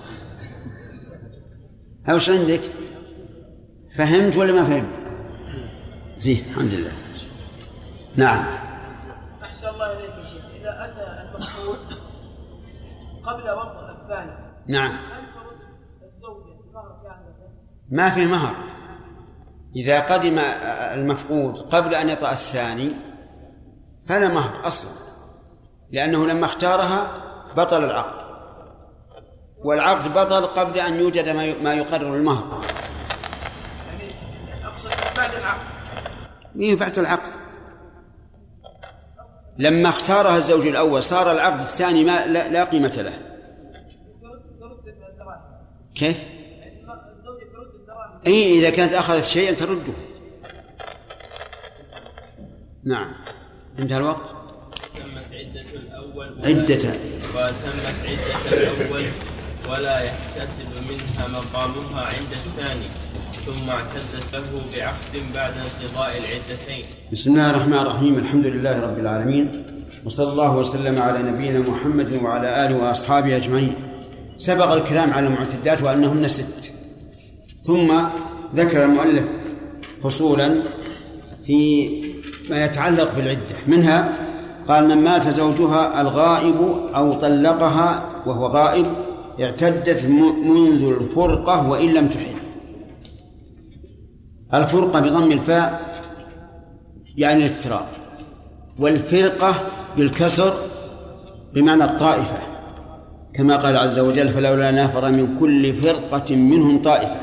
وش 2.10 2.30
عندك؟ 2.30 2.62
فهمت 3.98 4.36
ولا 4.36 4.52
ما 4.52 4.66
فهمت؟ 4.66 5.06
زين 6.18 6.44
الحمد 6.50 6.74
لله. 6.74 6.92
نعم. 8.16 8.46
أحسن 9.44 9.68
الله 9.68 9.94
إليك 9.94 10.16
يا 10.20 10.24
شيخ. 10.24 10.46
إذا 10.56 10.86
أتى 10.86 11.02
المفقود 11.02 11.78
قبل 13.24 13.50
وضع 13.50 13.92
الثاني 13.92 14.32
نعم. 14.68 14.92
هل 14.92 15.26
ترد 15.34 15.62
الزوجة 16.04 16.56
كاملة؟ 17.04 17.50
ما 17.90 18.10
في 18.10 18.26
مهر. 18.26 18.56
إذا 19.76 20.00
قدم 20.00 20.40
المفقود 21.00 21.58
قبل 21.58 21.96
أن 21.96 22.10
يطأ 22.10 22.32
الثاني 22.32 22.92
فلا 24.08 24.28
مهر 24.28 24.68
أصلا. 24.68 25.05
لأنه 25.92 26.28
لما 26.28 26.46
اختارها 26.46 27.08
بطل 27.58 27.84
العقد. 27.84 28.26
والعقد 29.58 30.14
بطل 30.14 30.46
قبل 30.46 30.80
أن 30.80 31.00
يوجد 31.00 31.30
ما 31.64 31.74
يقرر 31.74 32.16
المهر. 32.16 32.66
يعني 33.88 34.14
أقصد 34.66 34.90
بعد 35.18 35.36
العقد. 35.36 35.74
مين 36.56 36.76
بعد 36.76 37.00
العقد. 37.00 37.32
لما 39.58 39.90
اختارها 39.90 40.38
الزوج 40.38 40.68
الأول 40.68 41.04
صار 41.04 41.32
العقد 41.32 41.60
الثاني 41.60 42.04
ما 42.04 42.26
لا, 42.26 42.50
لا 42.50 42.64
قيمة 42.64 42.96
له. 42.98 43.14
كيف؟ 45.96 46.24
أي 48.28 48.60
إذا 48.60 48.70
كانت 48.70 48.94
أخذت 48.94 49.24
شيئا 49.24 49.54
ترده. 49.54 49.94
نعم. 52.84 53.16
انتهى 53.80 53.98
الوقت؟ 53.98 54.35
عدة. 56.22 56.94
وتمت 57.36 57.98
عدة 58.08 58.58
الأول 58.58 59.06
ولا 59.70 60.00
يحتسب 60.00 60.66
منها 60.90 61.28
مقامها 61.28 62.02
عند 62.02 62.32
الثاني 62.46 62.88
ثم 63.46 63.70
اعتدت 63.70 64.34
له 64.34 64.62
بعقد 64.76 65.34
بعد 65.34 65.54
انقضاء 65.58 66.18
العدتين. 66.18 66.86
بسم 67.14 67.32
الله 67.32 67.50
الرحمن 67.50 67.74
الرحيم 67.74 68.18
الحمد 68.18 68.46
لله 68.46 68.80
رب 68.80 69.00
العالمين 69.00 69.66
وصلى 70.06 70.32
الله 70.32 70.58
وسلم 70.58 71.02
على 71.02 71.20
نبينا 71.24 71.60
محمد 71.60 72.14
وعلى 72.24 72.66
آله 72.66 72.76
وأصحابه 72.78 73.36
أجمعين. 73.36 73.76
سبق 74.38 74.72
الكلام 74.72 75.14
على 75.14 75.28
المعتدات 75.28 75.84
وأنهن 75.84 76.28
ست. 76.28 76.72
ثم 77.66 78.08
ذكر 78.56 78.86
المؤلف 78.86 79.24
فصولا 80.04 80.64
في 81.46 81.90
ما 82.50 82.66
يتعلق 82.66 83.16
بالعدة. 83.16 83.58
منها 83.68 84.25
قال 84.68 84.88
من 84.88 84.98
مات 85.04 85.28
زوجها 85.28 86.02
الغائب 86.02 86.62
أو 86.96 87.14
طلقها 87.14 88.06
وهو 88.26 88.48
غائب 88.48 88.86
اعتدت 89.42 90.06
منذ 90.46 90.84
الفرقة 91.02 91.70
وإن 91.70 91.94
لم 91.94 92.08
تحل. 92.08 92.36
الفرقة 94.54 95.00
بضم 95.00 95.32
الفاء 95.32 95.82
يعني 97.18 97.40
الافتراق 97.40 97.88
والفرقة 98.80 99.54
بالكسر 99.98 100.54
بمعنى 101.54 101.84
الطائفة. 101.84 102.38
كما 103.34 103.56
قال 103.58 103.78
عز 103.78 104.00
وجل 104.00 104.30
فلولا 104.30 104.72
نفر 104.72 105.12
من 105.12 105.40
كل 105.40 105.74
فرقة 105.74 106.36
منهم 106.36 106.82
طائفة. 106.82 107.20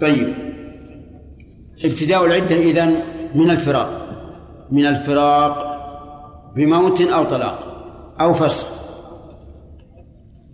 طيب 0.00 0.34
ابتداء 1.84 2.26
العدة 2.26 2.56
إذن 2.56 2.94
من 3.34 3.50
الفراق. 3.50 4.08
من 4.70 4.86
الفراق 4.86 5.71
بموت 6.56 7.00
أو 7.00 7.24
طلاق 7.24 7.58
أو 8.20 8.34
فسخ. 8.34 8.66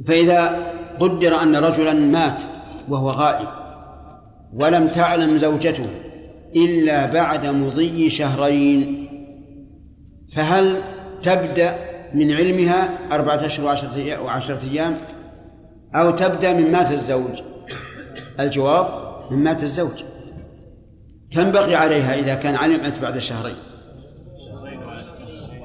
فإذا 0.06 0.72
قدر 1.00 1.42
أن 1.42 1.56
رجلا 1.56 1.92
مات 1.92 2.42
وهو 2.88 3.10
غائب 3.10 3.48
ولم 4.54 4.88
تعلم 4.88 5.38
زوجته 5.38 5.86
إلا 6.56 7.06
بعد 7.06 7.46
مضي 7.46 8.10
شهرين 8.10 9.08
فهل 10.32 10.76
تبدأ 11.22 11.78
من 12.14 12.32
علمها 12.32 12.98
أربعة 13.12 13.46
أشهر 13.46 13.66
وعشرة 13.66 14.22
وعشرة 14.22 14.70
أيام؟ 14.70 14.98
أو 15.94 16.10
تبدأ 16.10 16.52
من 16.52 16.72
مات 16.72 16.92
الزوج؟ 16.92 17.42
الجواب 18.40 18.86
من 19.30 19.44
مات 19.44 19.62
الزوج. 19.62 20.02
كم 21.30 21.52
بقي 21.52 21.74
عليها 21.74 22.14
إذا 22.14 22.34
كان 22.34 22.54
علمت 22.54 22.98
بعد 22.98 23.18
شهرين؟ 23.18 23.56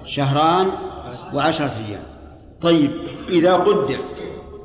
شهران 0.05 0.67
وعشرة 1.33 1.71
أيام. 1.87 2.03
طيب 2.61 2.91
إذا 3.29 3.53
قدر 3.53 3.97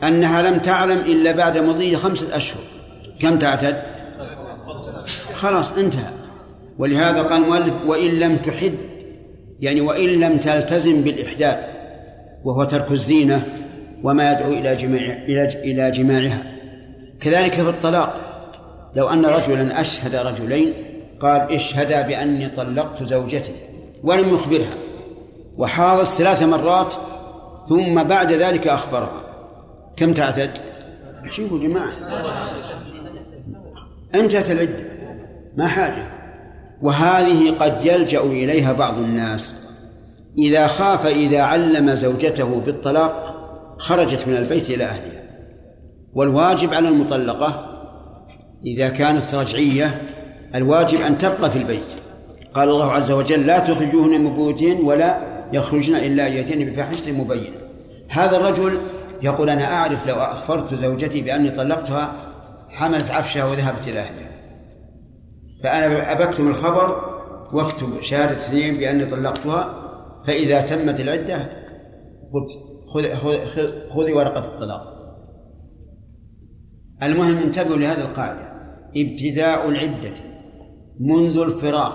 أنها 0.03 0.51
لم 0.51 0.59
تعلم 0.59 0.99
إلا 0.99 1.33
بعد 1.33 1.59
مضي 1.59 1.97
خمسة 1.97 2.37
أشهر 2.37 2.63
كم 3.21 3.39
تعتد؟ 3.39 3.83
خلاص 5.35 5.73
انتهى. 5.73 6.11
ولهذا 6.79 7.23
قال 7.23 7.43
المؤلف 7.43 7.75
وإن 7.87 8.11
لم 8.11 8.37
تحد 8.37 8.75
يعني 9.61 9.81
وإن 9.81 10.09
لم 10.09 10.39
تلتزم 10.39 11.03
بالإحداد 11.03 11.59
وهو 12.45 12.65
ترك 12.65 12.93
الزينة 12.93 13.47
وما 14.03 14.33
يدعو 14.33 14.53
إلى 14.53 14.77
جماع 14.77 15.25
إلى 15.55 15.91
جماعها. 15.91 16.43
كذلك 17.21 17.53
في 17.53 17.69
الطلاق 17.69 18.15
لو 18.95 19.09
أن 19.09 19.27
رجلا 19.27 19.81
أشهد 19.81 20.15
رجلين 20.15 20.75
قال 21.21 21.55
اشهدا 21.55 22.03
بأني 22.03 22.49
طلقت 22.49 23.03
زوجتي 23.03 23.53
ولم 24.03 24.35
يخبرها. 24.35 24.88
وحاضت 25.59 26.09
ثلاث 26.09 26.43
مرات 26.43 26.95
ثم 27.69 28.03
بعد 28.03 28.33
ذلك 28.33 28.69
أخبرها. 28.69 29.23
كم 29.97 30.13
تعتد؟ 30.13 30.51
شوفوا 31.31 31.59
جماعة. 31.59 31.93
انتهت 34.15 34.51
العدة. 34.51 34.85
ما 35.57 35.67
حاجة. 35.67 36.07
وهذه 36.83 37.51
قد 37.61 37.85
يلجأ 37.85 38.21
إليها 38.21 38.73
بعض 38.73 38.99
الناس. 38.99 39.55
إذا 40.39 40.67
خاف 40.67 41.07
إذا 41.07 41.41
علم 41.41 41.95
زوجته 41.95 42.61
بالطلاق 42.67 43.35
خرجت 43.79 44.29
من 44.29 44.37
البيت 44.37 44.71
إلى 44.71 44.85
أهلها. 44.85 45.23
والواجب 46.15 46.75
على 46.75 46.89
المطلقة 46.89 47.65
إذا 48.67 48.89
كانت 48.89 49.35
رجعية 49.35 50.03
الواجب 50.55 51.01
أن 51.01 51.19
تبقى 51.19 51.51
في 51.51 51.59
البيت. 51.59 51.95
قال 52.55 52.69
الله 52.69 52.93
عز 52.93 53.11
وجل 53.11 53.47
لا 53.47 53.59
تخرجوهن 53.59 54.21
من 54.21 54.37
بيوتهن 54.37 54.81
ولا 54.81 55.38
يخرجن 55.53 55.95
إلا 55.95 56.27
يأتين 56.27 56.71
بفاحشة 56.71 57.13
مبينة. 57.13 57.57
هذا 58.09 58.37
الرجل 58.37 58.79
يقول 59.23 59.51
أنا 59.51 59.75
أعرف 59.75 60.09
لو 60.09 60.15
أخبرت 60.15 60.75
زوجتي 60.75 61.21
بأني 61.21 61.51
طلقتها 61.51 62.13
حملت 62.69 63.11
عفشها 63.11 63.45
وذهبت 63.45 63.89
إلى 63.89 64.01
أهلها. 64.01 64.31
فأنا 65.65 66.13
أبكتم 66.13 66.49
الخبر 66.49 67.03
واكتب 67.55 68.01
شهادة 68.01 68.33
اثنين 68.33 68.75
بأني 68.75 69.05
طلقتها 69.05 69.75
فإذا 70.27 70.61
تمت 70.61 71.01
العدة 71.01 71.39
قلت 72.33 72.49
خذ 72.95 73.03
خذي 73.91 74.13
ورقة 74.13 74.41
الطلاق. 74.41 74.83
المهم 77.03 77.37
انتبهوا 77.37 77.77
لهذه 77.77 78.01
القاعدة. 78.01 78.53
ابتداء 78.97 79.69
العدة 79.69 80.15
منذ 81.01 81.39
الفراق 81.39 81.93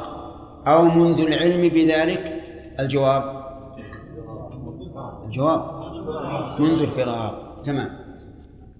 أو 0.68 0.86
منذ 0.86 1.22
العلم 1.22 1.70
بذلك. 1.70 2.39
الجواب 2.80 3.43
الجواب 5.34 5.61
منذ 6.59 6.81
الفراق 6.81 7.61
تمام. 7.65 7.89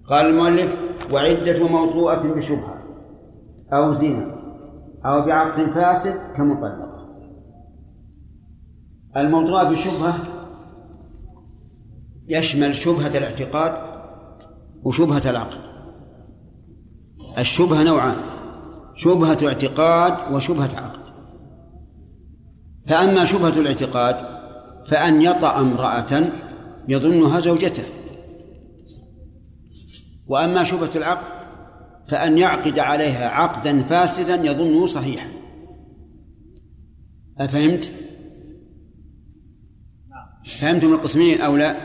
قال 0.08 0.26
المؤلف 0.26 0.76
وعدة 1.10 1.68
موطوءة 1.68 2.34
بشبهة 2.34 2.82
أو 3.72 3.92
زنا 3.92 4.34
أو 5.04 5.20
بعقد 5.20 5.70
فاسد 5.70 6.14
كمطلقة. 6.36 6.94
الموضوع 9.16 9.62
بشبهة 9.62 10.14
يشمل 12.28 12.74
شبهة 12.74 13.18
الاعتقاد 13.18 13.72
وشبهة 14.84 15.30
العقد 15.30 15.60
الشبهة 17.38 17.82
نوعان 17.82 18.16
شبهة 18.94 19.38
اعتقاد 19.46 20.32
وشبهة 20.32 20.70
عقد 20.76 21.04
فأما 22.86 23.24
شبهة 23.24 23.60
الاعتقاد 23.60 24.16
فأن 24.88 25.22
يطأ 25.22 25.60
امرأة 25.60 26.43
يظنها 26.88 27.40
زوجته 27.40 27.84
وأما 30.26 30.64
شبهة 30.64 30.90
العقد 30.96 31.44
فأن 32.08 32.38
يعقد 32.38 32.78
عليها 32.78 33.28
عقدا 33.28 33.82
فاسدا 33.82 34.34
يظنه 34.34 34.86
صحيحا 34.86 35.28
أفهمت؟ 37.38 37.92
فهمتم 40.44 40.92
القسمين 40.92 41.40
أو 41.40 41.56
لا؟ 41.56 41.76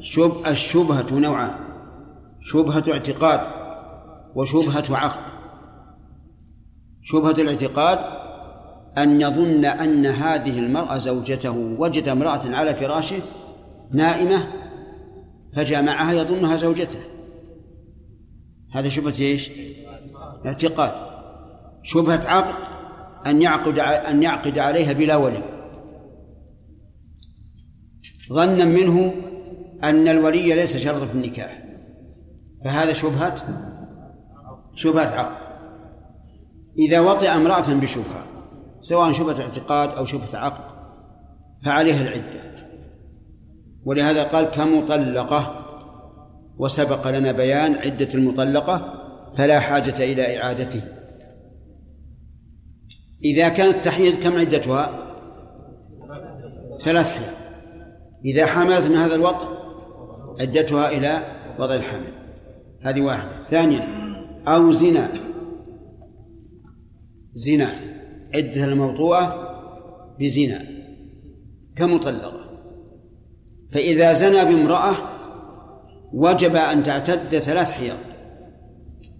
شب 0.00 0.32
الشبهة 0.46 1.18
نوعان 1.18 1.54
شبهة 2.40 2.84
اعتقاد 2.92 3.40
وشبهة 4.34 4.96
عقد 4.96 5.32
شبهة 7.02 7.30
الاعتقاد 7.30 7.98
أن 8.98 9.20
يظن 9.20 9.64
أن 9.64 10.06
هذه 10.06 10.58
المرأة 10.58 10.98
زوجته 10.98 11.50
وجد 11.50 12.08
امرأة 12.08 12.56
على 12.56 12.74
فراشه 12.74 13.18
نائمة 13.94 14.46
فجامعها 15.56 16.12
يظنها 16.12 16.56
زوجته. 16.56 16.98
هذا 18.74 18.88
شبهة 18.88 19.20
إيش؟ 19.20 19.50
اعتقاد. 20.46 20.92
شبهة 21.82 22.28
عقد 22.28 22.54
أن 23.26 23.42
يعقد 23.42 23.78
أن 23.78 24.22
يعقد 24.22 24.58
عليها 24.58 24.92
بلا 24.92 25.16
ولي. 25.16 25.42
ظنا 28.32 28.64
منه 28.64 29.14
أن 29.84 30.08
الولي 30.08 30.54
ليس 30.54 30.76
شرط 30.76 31.02
في 31.02 31.14
النكاح. 31.14 31.64
فهذا 32.64 32.92
شبهة 32.92 33.34
شبهة 34.74 35.08
عقد. 35.08 35.44
إذا 36.78 37.00
وطئ 37.00 37.28
امرأة 37.28 37.74
بشبهة 37.74 38.24
سواء 38.80 39.12
شبهة 39.12 39.42
اعتقاد 39.42 39.88
أو 39.88 40.04
شبهة 40.04 40.36
عقد 40.36 40.74
فعليها 41.64 42.02
العدة. 42.02 42.43
ولهذا 43.84 44.22
قال 44.22 44.44
كمطلقة. 44.44 45.60
وسبق 46.58 47.08
لنا 47.08 47.32
بيان 47.32 47.74
عدة 47.74 48.08
المطلقة 48.14 49.04
فلا 49.38 49.60
حاجة 49.60 50.04
إلى 50.04 50.38
إعادته. 50.38 50.82
إذا 53.24 53.48
كانت 53.48 53.84
تحيض 53.84 54.14
كم 54.14 54.38
عدتها؟ 54.38 55.14
ثلاث 56.80 57.12
حيض. 57.12 57.34
إذا 58.24 58.46
حملت 58.46 58.86
من 58.90 58.96
هذا 58.96 59.14
الوطء 59.14 59.46
عدتها 60.40 60.88
إلى 60.90 61.22
وضع 61.58 61.74
الحمل. 61.74 62.12
هذه 62.82 63.00
واحدة. 63.00 63.36
ثانيا 63.36 63.88
أو 64.48 64.72
زنا. 64.72 65.12
زنا. 67.34 67.68
عدة 68.34 68.64
الموضوعة 68.64 69.34
بزنا. 70.20 70.62
كمطلقة. 71.76 72.43
فإذا 73.74 74.12
زنى 74.12 74.44
بامرأة 74.44 74.94
وجب 76.12 76.56
أن 76.56 76.82
تعتد 76.82 77.38
ثلاث 77.38 77.72
حيض 77.72 77.96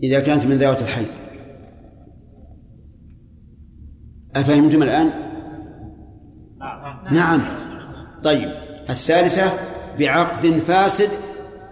إذا 0.03 0.21
كانت 0.21 0.47
من 0.47 0.59
ذوات 0.59 0.83
الحي 0.83 1.07
أفهمتم 4.37 4.83
الآن؟ 4.83 5.11
نعم. 7.13 7.43
طيب. 8.25 8.49
الثالثة 8.91 9.53
بعقد 9.99 10.47
فاسد 10.47 11.09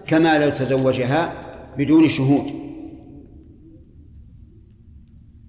كما 0.07 0.45
لو 0.45 0.49
تزوجها 0.49 1.33
بدون 1.77 2.07
شهود. 2.07 2.63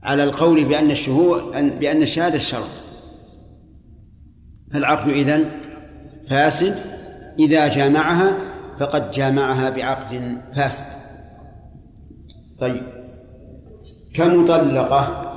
على 0.03 0.25
القول 0.25 0.65
بأن 0.65 0.91
الشهود 0.91 1.43
بأن 1.53 2.03
الشهادة 2.03 2.39
شرط 2.39 2.71
فالعقد 4.73 5.09
إذن 5.09 5.51
فاسد 6.29 6.94
إذا 7.39 7.69
جامعها 7.69 8.37
فقد 8.81 9.11
جامعها 9.11 9.71
بعقد 9.71 10.39
فاسد. 10.57 10.85
طيب. 12.61 12.83
كمطلقة 14.15 15.35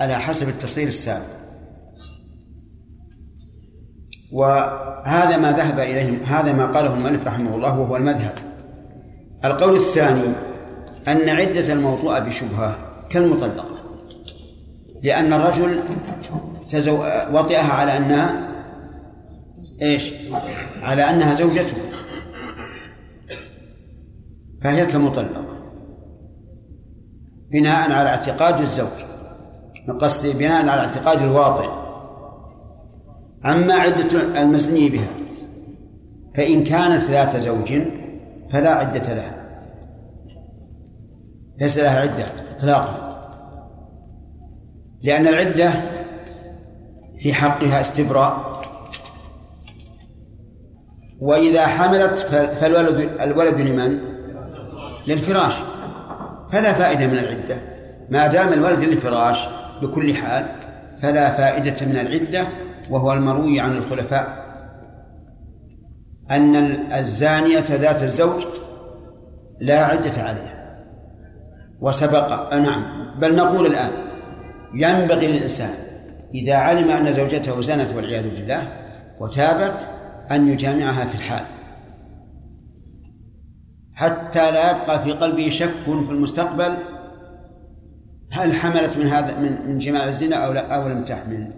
على 0.00 0.14
حسب 0.14 0.48
التفصيل 0.48 0.88
السابق. 0.88 1.26
وهذا 4.32 5.36
ما 5.36 5.52
ذهب 5.52 5.78
إليه 5.78 6.24
هذا 6.24 6.52
ما 6.52 6.66
قاله 6.66 6.94
المؤلف 6.94 7.26
رحمه 7.26 7.54
الله 7.54 7.78
وهو 7.78 7.96
المذهب. 7.96 8.34
القول 9.44 9.74
الثاني 9.74 10.32
أن 11.08 11.28
عدة 11.28 11.72
الموضوع 11.72 12.18
بشبهة 12.18 12.78
كالمطلقة. 13.10 13.64
لأن 15.02 15.32
الرجل. 15.32 15.80
وطئها 17.32 17.72
على 17.72 17.96
أنها 17.96 18.51
إيش؟ 19.82 20.12
على 20.82 21.02
أنها 21.02 21.34
زوجته. 21.34 21.76
فهي 24.62 24.86
كمطلقة. 24.86 25.44
بناء 27.50 27.92
على 27.92 28.08
اعتقاد 28.08 28.60
الزوج. 28.60 29.04
قصدي 30.00 30.32
بناء 30.32 30.68
على 30.68 30.80
اعتقاد 30.80 31.22
الواطئ 31.22 31.68
أما 33.46 33.74
عدة 33.74 34.40
المزني 34.42 34.88
بها 34.88 35.10
فإن 36.36 36.64
كانت 36.64 37.02
ذات 37.02 37.36
زوج 37.36 37.82
فلا 38.52 38.70
عدة 38.70 39.14
لها. 39.14 39.42
ليس 41.60 41.78
لها 41.78 42.00
عدة 42.00 42.26
إطلاقا. 42.56 43.12
لأن 45.02 45.26
العدة 45.26 45.72
في 47.18 47.34
حقها 47.34 47.80
استبراء. 47.80 48.51
وإذا 51.22 51.66
حملت 51.66 52.18
فالولد 52.60 53.10
الولد 53.20 53.60
لمن؟ 53.60 53.98
للفراش. 55.06 55.54
فلا 56.52 56.72
فائدة 56.72 57.06
من 57.06 57.18
العدة. 57.18 57.56
ما 58.10 58.26
دام 58.26 58.52
الولد 58.52 58.78
للفراش 58.78 59.48
بكل 59.82 60.14
حال 60.14 60.46
فلا 61.02 61.30
فائدة 61.30 61.86
من 61.86 61.96
العدة 61.96 62.46
وهو 62.90 63.12
المروي 63.12 63.60
عن 63.60 63.76
الخلفاء. 63.76 64.42
أن 66.30 66.56
الزانية 66.92 67.64
ذات 67.70 68.02
الزوج 68.02 68.44
لا 69.60 69.84
عدة 69.84 70.22
عليها. 70.22 70.78
وسبق 71.80 72.54
نعم. 72.54 73.02
بل 73.20 73.36
نقول 73.36 73.66
الآن 73.66 73.90
ينبغي 74.74 75.26
للإنسان 75.26 75.70
إذا 76.34 76.54
علم 76.54 76.90
أن 76.90 77.12
زوجته 77.12 77.60
زنت 77.60 77.94
والعياذ 77.96 78.22
بالله 78.22 78.68
وتابت 79.20 79.88
أن 80.32 80.48
يجامعها 80.48 81.04
في 81.04 81.14
الحال. 81.14 81.44
حتى 83.94 84.50
لا 84.50 84.70
يبقى 84.70 85.04
في 85.04 85.12
قلبه 85.12 85.48
شك 85.48 85.74
في 85.84 85.90
المستقبل 85.90 86.76
هل 88.30 88.52
حملت 88.52 88.98
من 88.98 89.06
هذا 89.06 89.38
من 89.38 89.68
من 89.68 89.78
جماع 89.78 90.08
الزنا 90.08 90.36
أو 90.36 90.52
لا 90.52 90.74
أو 90.74 90.88
لم 90.88 91.04
تحمل. 91.04 91.52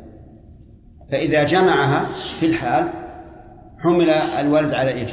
فإذا 1.10 1.44
جمعها 1.44 2.04
في 2.14 2.46
الحال 2.46 2.88
حمل 3.78 4.10
الولد 4.10 4.74
على 4.74 4.90
إيش؟ 4.90 5.10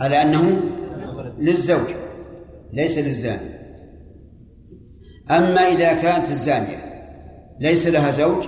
على 0.00 0.22
أنه 0.22 0.60
للزوج 1.38 1.88
ليس 2.72 2.98
للزاني. 2.98 3.52
أما 5.30 5.60
إذا 5.60 5.92
كانت 5.92 6.30
الزانية 6.30 6.82
ليس 7.60 7.86
لها 7.86 8.10
زوج 8.10 8.44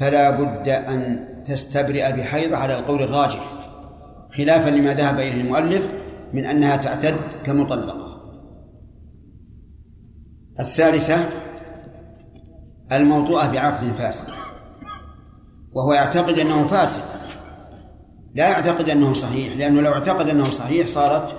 فلا 0.00 0.30
بد 0.30 0.68
أن 0.68 1.33
تستبرئ 1.46 2.12
بحيض 2.12 2.54
على 2.54 2.78
القول 2.78 3.02
الراجح 3.02 3.52
خلافا 4.36 4.70
لما 4.70 4.94
ذهب 4.94 5.20
إليه 5.20 5.40
المؤلف 5.40 5.88
من 6.32 6.44
أنها 6.44 6.76
تعتد 6.76 7.16
كمطلقة. 7.46 8.04
الثالثة 10.60 11.16
الموضوعة 12.92 13.52
بعقد 13.52 13.92
فاسد 13.92 14.28
وهو 15.72 15.92
يعتقد 15.92 16.38
أنه 16.38 16.66
فاسد 16.66 17.02
لا 18.34 18.50
يعتقد 18.50 18.88
أنه 18.88 19.12
صحيح 19.12 19.56
لأنه 19.56 19.80
لو 19.80 19.92
اعتقد 19.92 20.28
أنه 20.28 20.44
صحيح 20.44 20.86
صارت 20.86 21.34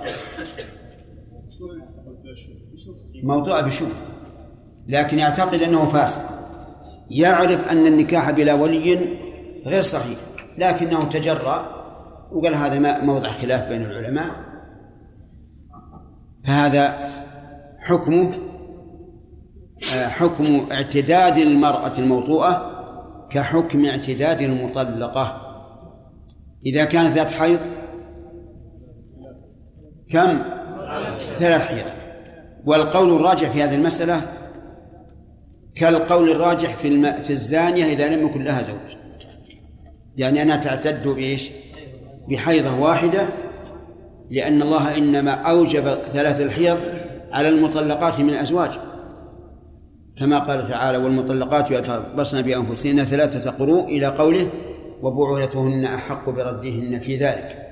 موضوعة 3.22 3.60
بشبه 3.60 3.88
لكن 4.88 5.18
يعتقد 5.18 5.62
أنه 5.62 5.88
فاسد 5.88 6.22
يعرف 7.10 7.68
أن 7.68 7.86
النكاح 7.86 8.30
بلا 8.30 8.54
ولي 8.54 9.25
غير 9.66 9.82
صحيح. 9.82 10.18
لكنه 10.58 11.04
تجرأ 11.04 11.76
وقال 12.32 12.54
هذا 12.54 13.00
موضع 13.04 13.28
خلاف 13.28 13.68
بين 13.68 13.82
العلماء. 13.82 14.30
فهذا 16.46 16.94
حكمه 17.78 18.32
آه، 19.96 20.08
حكم 20.08 20.66
اعتداد 20.72 21.38
المرأة 21.38 21.98
الموطوءة 21.98 22.72
كحكم 23.30 23.86
اعتداد 23.86 24.40
المطلقة. 24.40 25.42
إذا 26.66 26.84
كانت 26.84 27.08
ذات 27.08 27.30
حيض 27.30 27.60
كم؟ 30.12 30.42
ثلاث 31.38 31.66
حيض. 31.68 31.86
والقول 32.64 33.16
الراجح 33.16 33.50
في 33.50 33.62
هذه 33.62 33.74
المسألة 33.74 34.20
كالقول 35.74 36.30
الراجح 36.30 36.74
في. 36.74 37.12
في 37.22 37.32
الزانية 37.32 37.84
إذا 37.84 38.16
لم 38.16 38.26
يكن 38.26 38.44
لها 38.44 38.62
زوج. 38.62 39.05
يعني 40.16 40.42
أنها 40.42 40.56
تعتد 40.56 41.08
بإيش؟ 41.08 41.50
بحيضة 42.28 42.80
واحدة 42.80 43.28
لأن 44.30 44.62
الله 44.62 44.96
إنما 44.96 45.30
أوجب 45.30 45.84
ثلاث 46.12 46.40
الحيض 46.40 46.78
على 47.32 47.48
المطلقات 47.48 48.20
من 48.20 48.30
الأزواج. 48.30 48.70
كما 50.18 50.38
قال 50.38 50.68
تعالى 50.68 50.98
والمطلقات 50.98 51.70
يتربصن 51.70 52.42
بأنفسهن 52.42 53.02
ثلاثة 53.02 53.50
قروء 53.50 53.84
إلى 53.84 54.06
قوله 54.06 54.50
وبعولتهن 55.02 55.84
أحق 55.84 56.30
بردهن 56.30 57.00
في 57.00 57.16
ذلك 57.16 57.66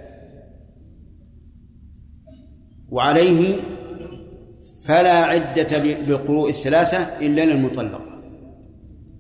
وعليه 2.91 3.57
فلا 4.85 5.25
عدة 5.25 5.79
بالقروء 6.07 6.49
الثلاثة 6.49 7.27
إلا 7.27 7.45
للمطلق. 7.45 8.01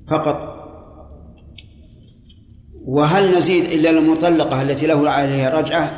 فقط 0.08 0.63
وهل 2.87 3.37
نزيد 3.37 3.64
إلا 3.64 3.93
للمطلقة 3.93 4.62
التي 4.62 4.87
له 4.87 5.11
عليها 5.11 5.59
رجعة 5.59 5.91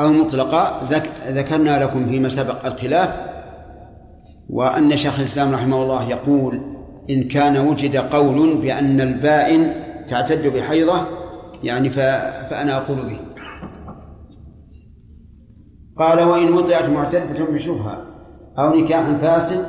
أو 0.00 0.12
مطلقة؟ 0.12 0.88
ذكرنا 1.28 1.84
لكم 1.84 2.08
فيما 2.08 2.28
سبق 2.28 2.66
الخلاف 2.66 3.10
وأن 4.50 4.96
شيخ 4.96 5.18
الإسلام 5.18 5.54
رحمه 5.54 5.82
الله 5.82 6.10
يقول 6.10 6.60
إن 7.10 7.28
كان 7.28 7.68
وجد 7.68 7.96
قول 7.96 8.56
بأن 8.56 9.00
البائن 9.00 9.74
تعتد 10.08 10.46
بحيضة 10.46 11.02
يعني 11.62 11.90
فأنا 11.90 12.76
أقول 12.76 12.96
به. 12.96 13.18
قال 15.98 16.22
وإن 16.22 16.52
وضعت 16.52 16.88
معتدة 16.88 17.44
بشبهة 17.44 18.06
أو 18.58 18.74
نكاح 18.74 19.10
فاسد 19.10 19.66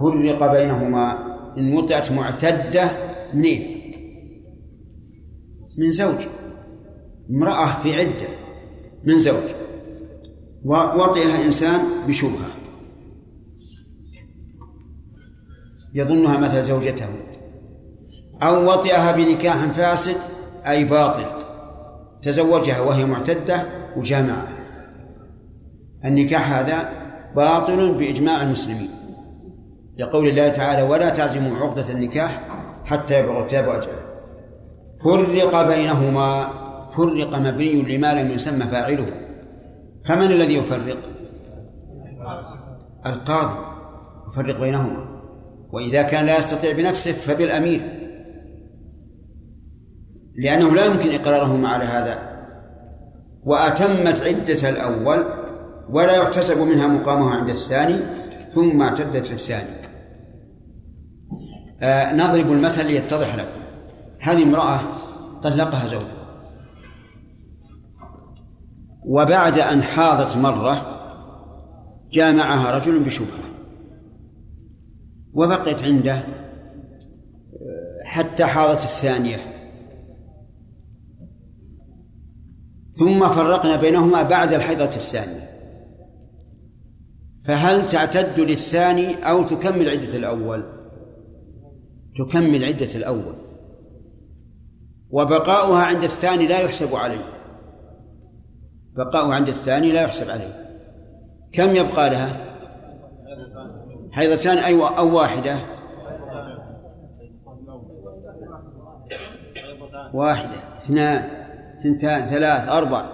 فرق 0.00 0.52
بينهما. 0.52 1.18
إن 1.58 1.76
وضعت 1.76 2.12
معتدة 2.12 2.84
منين؟ 3.34 3.73
من 5.78 5.90
زوج 5.90 6.26
امرأة 7.30 7.82
في 7.82 7.94
عدة 7.94 8.28
من 9.04 9.18
زوج 9.18 9.44
ووطئها 10.64 11.44
إنسان 11.44 11.80
بشبهة. 12.08 12.50
يظنها 15.94 16.38
مثل 16.38 16.64
زوجته. 16.64 17.08
أو 18.42 18.72
وطئها 18.72 19.12
بنكاح 19.12 19.56
فاسد 19.56 20.16
أي 20.68 20.84
باطل. 20.84 21.44
تزوجها 22.22 22.80
وهي 22.80 23.04
معتدة 23.04 23.66
وجامعها 23.96 24.48
النكاح 26.04 26.52
هذا 26.52 26.88
باطل 27.36 27.94
بإجماع 27.94 28.42
المسلمين. 28.42 28.90
لقول 29.98 30.28
الله 30.28 30.48
تعالى 30.48 30.82
ولا 30.82 31.08
تعزموا 31.08 31.56
عقدة 31.56 31.92
النكاح 31.92 32.48
حتى 32.84 33.20
يبلغ 33.20 33.40
الكتاب 33.40 33.68
أجله. 33.68 34.03
فرق 35.04 35.68
بينهما 35.68 36.48
فرق 36.96 37.38
مبني 37.38 37.96
لما 37.96 38.22
لم 38.22 38.30
يسمى 38.30 38.64
فاعله. 38.64 39.06
فمن 40.08 40.32
الذي 40.32 40.54
يفرق؟ 40.54 40.98
القاضي 43.06 43.58
يفرق 44.28 44.60
بينهما. 44.60 45.04
وإذا 45.72 46.02
كان 46.02 46.26
لا 46.26 46.38
يستطيع 46.38 46.72
بنفسه 46.72 47.12
فبالأمير. 47.12 47.80
لأنه 50.36 50.74
لا 50.74 50.84
يمكن 50.84 51.10
إقرارهما 51.10 51.68
على 51.68 51.84
هذا. 51.84 52.18
وأتمت 53.42 54.22
عدة 54.22 54.70
الأول 54.70 55.24
ولا 55.90 56.16
يحتسب 56.16 56.58
منها 56.68 56.86
مقامها 56.86 57.34
عند 57.34 57.50
الثاني 57.50 57.96
ثم 58.54 58.82
اعتدت 58.82 59.30
للثاني. 59.30 59.84
آه 61.82 62.14
نضرب 62.14 62.52
المثل 62.52 62.86
ليتضح 62.86 63.34
لكم. 63.34 63.63
هذه 64.24 64.42
امرأة 64.42 64.80
طلقها 65.42 65.86
زوجها 65.86 66.24
وبعد 69.04 69.58
أن 69.58 69.82
حاضت 69.82 70.36
مرة 70.36 70.94
جامعها 72.12 72.70
رجل 72.70 73.04
بشبهة. 73.04 73.44
وبقيت 75.34 75.82
عنده 75.82 76.24
حتى 78.04 78.44
حاضت 78.44 78.82
الثانية. 78.82 79.36
ثم 82.92 83.28
فرقنا 83.28 83.76
بينهما 83.76 84.22
بعد 84.22 84.52
الحيضة 84.52 84.84
الثانية. 84.84 85.50
فهل 87.44 87.88
تعتد 87.88 88.40
للثاني 88.40 89.30
أو 89.30 89.48
تكمل 89.48 89.88
عدة 89.88 90.16
الأول؟ 90.16 90.64
تكمل 92.18 92.64
عدة 92.64 92.94
الأول. 92.94 93.43
وبقاؤها 95.14 95.84
عند 95.84 96.04
الثاني 96.04 96.46
لا 96.46 96.60
يحسب 96.60 96.94
عليه. 96.94 97.24
بقاؤها 98.96 99.34
عند 99.34 99.48
الثاني 99.48 99.90
لا 99.90 100.02
يحسب 100.02 100.30
عليه. 100.30 100.80
كم 101.52 101.76
يبقى 101.76 102.10
لها؟ 102.10 102.56
حيضتان 104.12 104.58
أي 104.58 104.74
أو 104.74 105.16
واحدة؟ 105.16 105.58
واحدة 110.14 110.56
اثنان 110.76 111.30
اثنتان 111.80 112.26
ثلاث 112.26 112.68
أربع. 112.68 113.04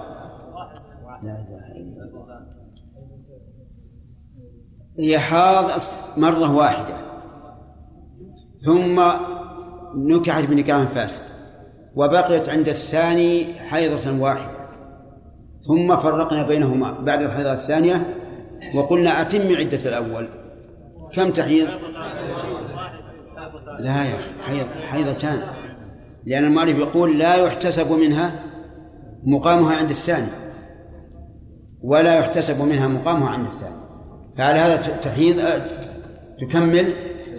هي 4.98 5.18
حاضت 5.18 5.98
مرة 6.16 6.56
واحدة. 6.56 6.96
ثم 8.64 9.02
نكحت 9.94 10.44
بنكاح 10.44 10.82
فاسد. 10.82 11.39
وبقيت 12.00 12.48
عند 12.48 12.68
الثاني 12.68 13.54
حيضة 13.54 14.22
واحدة. 14.22 14.60
ثم 15.68 15.96
فرقنا 15.96 16.46
بينهما 16.48 17.00
بعد 17.00 17.22
الحيضة 17.22 17.52
الثانية 17.52 18.14
وقلنا 18.74 19.20
أتم 19.20 19.56
عدة 19.56 19.88
الأول. 19.88 20.28
كم 21.14 21.30
تحيض؟ 21.30 21.68
لا 23.80 24.04
يا 24.04 24.14
أخي 24.18 24.30
حيض 24.46 24.66
حيضتان. 24.88 25.40
لأن 26.24 26.44
المؤلف 26.44 26.78
يقول 26.78 27.18
لا 27.18 27.34
يحتسب 27.34 27.92
منها 27.92 28.44
مقامها 29.24 29.76
عند 29.76 29.90
الثاني. 29.90 30.28
ولا 31.82 32.18
يحتسب 32.18 32.62
منها 32.62 32.86
مقامها 32.86 33.28
عند 33.28 33.46
الثاني. 33.46 33.80
فعلى 34.38 34.58
هذا 34.58 34.76
تحيض 34.76 35.36
تكمل 36.40 36.94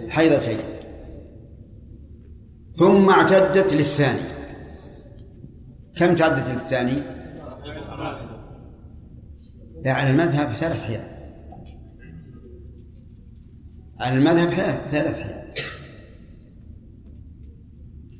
حيضتين. 0.08 0.58
ثم 2.72 3.10
اعتدت 3.10 3.74
للثاني. 3.74 4.31
كم 5.96 6.14
تعدت 6.14 6.48
للثاني؟ 6.48 7.02
لا 9.84 9.92
على 9.92 10.10
المذهب 10.10 10.52
ثلاث 10.52 10.82
حيض 10.82 11.00
على 14.00 14.18
المذهب 14.18 14.48
ثلاث 14.90 15.20
حيض 15.20 15.42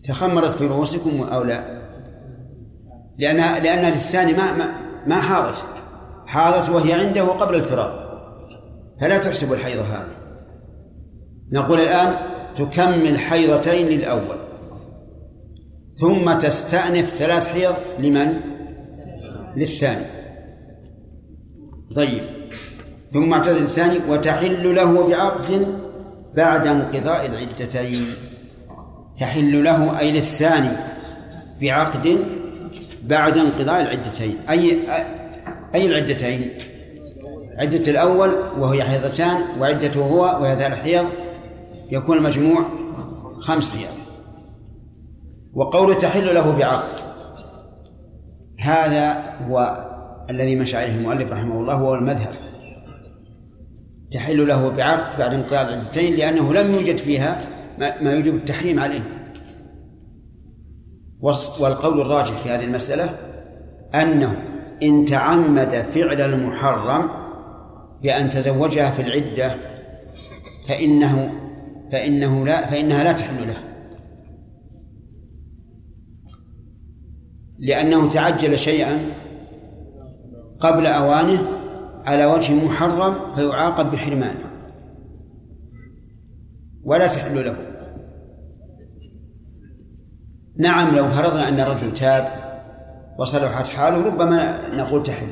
تخمرت 0.05 0.51
في 0.51 0.67
رؤوسكم 0.67 1.23
أو 1.23 1.43
لا؟ 1.43 1.83
لأنها 3.19 3.59
لأنها 3.59 3.91
للثاني 3.91 4.33
ما 4.33 4.53
ما 4.53 4.83
ما 5.07 5.21
حاضت. 5.21 5.67
حاضت 6.27 6.69
وهي 6.71 6.93
عنده 6.93 7.23
قبل 7.23 7.55
الفراق 7.55 8.03
فلا 9.01 9.19
تحسب 9.19 9.53
الحيضة 9.53 9.83
هذه. 9.83 10.17
نقول 11.53 11.81
الآن 11.81 12.17
تكمل 12.59 13.19
حيضتين 13.19 13.87
للأول. 13.87 14.37
ثم 15.97 16.33
تستأنف 16.33 17.11
ثلاث 17.11 17.49
حيض 17.49 17.75
لمن؟ 17.99 18.41
للثاني. 19.57 20.05
طيب. 21.97 22.23
ثم 23.13 23.33
اعتزل 23.33 23.63
الثاني 23.63 23.99
وتحل 24.09 24.75
له 24.75 25.09
بعقد 25.09 25.67
بعد 26.37 26.67
انقضاء 26.67 27.27
العدتين. 27.27 28.05
تحل 29.21 29.65
له 29.65 29.99
أي 29.99 30.13
للثاني 30.13 30.77
بعقد 31.61 32.27
بعد 33.03 33.39
انقضاء 33.39 33.81
العدتين. 33.81 34.39
أي 34.51 34.79
أي 35.75 35.87
العدتين؟ 35.87 36.51
عدة 37.59 37.91
الأول 37.91 38.31
وهي 38.59 38.85
حيضتان 38.85 39.61
وعدته 39.61 40.01
هو 40.01 40.23
وهي 40.23 40.57
ثلاث 40.57 40.83
حيض 40.83 41.07
يكون 41.91 42.19
المجموع 42.19 42.65
خمس 43.39 43.71
حيض. 43.71 44.02
وقول 45.55 45.95
تحل 45.95 46.35
له 46.35 46.59
بعقد. 46.59 47.01
هذا 48.61 49.35
هو 49.49 49.87
الذي 50.31 50.57
مشى 50.57 50.77
عليه 50.77 50.95
المؤلف 50.95 51.33
رحمه 51.33 51.61
الله 51.61 51.75
هو 51.75 51.95
المذهب. 51.95 52.33
تحل 54.13 54.49
له 54.49 54.69
بعقد 54.69 55.19
بعد 55.19 55.35
انقضاء 55.35 55.69
العدتين 55.69 56.17
لأنه 56.17 56.55
لم 56.55 56.75
يوجد 56.75 56.97
فيها 56.97 57.41
ما 57.79 58.13
يوجب 58.13 58.35
التحريم 58.35 58.81
عليه. 58.81 59.03
والقول 61.61 62.01
الراجح 62.01 62.43
في 62.43 62.51
هذه 62.51 62.65
المسألة 62.65 63.11
أنه 63.95 64.45
إن 64.83 65.05
تعمد 65.05 65.85
فعل 65.95 66.21
المحرم 66.21 67.11
بأن 68.03 68.29
تزوجها 68.29 68.91
في 68.91 69.03
العدة 69.03 69.57
فإنه 70.69 71.33
فإنه 71.93 72.45
لا 72.45 72.67
فإنها 72.67 73.05
لا 73.05 73.13
تحل 73.13 73.49
له. 73.49 73.72
لأنه 77.63 78.09
تعجل 78.09 78.59
شيئا 78.59 78.99
قبل 80.61 80.87
أوانه 80.87 81.49
على 82.05 82.27
وجه 82.27 82.55
محرم 82.65 83.35
فيعاقب 83.35 83.91
بحرمانه 83.91 84.45
ولا 86.85 87.07
تحل 87.07 87.45
له. 87.45 87.57
نعم 90.57 90.97
لو 90.97 91.09
فرضنا 91.11 91.49
أن 91.49 91.61
الرجل 91.61 91.95
تاب 91.95 92.43
وصلحت 93.19 93.69
حاله 93.69 94.07
ربما 94.07 94.69
نقول 94.77 95.03
تحل. 95.03 95.29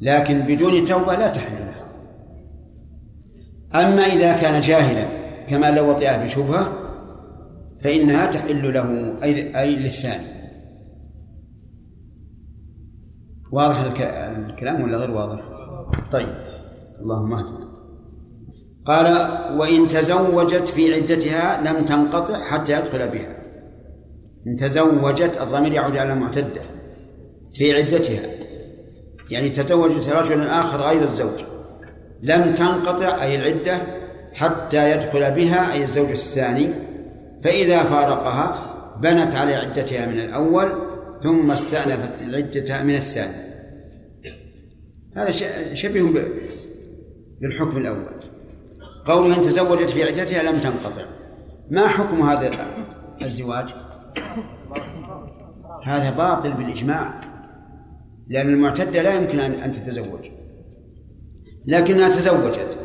لكن 0.00 0.40
بدون 0.40 0.84
توبة 0.84 1.14
لا 1.16 1.28
تحل 1.28 1.54
له. 1.54 1.74
أما 3.74 4.02
إذا 4.02 4.32
كان 4.36 4.60
جاهلا 4.60 5.04
كما 5.48 5.70
لو 5.70 5.90
وطئه 5.90 6.22
بشبهة 6.22 6.72
فإنها 7.84 8.26
تحل 8.26 8.74
له 8.74 9.14
أي, 9.22 9.74
للثاني. 9.76 10.33
واضح 13.54 13.78
الكلام 14.48 14.82
ولا 14.82 14.98
غير 14.98 15.10
واضح؟ 15.10 15.40
طيب. 16.12 16.34
اللهم 17.00 17.32
اهدنا. 17.32 17.64
قال 18.86 19.06
وإن 19.58 19.88
تزوجت 19.88 20.68
في 20.68 20.94
عدتها 20.94 21.60
لم 21.60 21.84
تنقطع 21.84 22.44
حتى 22.44 22.72
يدخل 22.72 23.08
بها. 23.08 23.36
إن 24.46 24.56
تزوجت 24.56 25.42
الضمير 25.42 25.72
يعود 25.72 25.96
على 25.96 26.12
المعتدة 26.12 26.60
في 27.54 27.74
عدتها. 27.74 28.30
يعني 29.30 29.50
تزوجت 29.50 30.08
رجلا 30.08 30.58
آخر 30.58 30.80
غير 30.80 31.02
الزوج. 31.02 31.44
لم 32.22 32.54
تنقطع 32.54 33.22
أي 33.22 33.36
العدة 33.36 33.82
حتى 34.32 34.90
يدخل 34.90 35.30
بها 35.30 35.72
أي 35.72 35.82
الزوج 35.82 36.10
الثاني. 36.10 36.74
فإذا 37.44 37.84
فارقها 37.84 38.74
بنت 39.02 39.34
على 39.34 39.54
عدتها 39.54 40.06
من 40.06 40.20
الأول 40.20 40.72
ثم 41.22 41.50
استأنفت 41.50 42.22
العدة 42.22 42.82
من 42.82 42.94
الثاني. 42.94 43.43
هذا 45.16 45.30
شبيه 45.74 46.02
بالحكم 47.40 47.76
الأول. 47.76 48.20
قوله 49.06 49.36
إن 49.36 49.42
تزوجت 49.42 49.90
في 49.90 50.04
عدتها 50.04 50.42
لم 50.42 50.58
تنقطع. 50.58 51.04
ما 51.70 51.88
حكم 51.88 52.22
هذا 52.22 52.66
الزواج؟ 53.22 53.66
هذا 55.84 56.10
باطل 56.16 56.52
بالإجماع 56.52 57.20
لأن 58.28 58.48
المعتدة 58.48 59.02
لا 59.02 59.14
يمكن 59.14 59.40
أن 59.40 59.72
تتزوج. 59.72 60.26
لكنها 61.66 62.08
تزوجت. 62.08 62.78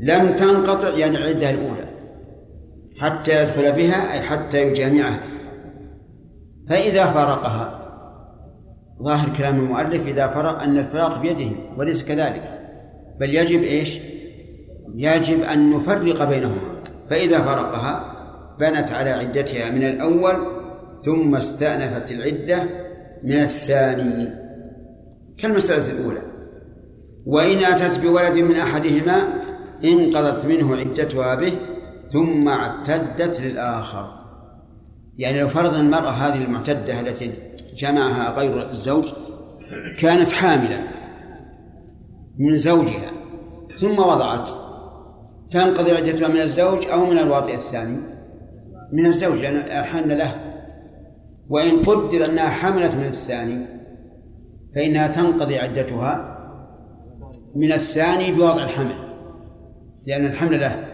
لم 0.00 0.36
تنقطع 0.36 0.88
يعني 0.88 1.18
العدة 1.18 1.50
الأولى. 1.50 1.88
حتى 2.98 3.42
يدخل 3.42 3.72
بها 3.72 4.12
أي 4.12 4.20
حتى 4.20 4.62
يجامعها. 4.62 5.22
فإذا 6.68 7.04
فارقها 7.04 7.81
ظاهر 9.02 9.36
كلام 9.36 9.58
المؤلف 9.58 10.06
إذا 10.06 10.28
فرق 10.28 10.62
أن 10.62 10.78
الفراق 10.78 11.22
بيده 11.22 11.50
وليس 11.76 12.04
كذلك. 12.04 12.58
بل 13.20 13.34
يجب 13.34 13.62
إيش؟ 13.62 14.00
يجب 14.94 15.42
أن 15.42 15.70
نفرق 15.70 16.28
بينهما. 16.28 16.82
فإذا 17.10 17.42
فرقها 17.42 18.12
بنت 18.60 18.92
على 18.92 19.10
عدتها 19.10 19.70
من 19.70 19.82
الأول 19.82 20.46
ثم 21.04 21.34
استأنفت 21.34 22.10
العدة 22.10 22.62
من 23.24 23.40
الثاني. 23.40 24.28
كالمسألة 25.38 25.90
الأولى. 25.90 26.22
وإن 27.26 27.58
أتت 27.58 28.00
بولد 28.00 28.38
من 28.38 28.56
أحدهما 28.56 29.22
انقضت 29.84 30.46
منه 30.46 30.76
عدتها 30.76 31.34
به 31.34 31.52
ثم 32.12 32.48
اعتدت 32.48 33.40
للآخر. 33.40 34.22
يعني 35.18 35.40
لو 35.40 35.48
فرضنا 35.48 35.80
المرأة 35.80 36.10
هذه 36.10 36.44
المعتدة 36.44 37.00
التي 37.00 37.32
جمعها 37.76 38.30
غير 38.30 38.70
الزوج 38.70 39.12
كانت 39.98 40.32
حاملا 40.32 40.78
من 42.38 42.54
زوجها 42.54 43.10
ثم 43.76 43.98
وضعت 43.98 44.50
تنقضي 45.50 45.92
عدتها 45.92 46.28
من 46.28 46.40
الزوج 46.40 46.86
أو 46.86 47.06
من 47.06 47.18
الواطئ 47.18 47.54
الثاني 47.54 47.98
من 48.92 49.06
الزوج 49.06 49.38
لأن 49.38 49.56
أحن 49.56 50.10
له. 50.10 50.34
وإن 51.48 51.82
قدر 51.82 52.24
أنها 52.24 52.48
حملت 52.48 52.96
من 52.96 53.06
الثاني 53.06 53.66
فإنها 54.74 55.08
تنقضي 55.08 55.58
عدتها 55.58 56.38
من 57.54 57.72
الثاني 57.72 58.32
بوضع 58.32 58.64
الحمل 58.64 58.94
لأن 60.06 60.26
الحمل 60.26 60.60
له. 60.60 60.84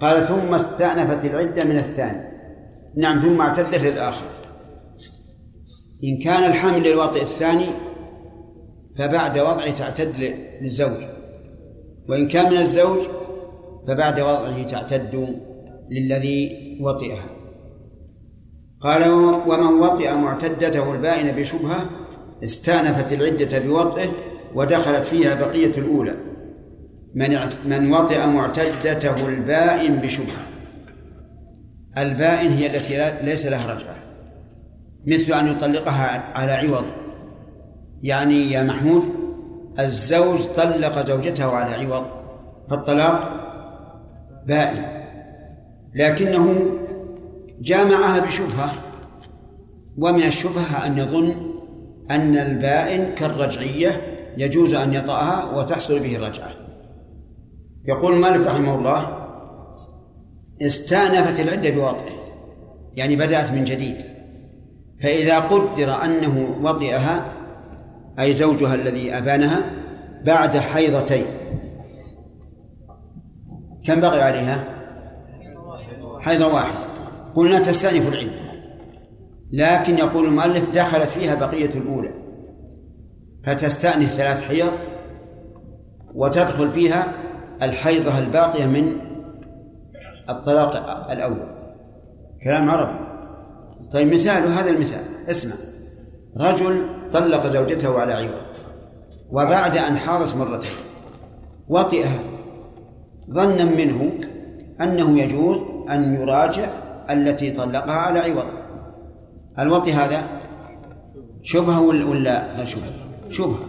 قال 0.00 0.26
ثم 0.26 0.54
استأنفت 0.54 1.24
العدة 1.24 1.64
من 1.64 1.76
الثاني. 1.76 2.32
نعم 2.96 3.22
ثم 3.22 3.40
اعتدت 3.40 3.74
للآخر. 3.74 4.26
إن 6.04 6.18
كان 6.24 6.44
الحمل 6.44 6.82
للوطئ 6.82 7.22
الثاني 7.22 7.66
فبعد 8.98 9.38
وضعه 9.38 9.70
تعتد 9.70 10.36
للزوج. 10.60 11.04
وإن 12.08 12.28
كان 12.28 12.52
من 12.52 12.58
الزوج 12.58 12.98
فبعد 13.88 14.20
وضعه 14.20 14.66
تعتد 14.66 15.38
للذي 15.90 16.50
وطئها. 16.80 17.24
قال 18.80 19.10
ومن 19.46 19.80
وطئ 19.80 20.14
معتدته 20.14 20.92
البائن 20.92 21.36
بشبهة 21.36 21.90
استأنفت 22.42 23.12
العدة 23.12 23.58
بوطئه 23.58 24.10
ودخلت 24.54 25.04
فيها 25.04 25.34
بقية 25.34 25.78
الأولى. 25.78 26.14
من 27.14 27.38
من 27.64 27.92
وطئ 27.92 28.26
معتدته 28.26 29.28
البائن 29.28 29.96
بشبهة. 29.96 30.46
البائن 31.98 32.50
هي 32.50 32.76
التي 32.76 33.24
ليس 33.26 33.46
لها 33.46 33.74
رجعة. 33.74 34.01
مثل 35.06 35.32
أن 35.32 35.48
يطلقها 35.48 36.32
على 36.34 36.52
عوض. 36.52 36.84
يعني 38.02 38.52
يا 38.52 38.62
محمود 38.62 39.02
الزوج 39.78 40.40
طلق 40.56 41.06
زوجته 41.06 41.46
على 41.46 41.86
عوض 41.86 42.06
فالطلاق 42.70 43.30
بائن. 44.46 44.84
لكنه 45.94 46.70
جامعها 47.60 48.26
بشبهة 48.26 48.72
ومن 49.98 50.22
الشبهة 50.22 50.86
أن 50.86 50.98
يظن 50.98 51.34
أن 52.10 52.38
البائن 52.38 53.14
كالرجعية 53.14 54.00
يجوز 54.36 54.74
أن 54.74 54.94
يطأها 54.94 55.44
وتحصل 55.44 56.00
به 56.00 56.16
الرجعة. 56.16 56.50
يقول 57.84 58.14
مالك 58.14 58.46
رحمه 58.46 58.74
الله 58.74 59.18
استأنفت 60.62 61.40
العدة 61.40 61.70
بوطئه 61.70 62.12
يعني 62.94 63.16
بدأت 63.16 63.50
من 63.50 63.64
جديد. 63.64 64.11
فإذا 65.02 65.38
قدر 65.38 66.04
أنه 66.04 66.56
وطئها 66.62 67.32
أي 68.18 68.32
زوجها 68.32 68.74
الذي 68.74 69.18
أبانها 69.18 69.60
بعد 70.24 70.56
حيضتين. 70.56 71.24
كم 73.86 74.00
بقي 74.00 74.22
عليها؟ 74.22 74.64
حيضة 76.20 76.54
واحدة. 76.54 76.78
قلنا 77.34 77.58
تستأنف 77.58 78.12
العدة 78.12 78.42
لكن 79.52 79.98
يقول 79.98 80.24
المؤلف 80.24 80.70
دخلت 80.70 81.08
فيها 81.08 81.34
بقية 81.34 81.70
الأولى. 81.70 82.14
فتستأنف 83.46 84.08
ثلاث 84.08 84.48
حيض 84.48 84.72
وتدخل 86.14 86.70
فيها 86.70 87.04
الحيضة 87.62 88.18
الباقية 88.18 88.66
من 88.66 88.96
الطلاق 90.28 91.10
الأول. 91.10 91.46
كلام 92.44 92.70
عربي. 92.70 93.01
طيب 93.92 94.12
مثال 94.12 94.42
هذا 94.42 94.70
المثال. 94.70 95.02
اسمع. 95.30 95.54
رجل 96.36 96.86
طلق 97.12 97.46
زوجته 97.46 98.00
على 98.00 98.14
عوض 98.14 98.42
وبعد 99.30 99.76
أن 99.76 99.96
حاضت 99.96 100.36
مرتين. 100.36 100.76
وطئها. 101.68 102.20
ظنا 103.30 103.64
منه 103.64 104.12
أنه 104.80 105.18
يجوز 105.20 105.58
أن 105.90 106.14
يراجع 106.14 106.70
التي 107.10 107.50
طلقها 107.50 107.92
على 107.92 108.18
عوض. 108.18 108.46
الوطي 109.58 109.92
هذا؟ 109.92 110.22
شبهة 111.42 111.80
ولا 111.80 112.64
شبهة؟ 112.64 112.92
شبهة. 113.30 113.68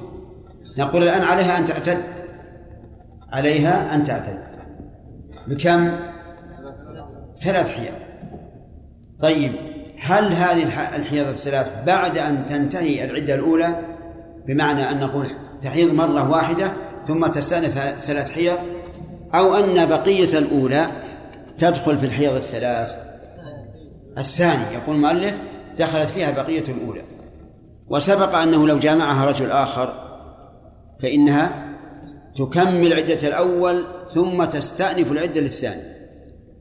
نقول 0.78 1.04
الآن 1.04 1.22
عليها 1.22 1.58
أن 1.58 1.66
تعتد. 1.66 1.98
عليها 3.32 3.96
أن 3.96 4.04
تعتد. 4.04 4.44
بكم؟ 5.48 5.92
ثلاث 7.44 7.74
حيض 7.74 7.94
طيب. 9.20 9.73
هل 10.04 10.34
هذه 10.34 10.64
الحيض 10.96 11.28
الثلاث 11.28 11.76
بعد 11.86 12.18
أن 12.18 12.46
تنتهي 12.46 13.06
العدة 13.06 13.36
الأولى؟ 13.36 13.76
بمعنى 14.48 14.92
أن 14.92 15.00
نقول 15.00 15.28
تحيض 15.62 15.94
مرة 15.94 16.32
واحدة 16.32 16.74
ثم 17.08 17.28
تستأنف 17.28 17.80
ثلاث 17.80 18.32
حيض؟ 18.32 18.58
أو 19.36 19.56
أن 19.56 19.86
بقية 19.86 20.38
الأولى 20.38 20.88
تدخل 21.58 21.98
في 21.98 22.06
الحيض 22.06 22.34
الثلاث؟ 22.36 22.96
الثاني 24.18 24.74
يقول 24.74 24.96
المؤلف 24.96 25.34
دخلت 25.80 26.10
فيها 26.10 26.32
بقية 26.32 26.64
الأولى. 26.68 27.02
وسبق 27.88 28.36
أنه 28.36 28.68
لو 28.68 28.80
جامعها 28.80 29.26
رجل 29.26 29.52
آخر 29.52 29.94
فإنها 31.02 31.66
تكمل 32.38 32.94
عدة 32.94 33.28
الأول 33.28 33.86
ثم 34.16 34.44
تستأنف 34.44 35.12
العدة 35.12 35.42
للثاني. 35.42 35.94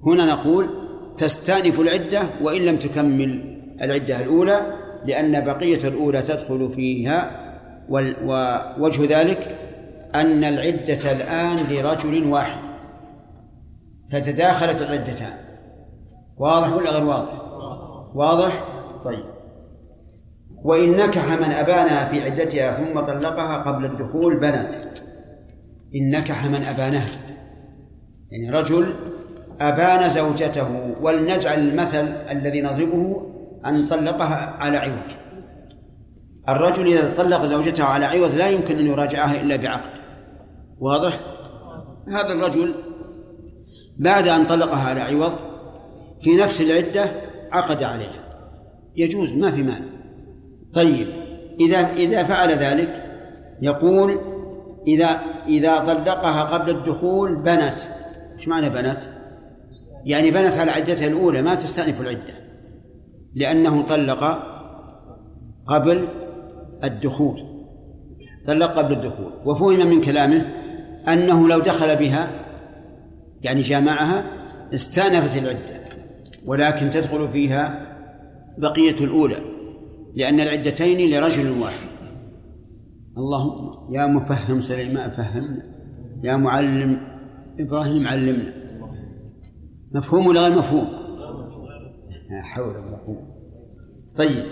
هنا 0.07 0.25
نقول 0.25 0.82
تستأنف 1.23 1.81
العدة 1.81 2.23
وإن 2.43 2.63
لم 2.63 2.79
تكمل 2.79 3.59
العدة 3.83 4.21
الأولى 4.21 4.67
لأن 5.05 5.45
بقية 5.45 5.89
الأولى 5.89 6.23
تدخل 6.23 6.73
فيها 6.75 7.43
ووجه 7.89 9.21
ذلك 9.21 9.59
أن 10.15 10.45
العدة 10.45 11.13
الآن 11.13 11.57
لرجل 11.57 12.27
واحد. 12.27 12.61
فتداخلت 14.13 14.83
العدتان. 14.83 15.33
واضح 16.37 16.73
ولا 16.73 16.91
غير 16.91 17.05
واضح؟ 17.05 17.43
واضح؟ 18.15 18.65
طيب. 19.05 19.25
وإن 20.65 20.91
نكح 20.97 21.39
من 21.39 21.53
أبانها 21.53 22.05
في 22.05 22.23
عدتها 22.23 22.75
ثم 22.75 23.01
طلقها 23.01 23.57
قبل 23.57 23.85
الدخول 23.85 24.41
بنت 24.41 24.75
إن 25.95 26.11
نكح 26.11 26.47
من 26.47 26.65
أبانها. 26.65 27.07
يعني 28.31 28.61
رجل 28.61 28.95
أبان 29.69 30.11
زوجته 30.11 30.95
ولنجعل 31.01 31.59
المثل 31.59 32.05
الذي 32.31 32.61
نضربه 32.61 33.33
أن 33.67 33.89
طلقها 33.89 34.57
على 34.61 34.77
عوض 34.77 35.13
الرجل 36.49 36.87
إذا 36.87 37.15
طلق 37.17 37.43
زوجته 37.43 37.85
على 37.85 38.05
عوض 38.05 38.35
لا 38.35 38.49
يمكن 38.49 38.79
أن 38.79 38.87
يراجعها 38.87 39.41
إلا 39.41 39.57
بعقد. 39.57 39.91
واضح؟ 40.79 41.21
هذا 42.09 42.33
الرجل 42.33 42.75
بعد 43.99 44.29
أن 44.29 44.45
طلقها 44.45 44.89
على 44.89 45.01
عوض 45.01 45.33
في 46.23 46.37
نفس 46.37 46.61
العدة 46.61 47.05
عقد 47.53 47.83
عليها. 47.83 48.23
يجوز 48.97 49.33
ما 49.33 49.51
في 49.51 49.63
مانع. 49.63 49.87
طيب 50.75 51.07
إذا 51.61 51.93
إذا 51.93 52.25
فعل 52.25 52.51
ذلك 52.51 53.03
يقول 53.63 54.21
إذا 54.87 55.21
إذا 55.47 55.79
طلقها 55.79 56.43
قبل 56.43 56.71
الدخول 56.71 57.35
بنت. 57.37 57.75
إيش 58.33 58.49
معنى 58.49 58.71
بنت؟ 58.71 59.22
يعني 60.05 60.31
بنت 60.31 60.53
على 60.53 60.71
عدتها 60.71 61.07
الأولى 61.07 61.43
ما 61.43 61.55
تستأنف 61.55 62.01
العدة 62.01 62.35
لأنه 63.35 63.83
طلق 63.83 64.39
قبل 65.67 66.09
الدخول 66.85 67.43
طلق 68.47 68.73
قبل 68.73 68.93
الدخول 68.93 69.33
وفهم 69.45 69.87
من 69.87 70.01
كلامه 70.01 70.47
أنه 71.09 71.49
لو 71.49 71.59
دخل 71.59 71.97
بها 71.97 72.31
يعني 73.43 73.61
جامعها 73.61 74.25
استأنفت 74.75 75.43
العدة 75.43 75.83
ولكن 76.47 76.91
تدخل 76.91 77.29
فيها 77.33 77.93
بقية 78.59 79.05
الأولى 79.05 79.37
لأن 80.15 80.41
العدتين 80.41 81.11
لرجل 81.11 81.51
واحد. 81.51 81.87
اللهم 83.19 83.95
يا 83.95 84.07
مفهم 84.07 84.61
سليمان 84.61 85.11
فهمنا 85.11 85.63
يا 86.25 86.37
معلم 86.37 87.01
إبراهيم 87.61 88.07
علمنا. 88.07 88.62
مفهوم 89.95 90.27
ولا 90.27 90.41
غير 90.41 90.59
مفهوم؟ 90.59 90.89
لا 92.31 92.43
حول 92.43 92.77
ولا 92.77 92.97
قوة. 93.07 93.27
طيب. 94.17 94.45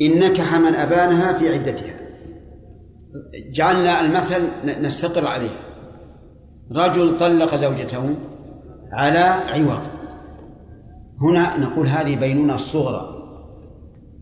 إن 0.00 0.18
نكح 0.18 0.58
من 0.58 0.74
أبانها 0.74 1.38
في 1.38 1.54
عدتها. 1.54 2.00
جعلنا 3.52 4.00
المثل 4.00 4.42
نستقر 4.82 5.26
عليه. 5.26 5.56
رجل 6.72 7.18
طلق 7.18 7.54
زوجته 7.54 8.16
على 8.92 9.18
عوض 9.18 9.82
هنا 11.20 11.58
نقول 11.58 11.86
هذه 11.86 12.16
بينونة 12.16 12.54
الصغرى 12.54 13.16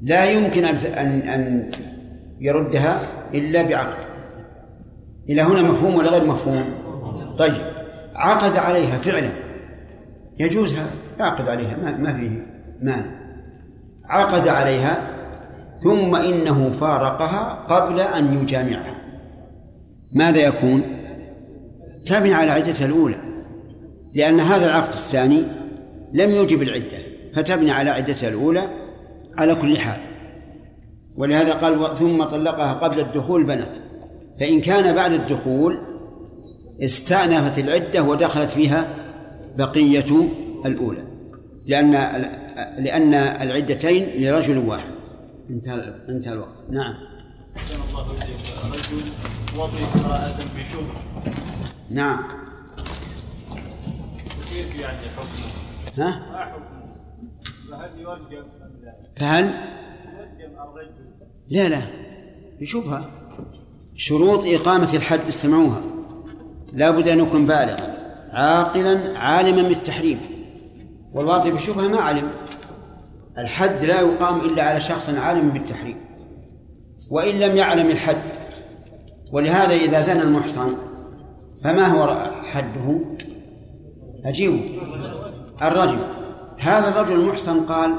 لا 0.02 0.30
يمكن 0.30 0.64
أن 0.64 1.22
أن 1.22 1.70
يردها 2.40 3.00
إلا 3.34 3.62
بعقد. 3.62 4.06
إلى 5.28 5.42
هنا 5.42 5.62
مفهوم 5.62 5.94
ولا 5.94 6.10
غير 6.10 6.24
مفهوم؟ 6.24 6.74
طيب. 7.38 7.74
عقد 8.14 8.56
عليها 8.56 8.98
فعلا. 8.98 9.53
يجوز 10.38 10.74
يعقد 11.18 11.48
عليها 11.48 11.76
ما, 11.76 11.96
ما 11.96 12.16
فيه 12.20 12.46
مانع. 12.82 13.24
عقد 14.04 14.48
عليها 14.48 15.10
ثم 15.82 16.16
إنه 16.16 16.72
فارقها 16.80 17.64
قبل 17.68 18.00
أن 18.00 18.42
يجامعها. 18.42 18.94
ماذا 20.12 20.38
يكون؟ 20.38 20.82
تبني 22.06 22.34
على 22.34 22.50
عدتها 22.50 22.86
الأولى 22.86 23.16
لأن 24.14 24.40
هذا 24.40 24.66
العقد 24.66 24.88
الثاني 24.88 25.42
لم 26.12 26.30
يوجب 26.30 26.62
العدة 26.62 26.98
فتبني 27.36 27.70
على 27.70 27.90
عدتها 27.90 28.28
الأولى 28.28 28.62
على 29.38 29.54
كل 29.54 29.78
حال. 29.78 30.00
ولهذا 31.16 31.52
قال 31.52 31.96
ثم 31.96 32.24
طلقها 32.24 32.72
قبل 32.72 33.00
الدخول 33.00 33.44
بنت. 33.44 33.72
فإن 34.40 34.60
كان 34.60 34.94
بعد 34.94 35.12
الدخول 35.12 35.78
استأنفت 36.82 37.58
العدة 37.58 38.02
ودخلت 38.02 38.50
فيها 38.50 39.03
بقية 39.58 40.28
الأولى 40.66 41.04
لأن 41.66 41.92
لأن 42.78 43.14
العدتين 43.14 44.22
لرجل 44.22 44.58
واحد 44.58 44.92
انتهى 45.50 45.94
انتهى 46.08 46.32
الوقت 46.32 46.70
نعم 46.70 46.94
الله 47.90 48.06
رجل 48.72 49.10
وضع 49.56 49.78
امرأة 49.94 50.36
بشبهة 50.56 51.32
نعم 51.90 52.24
كيف 54.54 54.80
يعني 54.80 54.98
حكمه؟ 55.16 56.04
ها؟ 56.04 56.32
ما 56.32 56.44
حكمه؟ 56.44 56.84
فهل 57.70 58.00
يرجم 58.00 58.44
أم 58.62 58.84
لا؟ 58.84 58.94
فهل 59.16 59.44
يرجم 59.44 60.54
الرجل 60.62 61.04
لا 61.48 61.68
لا 61.68 61.82
بشبهة 62.60 63.10
شروط 63.96 64.44
إقامة 64.46 64.94
الحد 64.94 65.20
استمعوها 65.28 65.82
لا 66.72 66.90
بد 66.90 67.08
أن 67.08 67.18
يكون 67.18 67.46
بالغا 67.46 68.03
عاقلا 68.34 69.18
عالما 69.18 69.68
بالتحريم. 69.68 70.20
والواطي 71.14 71.50
بالشبهة 71.50 71.88
ما 71.88 71.98
علم. 71.98 72.30
الحد 73.38 73.84
لا 73.84 74.00
يقام 74.00 74.40
إلا 74.40 74.62
على 74.62 74.80
شخص 74.80 75.10
عالم 75.10 75.48
بالتحريم. 75.48 75.96
وإن 77.10 77.34
لم 77.34 77.56
يعلم 77.56 77.90
الحد 77.90 78.16
ولهذا 79.32 79.74
إذا 79.74 80.00
زنى 80.00 80.22
المحصن 80.22 80.76
فما 81.64 81.86
هو 81.86 82.30
حده؟ 82.52 83.00
أجيبه. 84.24 84.60
الرجم. 85.62 85.98
هذا 86.58 86.88
الرجل 86.88 87.20
المحصن 87.20 87.60
قال 87.60 87.94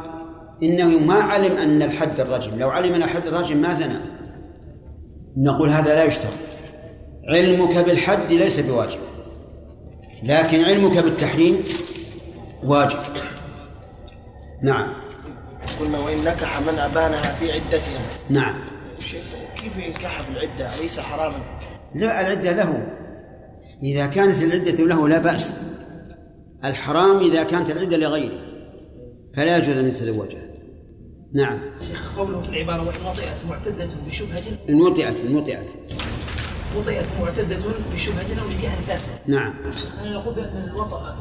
إنه 0.63 0.99
ما 0.99 1.13
علم 1.13 1.57
أن 1.57 1.81
الحد 1.81 2.19
الرجم. 2.19 2.59
لو 2.59 2.69
علم 2.69 2.93
أن 2.93 3.03
الحد 3.03 3.27
الرجم 3.27 3.57
ما 3.57 3.73
زنى. 3.73 3.99
نقول 5.37 5.69
هذا 5.69 5.95
لا 5.95 6.03
يشترط. 6.03 6.33
علمك 7.29 7.77
بالحد 7.77 8.31
ليس 8.33 8.59
بواجب. 8.59 8.99
لكن 10.25 10.63
علمك 10.63 10.97
بالتحريم 10.97 11.63
واجب. 12.63 12.99
نعم. 14.63 14.93
قلنا 15.79 15.99
وإن 15.99 16.23
نكح 16.23 16.61
من 16.61 16.79
أبانها 16.79 17.35
في 17.35 17.51
عدتها 17.51 17.99
نعم. 18.29 18.59
شيخ 18.99 19.23
كيف 19.57 19.77
ينكح 19.77 20.29
بالعدة 20.29 20.75
أليس 20.79 20.99
حراما؟ 20.99 21.37
لا 21.95 22.21
العدة 22.21 22.51
له. 22.51 22.87
إذا 23.83 24.05
كانت 24.05 24.43
العدة 24.43 24.85
له 24.85 25.09
لا 25.09 25.17
بأس. 25.17 25.53
الحرام 26.63 27.19
إذا 27.19 27.43
كانت 27.43 27.71
العدة 27.71 27.97
لغيره. 27.97 28.39
فلا 29.35 29.57
يجوز 29.57 29.77
أن 29.77 29.87
يتزوجها. 29.87 30.45
نعم. 31.33 31.59
شيخ 31.87 32.17
قوله 32.17 32.41
في 32.41 32.49
العبارة 32.49 32.81
وإن 32.81 33.07
وطئت 33.07 33.45
معتدة 33.49 33.89
بشبهة. 34.07 34.43
إن 34.69 34.81
وطئت 34.81 35.19
إن 35.19 35.35
وطئت. 35.35 35.65
وطئت 36.77 37.05
معتدة 37.21 37.57
بشبهة 37.93 38.41
أو 38.41 38.47
نكاح 38.47 38.75
فاسد. 38.75 39.31
نعم. 39.31 39.53
أنا 40.01 40.13
نقول 40.13 40.35
بأن 40.35 40.69
الوطأ 40.69 41.17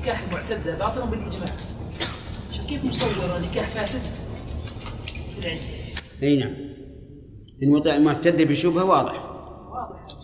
نكاح 0.00 0.22
المعتدة 0.22 0.78
باطل 0.78 1.10
بالإجماع. 1.10 1.52
شيخ 2.52 2.66
كيف 2.66 2.84
نصور 2.84 3.40
نكاح 3.50 3.68
فاسد؟ 3.68 4.00
في 5.34 5.38
العدة؟ 5.38 5.60
أي 6.22 6.36
نعم. 6.36 6.54
إن 7.62 7.74
وطئ 7.74 7.98
معتد 7.98 8.42
بشبهة 8.42 8.84
واضح. 8.84 9.24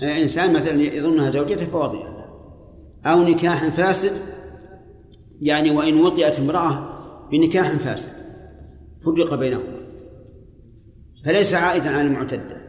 إنسان 0.03 0.53
مثلا 0.53 0.82
يظنها 0.82 1.31
زوجته 1.31 1.66
فوضعها 1.66 2.27
أو 3.07 3.23
نكاح 3.23 3.69
فاسد 3.69 4.12
يعني 5.40 5.70
وإن 5.70 6.01
وطئت 6.01 6.39
امرأة 6.39 6.97
بنكاح 7.31 7.73
فاسد. 7.73 8.12
فرق 9.05 9.35
بينهما. 9.35 9.77
فليس 11.24 11.55
عائدا 11.55 11.90
على 11.90 12.07
المعتدة. 12.07 12.65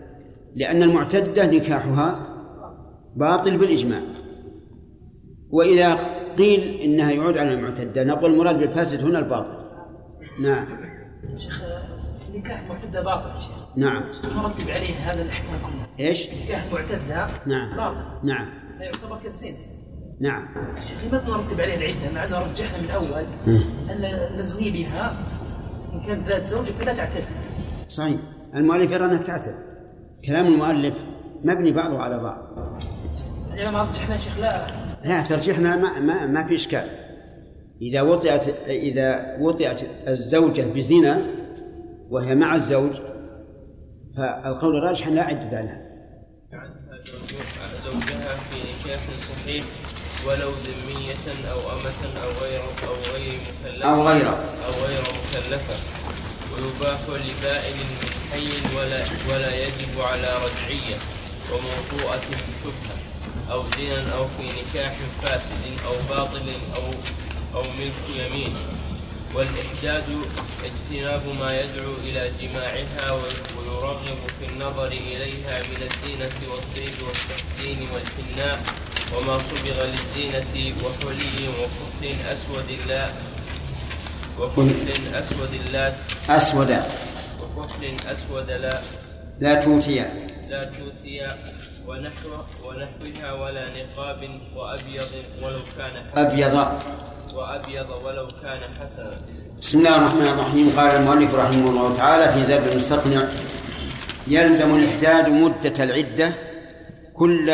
لأن 0.55 0.83
المعتدة 0.83 1.45
نكاحها 1.45 2.27
باطل 3.15 3.57
بالإجماع. 3.57 4.01
وإذا 5.49 5.95
قيل 6.37 6.81
إنها 6.81 7.11
يعود 7.11 7.37
على 7.37 7.53
المعتدة 7.53 8.03
نقول 8.03 8.33
المراد 8.33 8.59
بالفاسد 8.59 9.03
هنا 9.03 9.19
الباطل. 9.19 9.57
نعم. 10.41 10.67
شيخ 11.37 11.61
نكاح 12.35 12.63
معتدة 12.69 13.01
باطل 13.01 13.29
يا 13.29 13.39
شيخ. 13.39 13.77
نعم. 13.77 14.03
مرتب 14.35 14.69
عليه 14.69 14.93
هذا 14.93 15.21
الأحكام 15.21 15.59
كلها 15.59 15.87
إيش؟ 15.99 16.27
نكاح 16.43 16.65
معتدة 16.73 17.27
نعم. 17.45 17.77
باطل. 17.77 18.27
نعم. 18.27 18.49
يعتبر 18.79 19.17
كالزنا 19.23 19.51
نعم. 20.21 20.47
شيخ 20.85 21.05
لماذا 21.05 21.27
نرتب 21.27 21.61
عليه 21.61 21.75
العدة 21.75 22.13
مع 22.15 22.23
أنه 22.23 22.39
رجحنا 22.39 22.81
من 22.81 22.89
أول 22.89 23.25
أن 23.89 24.37
نزني 24.37 24.71
بها؟ 24.71 25.17
إن 25.93 26.01
كانت 26.01 26.27
ذات 26.27 26.45
زوج 26.45 26.65
فلا 26.65 26.93
تعتد. 26.93 27.23
صحيح. 27.87 28.19
المؤلف 28.55 28.91
يرى 28.91 29.05
أنها 29.05 29.23
تعتد. 29.23 29.66
كلام 30.25 30.47
المؤلف 30.47 30.93
مبني 31.43 31.71
بعضه 31.71 31.99
على 31.99 32.19
بعض. 32.19 32.47
يعني 33.53 33.71
ما 33.71 33.83
رجحنا 33.83 34.17
شيخ 34.17 34.39
لا. 34.39 34.67
لا 35.05 35.23
ترجيحنا 35.23 35.75
ما, 35.75 35.99
ما, 35.99 36.25
ما 36.25 36.47
في 36.47 36.55
إشكال. 36.55 36.89
إذا 37.81 38.01
وطئت 38.01 38.67
إذا 38.67 39.37
وطئت 39.39 39.79
الزوجة 40.07 40.61
بزنا 40.61 41.21
وهي 42.09 42.35
مع 42.35 42.55
الزوج 42.55 42.91
فالقول 44.17 44.77
الراجح 44.77 45.07
لا 45.07 45.23
عدة 45.23 45.61
لها. 45.61 45.87
زوجها 47.83 48.35
في 48.49 48.57
نكاح 48.59 48.99
صحيح 49.17 49.63
ولو 50.27 50.49
ذمية 50.49 51.51
أو 51.51 51.59
أمة 51.59 52.01
أو 52.23 52.29
غير 52.43 52.61
أو 52.61 52.93
غير 53.13 53.39
مكلفة. 53.63 53.89
أو 53.89 54.07
غير. 54.07 54.27
أو 54.29 54.73
غير 54.87 55.01
مكلفة. 55.01 55.75
ويباح 56.53 56.99
لبائن 57.09 57.77
من 57.77 58.16
حي 58.31 58.75
ولا 58.77 59.03
ولا 59.29 59.55
يجب 59.65 60.01
على 60.01 60.29
رجعية 60.45 60.97
وموطوءة 61.51 62.21
بشبهة 62.29 62.97
أو 63.51 63.63
زنا 63.63 64.13
أو 64.17 64.27
في 64.37 64.43
نكاح 64.43 64.95
فاسد 65.23 65.63
أو 65.85 65.93
باطل 66.09 66.53
أو 66.75 66.83
أو 67.55 67.63
ملك 67.63 68.25
يمين. 68.25 68.57
والإحداد 69.35 70.03
اجتناب 70.65 71.21
ما 71.39 71.59
يدعو 71.61 71.93
إلى 72.03 72.31
جماعها 72.41 73.11
ويرغب 73.11 74.19
في 74.39 74.45
النظر 74.49 74.87
إليها 74.87 75.59
من 75.59 75.89
الزينة 75.89 76.51
والطيب 76.51 76.93
والتحسين 77.07 77.87
والحناء 77.93 78.63
وما 79.17 79.37
صبغ 79.37 79.85
للزينة 79.85 80.75
وحلي 80.83 81.47
وكحل 81.47 82.15
أسود 82.25 82.87
لا 82.87 83.09
وكحل 84.39 85.15
أسود 85.15 85.59
لا 85.71 85.95
أسود. 86.29 86.77
وكحل 87.57 88.11
أسود 88.11 88.51
لا. 88.51 88.79
لا 89.39 89.53
توتيا. 89.61 90.05
لا 90.49 90.63
توتي 90.63 91.27
ونحو 91.87 92.29
ونحوها 92.65 93.29
ولا 93.41 93.65
نقاب 93.77 94.21
وأبيض 94.55 95.11
ولو 95.43 95.61
كان 95.77 95.95
حسنا. 96.11 96.27
أبيض. 96.27 96.55
وأبيض 97.35 97.89
ولو 98.05 98.27
كان 98.43 98.61
حسنا. 98.79 99.17
بسم 99.61 99.77
الله 99.79 99.95
الرحمن 99.97 100.27
الرحيم. 100.27 100.65
قال 100.77 100.91
المؤلف 100.95 101.35
رحمه 101.35 101.69
الله 101.69 101.95
تعالى 101.95 102.25
في 102.33 102.41
زاد 102.49 102.67
المستقنع 102.67 103.21
يلزم 104.27 104.75
الإحداد 104.75 105.29
مدة 105.29 105.83
العدة 105.83 106.33
كل 107.13 107.47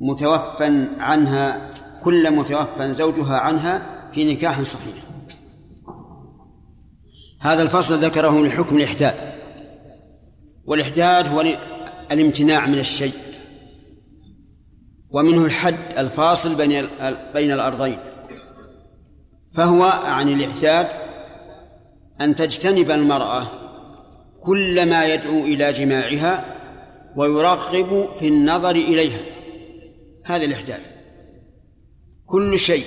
متوفى 0.00 0.88
عنها 0.98 1.70
كل 2.04 2.30
متوفى 2.30 2.94
زوجها 2.94 3.38
عنها 3.38 3.82
في 4.14 4.34
نكاح 4.34 4.62
صحيح. 4.62 5.07
هذا 7.40 7.62
الفصل 7.62 7.94
ذكره 7.94 8.46
لحكم 8.46 8.76
الإحداد 8.76 9.14
والإحداد 10.64 11.28
هو 11.28 11.44
الامتناع 12.12 12.66
من 12.66 12.78
الشيء 12.78 13.12
ومنه 15.10 15.44
الحد 15.44 15.98
الفاصل 15.98 16.54
بين 16.54 16.86
بين 17.34 17.52
الأرضين 17.52 17.98
فهو 19.54 19.84
عن 19.84 20.28
الإحداد 20.28 20.88
أن 22.20 22.34
تجتنب 22.34 22.90
المرأة 22.90 23.46
كل 24.42 24.86
ما 24.86 25.06
يدعو 25.06 25.44
إلى 25.44 25.72
جماعها 25.72 26.56
ويرغب 27.16 28.08
في 28.18 28.28
النظر 28.28 28.70
إليها 28.70 29.20
هذا 30.24 30.44
الإحداد 30.44 30.80
كل 32.26 32.58
شيء 32.58 32.84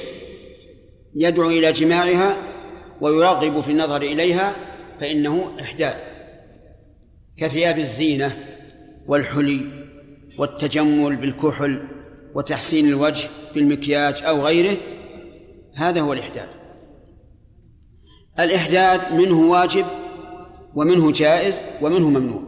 يدعو 1.15 1.49
إلى 1.49 1.71
جماعها 1.71 2.50
ويرغب 3.01 3.61
في 3.61 3.71
النظر 3.71 4.01
إليها 4.01 4.55
فإنه 4.99 5.51
إحداد 5.61 5.95
كثياب 7.37 7.79
الزينة 7.79 8.37
والحلي 9.07 9.65
والتجمل 10.37 11.15
بالكحل 11.15 11.87
وتحسين 12.35 12.87
الوجه 12.87 13.29
بالمكياج 13.55 14.23
أو 14.23 14.41
غيره 14.41 14.77
هذا 15.75 16.01
هو 16.01 16.13
الإحداد 16.13 16.49
الإحداد 18.39 19.13
منه 19.13 19.39
واجب 19.51 19.85
ومنه 20.75 21.11
جائز 21.11 21.61
ومنه 21.81 22.09
ممنوع. 22.09 22.41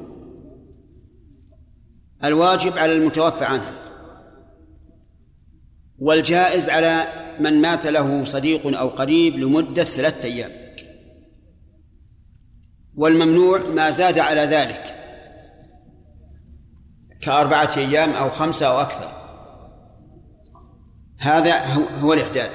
الواجب 2.24 2.78
على 2.78 2.94
المتوفى 2.94 3.46
عنه. 3.46 3.83
والجائز 6.00 6.70
على 6.70 7.06
من 7.40 7.62
مات 7.62 7.88
له 7.88 8.24
صديق 8.24 8.78
أو 8.78 8.90
قريب 8.90 9.36
لمدة 9.36 9.84
ثلاثة 9.84 10.28
أيام. 10.28 10.52
والممنوع 12.96 13.60
ما 13.60 13.92
زاد 13.92 14.20
على 14.20 14.42
ذلك 14.42 14.96
كأربعة 17.22 17.72
أيام 17.78 18.10
أو 18.10 18.30
خمسة 18.30 18.68
أو 18.68 18.82
أكثر. 18.82 19.12
هذا 21.20 21.66
هو 22.02 22.14
الإحداد. 22.14 22.52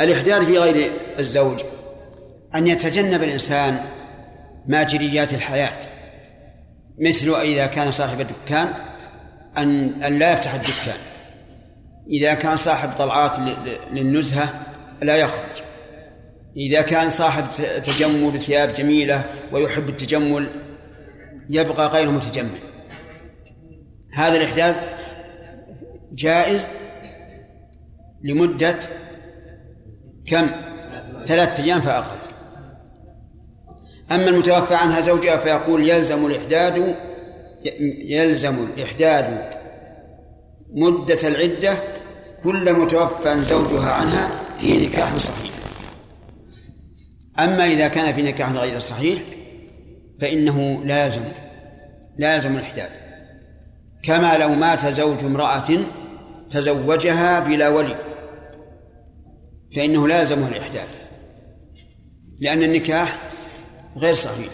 الإحداد 0.00 0.44
في 0.44 0.58
غير 0.58 0.92
الزوج 1.18 1.60
أن 2.54 2.66
يتجنب 2.66 3.22
الإنسان 3.22 3.80
ماجريات 4.66 5.34
الحياة 5.34 5.88
مثل 6.98 7.34
إذا 7.34 7.66
كان 7.66 7.90
صاحب 7.90 8.20
الدكان 8.20 8.72
أن 9.58 10.02
أن 10.02 10.18
لا 10.18 10.32
يفتح 10.32 10.54
الدكان. 10.54 11.17
إذا 12.08 12.34
كان 12.34 12.56
صاحب 12.56 12.90
طلعات 12.98 13.38
للنزهة 13.92 14.60
لا 15.02 15.16
يخرج. 15.16 15.62
إذا 16.56 16.82
كان 16.82 17.10
صاحب 17.10 17.44
تجمل 17.84 18.40
ثياب 18.40 18.74
جميلة 18.74 19.24
ويحب 19.52 19.88
التجمل 19.88 20.48
يبقى 21.50 21.88
غير 21.88 22.10
متجمل. 22.10 22.58
هذا 24.12 24.36
الإحداث 24.36 24.76
جائز 26.12 26.70
لمدة 28.24 28.78
كم؟ 30.26 30.50
ثلاثة 31.24 31.64
أيام 31.64 31.80
فأقل. 31.80 32.18
أما 34.12 34.28
المتوفى 34.28 34.74
عنها 34.74 35.00
زوجها 35.00 35.36
فيقول 35.36 35.88
يلزم 35.88 36.26
الإحداد 36.26 36.96
يلزم 38.08 38.64
الإحداد 38.64 39.58
مدة 40.74 41.28
العدة 41.28 41.97
كل 42.44 42.72
متوفى 42.72 43.42
زوجها 43.42 43.92
عنها 43.92 44.30
في 44.60 44.86
نكاح 44.86 45.16
صحيح. 45.16 45.52
أما 47.38 47.66
إذا 47.66 47.88
كان 47.88 48.14
في 48.14 48.22
نكاح 48.22 48.52
غير 48.52 48.78
صحيح 48.78 49.22
فإنه 50.20 50.84
لازم 50.84 51.22
لازم 52.18 52.56
الإحداد 52.56 52.90
كما 54.02 54.38
لو 54.38 54.48
مات 54.48 54.86
زوج 54.86 55.24
امرأة 55.24 55.68
تزوجها 56.50 57.40
بلا 57.40 57.68
ولي 57.68 57.96
فإنه 59.76 60.08
لازمه 60.08 60.48
الإحداد 60.48 60.88
لأن 62.40 62.62
النكاح 62.62 63.18
غير 63.96 64.14
صحيح. 64.14 64.48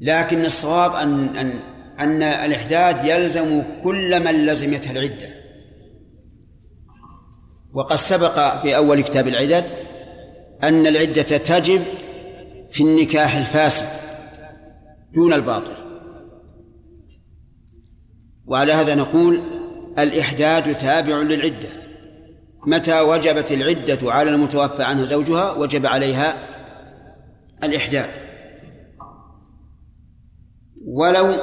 لكن 0.00 0.44
الصواب 0.44 0.94
أن 0.94 1.36
أن 1.36 1.52
أن 1.98 2.22
الإحداد 2.22 3.04
يلزم 3.04 3.62
كل 3.82 4.24
من 4.24 4.46
لزمته 4.46 4.90
العدة. 4.90 5.37
وقد 7.78 7.96
سبق 7.96 8.60
في 8.62 8.76
أول 8.76 9.00
كتاب 9.00 9.28
العدد 9.28 9.64
أن 10.62 10.86
العدة 10.86 11.22
تجب 11.22 11.82
في 12.70 12.82
النكاح 12.82 13.36
الفاسد 13.36 13.86
دون 15.14 15.32
الباطل. 15.32 15.76
وعلى 18.46 18.72
هذا 18.72 18.94
نقول 18.94 19.42
الإحداد 19.98 20.74
تابع 20.74 21.16
للعدة. 21.16 21.68
متى 22.66 23.00
وجبت 23.00 23.52
العدة 23.52 24.12
على 24.12 24.30
المتوفى 24.30 24.82
عنها 24.82 25.04
زوجها 25.04 25.52
وجب 25.52 25.86
عليها 25.86 26.36
الإحداد. 27.64 28.10
ولو 30.86 31.34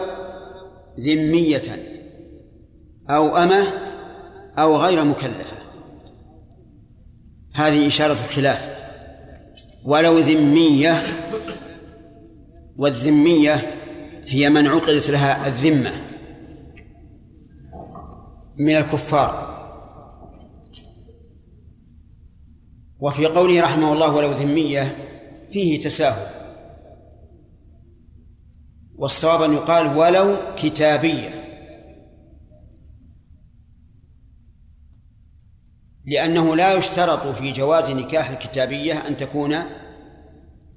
ذمية 0.99 1.86
أو 3.10 3.38
أمة 3.38 3.68
أو 4.57 4.78
غير 4.78 5.06
مكلفة. 5.06 5.65
هذه 7.56 7.88
إشارة 7.88 8.11
الخلاف. 8.11 8.76
ولو 9.84 10.19
ذمية 10.19 10.94
والذمية 12.77 13.76
هي 14.27 14.49
من 14.49 14.68
عقدت 14.68 15.10
لها 15.10 15.48
الذمة 15.48 15.91
من 18.57 18.76
الكفار. 18.76 19.56
وفي 22.99 23.26
قوله 23.26 23.61
رحمه 23.61 23.94
الله 23.94 24.15
ولو 24.15 24.32
ذمية 24.32 24.98
فيه 25.52 25.84
تساهل. 25.84 26.27
والصواب 28.95 29.41
أن 29.41 29.53
يقال 29.53 29.98
ولو 29.98 30.38
كتابية. 30.57 31.45
لأنه 36.07 36.56
لا 36.56 36.73
يشترط 36.73 37.27
في 37.27 37.52
جواز 37.52 37.91
نكاح 37.91 38.30
الكتابية 38.30 39.07
أن 39.07 39.18
تكون 39.18 39.56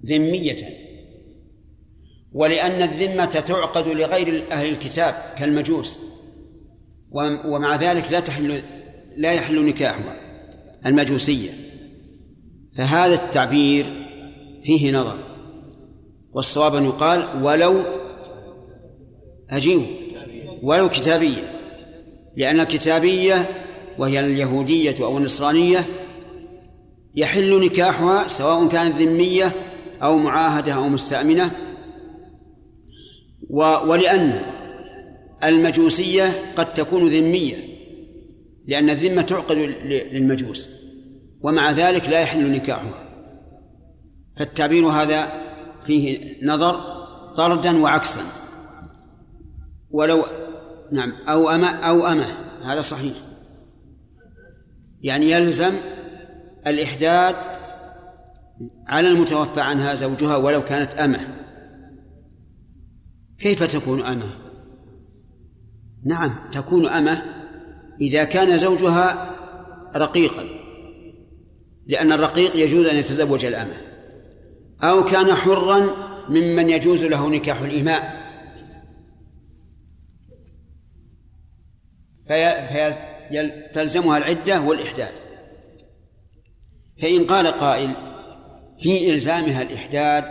ذمية. 0.07 0.69
ولأن 2.33 2.83
الذمة 2.83 3.25
تعقد 3.25 3.89
لغير 3.89 4.53
أهل 4.53 4.69
الكتاب 4.69 5.15
كالمجوس 5.39 5.99
ومع 7.45 7.77
ذلك 7.77 8.13
لا 8.13 8.21
تحل 8.21 8.63
لا 9.17 9.33
يحل 9.33 9.67
نكاحها 9.67 10.17
المجوسية. 10.87 11.51
فهذا 12.77 13.15
التعبير 13.15 13.87
فيه 14.65 14.93
نظر 14.93 15.19
والصواب 16.33 16.75
أن 16.75 16.85
يقال 16.85 17.43
ولو 17.43 17.83
أجيب 19.51 19.83
ولو 20.63 20.89
كتابية 20.89 21.53
لأن 22.37 22.61
الكتابية 22.61 23.49
وهي 23.99 24.21
اليهودية 24.21 25.05
أو 25.05 25.19
النصرانية 25.19 25.79
يحل 27.15 27.65
نكاحها 27.65 28.29
سواء 28.29 28.69
كانت 28.69 28.97
ذمية 28.97 29.53
أو 30.03 30.17
معاهدة 30.17 30.73
أو 30.73 30.89
مستأمنة. 30.89 31.51
و 33.51 33.63
ولأن 33.63 34.41
المجوسية 35.45 36.25
قد 36.57 36.75
تكون 36.75 37.09
ذمية 37.09 37.57
لأن 38.67 38.91
الذمة 38.91 39.23
تعقد 39.23 39.57
للمجوس 39.57 40.71
ومع 41.41 41.71
ذلك 41.71 42.09
لا 42.09 42.21
يحل 42.21 42.53
نكاحها. 42.53 43.09
فالتعبير 44.37 44.87
هذا 44.87 45.33
فيه 45.87 46.37
نظر 46.43 46.81
طردا 47.37 47.83
وعكسا. 47.83 48.23
ولو 49.91 50.25
نعم 50.93 51.13
أو 51.29 51.51
أما 51.51 51.69
أو 51.69 52.07
أمة 52.07 52.27
هذا 52.63 52.81
صحيح. 52.81 53.28
يعني 55.03 55.31
يلزم 55.31 55.73
الإحداد 56.67 57.37
على 58.87 59.09
المتوفى 59.09 59.61
عنها 59.61 59.95
زوجها 59.95 60.37
ولو 60.37 60.65
كانت 60.65 60.93
أمة. 60.93 61.21
كيف 63.39 63.63
تكون 63.63 64.03
أمة؟ 64.03 64.31
نعم 66.05 66.35
تكون 66.53 66.87
أمة 66.87 67.23
إذا 68.01 68.25
كان 68.25 68.59
زوجها 68.59 69.35
رقيقا 69.97 70.45
لأن 71.87 72.13
الرقيق 72.13 72.57
يجوز 72.57 72.87
أن 72.87 72.97
يتزوج 72.97 73.45
الأمة. 73.45 73.77
أو 74.83 75.05
كان 75.05 75.35
حرا 75.35 75.91
ممن 76.29 76.71
يجوز 76.71 77.05
له 77.05 77.29
نكاح 77.29 77.61
الإماء. 77.61 78.19
تلزمها 83.75 84.19
العدة 84.19 84.61
والإحداد. 84.61 85.13
فإن 87.03 87.25
قال 87.25 87.47
قائل 87.47 87.97
في 88.79 89.15
إلزامها 89.15 89.63
الإحداد 89.63 90.25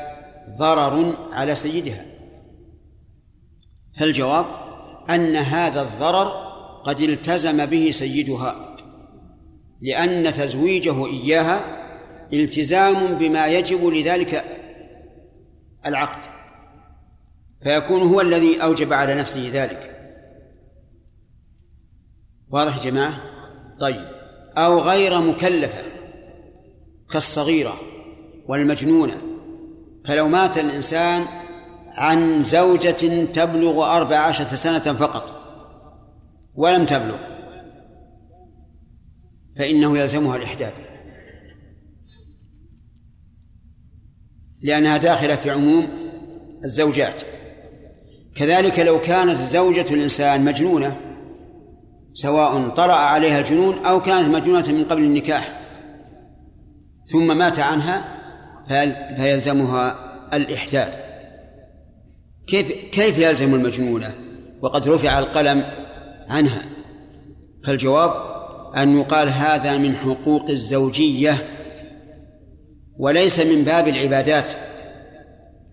ضرر 0.57 1.17
على 1.31 1.55
سيدها. 1.55 2.05
فالجواب 3.99 4.45
أن 5.09 5.35
هذا 5.35 5.81
الضرر 5.81 6.47
قد 6.85 6.99
التزم 6.99 7.65
به 7.65 7.91
سيدها 7.91 8.75
لأن 9.81 10.31
تزويجه 10.31 11.05
إياها 11.05 11.77
التزام 12.33 13.17
بما 13.17 13.47
يجب 13.47 13.85
لذلك 13.85 14.43
العقد 15.85 16.21
فيكون 17.63 18.01
هو 18.01 18.21
الذي 18.21 18.63
أوجب 18.63 18.93
على 18.93 19.15
نفسه 19.15 19.49
ذلك. 19.53 19.96
واضح 22.49 22.77
يا 22.77 22.91
جماعة؟ 22.91 23.21
طيب. 23.79 24.05
أو 24.57 24.79
غير 24.79 25.21
مكلفة 25.21 25.83
كالصغيرة 27.11 27.73
والمجنونة. 28.47 29.21
فلو 30.05 30.27
مات 30.27 30.57
الإنسان 30.57 31.25
عن 31.91 32.43
زوجة 32.43 33.25
تبلغ 33.25 33.85
أربع 33.97 34.17
عشرة 34.17 34.55
سنة 34.55 34.79
فقط 34.79 35.37
ولم 36.55 36.85
تبلغ 36.85 37.17
فإنه 39.57 39.97
يلزمها 39.97 40.35
الإحداث. 40.35 40.73
لأنها 44.61 44.97
داخلة 44.97 45.35
في 45.35 45.49
عموم 45.51 45.87
الزوجات. 46.65 47.21
كذلك 48.35 48.79
لو 48.79 49.01
كانت 49.01 49.39
زوجة 49.39 49.93
الإنسان 49.93 50.45
مجنونة 50.45 51.06
سواء 52.17 52.69
طرأ 52.69 52.95
عليها 52.95 53.39
الجنون 53.39 53.85
أو 53.85 54.01
كانت 54.01 54.27
مجنونة 54.27 54.71
من 54.71 54.83
قبل 54.83 55.03
النكاح. 55.03 55.61
ثم 57.11 57.37
مات 57.37 57.59
عنها 57.59 58.03
فيلزمها 59.17 59.95
الإحداد. 60.33 60.93
كيف 62.47 62.71
كيف 62.91 63.19
يلزم 63.19 63.55
المجنونة 63.55 64.15
وقد 64.61 64.87
رفع 64.87 65.19
القلم 65.19 65.63
عنها؟ 66.29 66.65
فالجواب 67.63 68.11
أن 68.77 68.97
يقال 68.97 69.29
هذا 69.29 69.77
من 69.77 69.95
حقوق 69.95 70.49
الزوجية 70.49 71.37
وليس 72.99 73.39
من 73.39 73.63
باب 73.63 73.87
العبادات. 73.87 74.51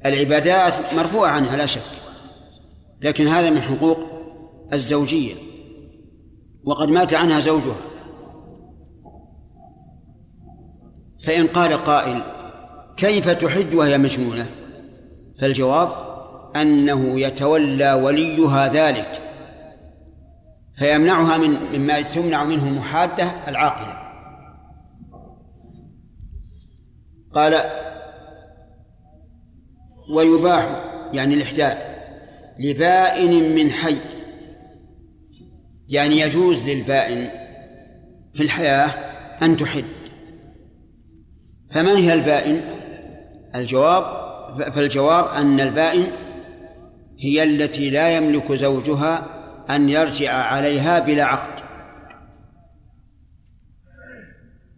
العبادات 0.07 0.75
مرفوعة 0.95 1.31
عنها 1.31 1.57
لا 1.57 1.67
شك 1.67 1.81
لكن 3.01 3.27
هذا 3.27 3.51
من 3.51 3.61
حقوق 3.61 3.99
الزوجية. 4.73 5.54
وقد 6.65 6.89
مات 6.89 7.15
عنها 7.15 7.41
زوجها. 7.41 7.77
فإن 11.27 11.47
قال 11.47 11.73
قائل 11.73 12.23
كيف 12.97 13.31
تحد 13.31 13.75
وهي 13.75 13.99
مجنونة؟ 13.99 14.47
فالجواب 15.41 15.89
أنه 16.57 17.21
يتولى 17.21 17.93
وليها 17.93 18.69
ذلك 18.69 19.21
فيمنعها 20.79 21.37
من 21.37 21.51
مما 21.51 22.03
تمنع 22.03 22.45
منه 22.45 22.69
المحادة 22.69 23.25
العاقلة. 23.49 24.05
قال 27.35 27.55
ويباح 30.15 30.85
يعني 31.13 31.35
الإحداد 31.35 31.79
لبائن 32.59 33.55
من 33.55 33.71
حي. 33.71 33.97
يعني 35.89 36.21
يجوز 36.21 36.69
للبائن 36.69 37.31
في 38.35 38.43
الحياة 38.43 38.89
أن 39.43 39.57
تحد. 39.57 39.85
فمن 41.71 41.97
هي 41.97 42.13
البائن؟ 42.13 42.75
الجواب 43.55 44.05
فالجواب 44.73 45.25
أن 45.25 45.61
البائن 45.61 46.07
هي 47.19 47.43
التي 47.43 47.91
لا 47.91 48.17
يملك 48.17 48.53
زوجها 48.53 49.27
أن 49.71 49.89
يرجع 49.89 50.33
عليها 50.33 50.99
بلا 50.99 51.25
عقد. 51.25 51.65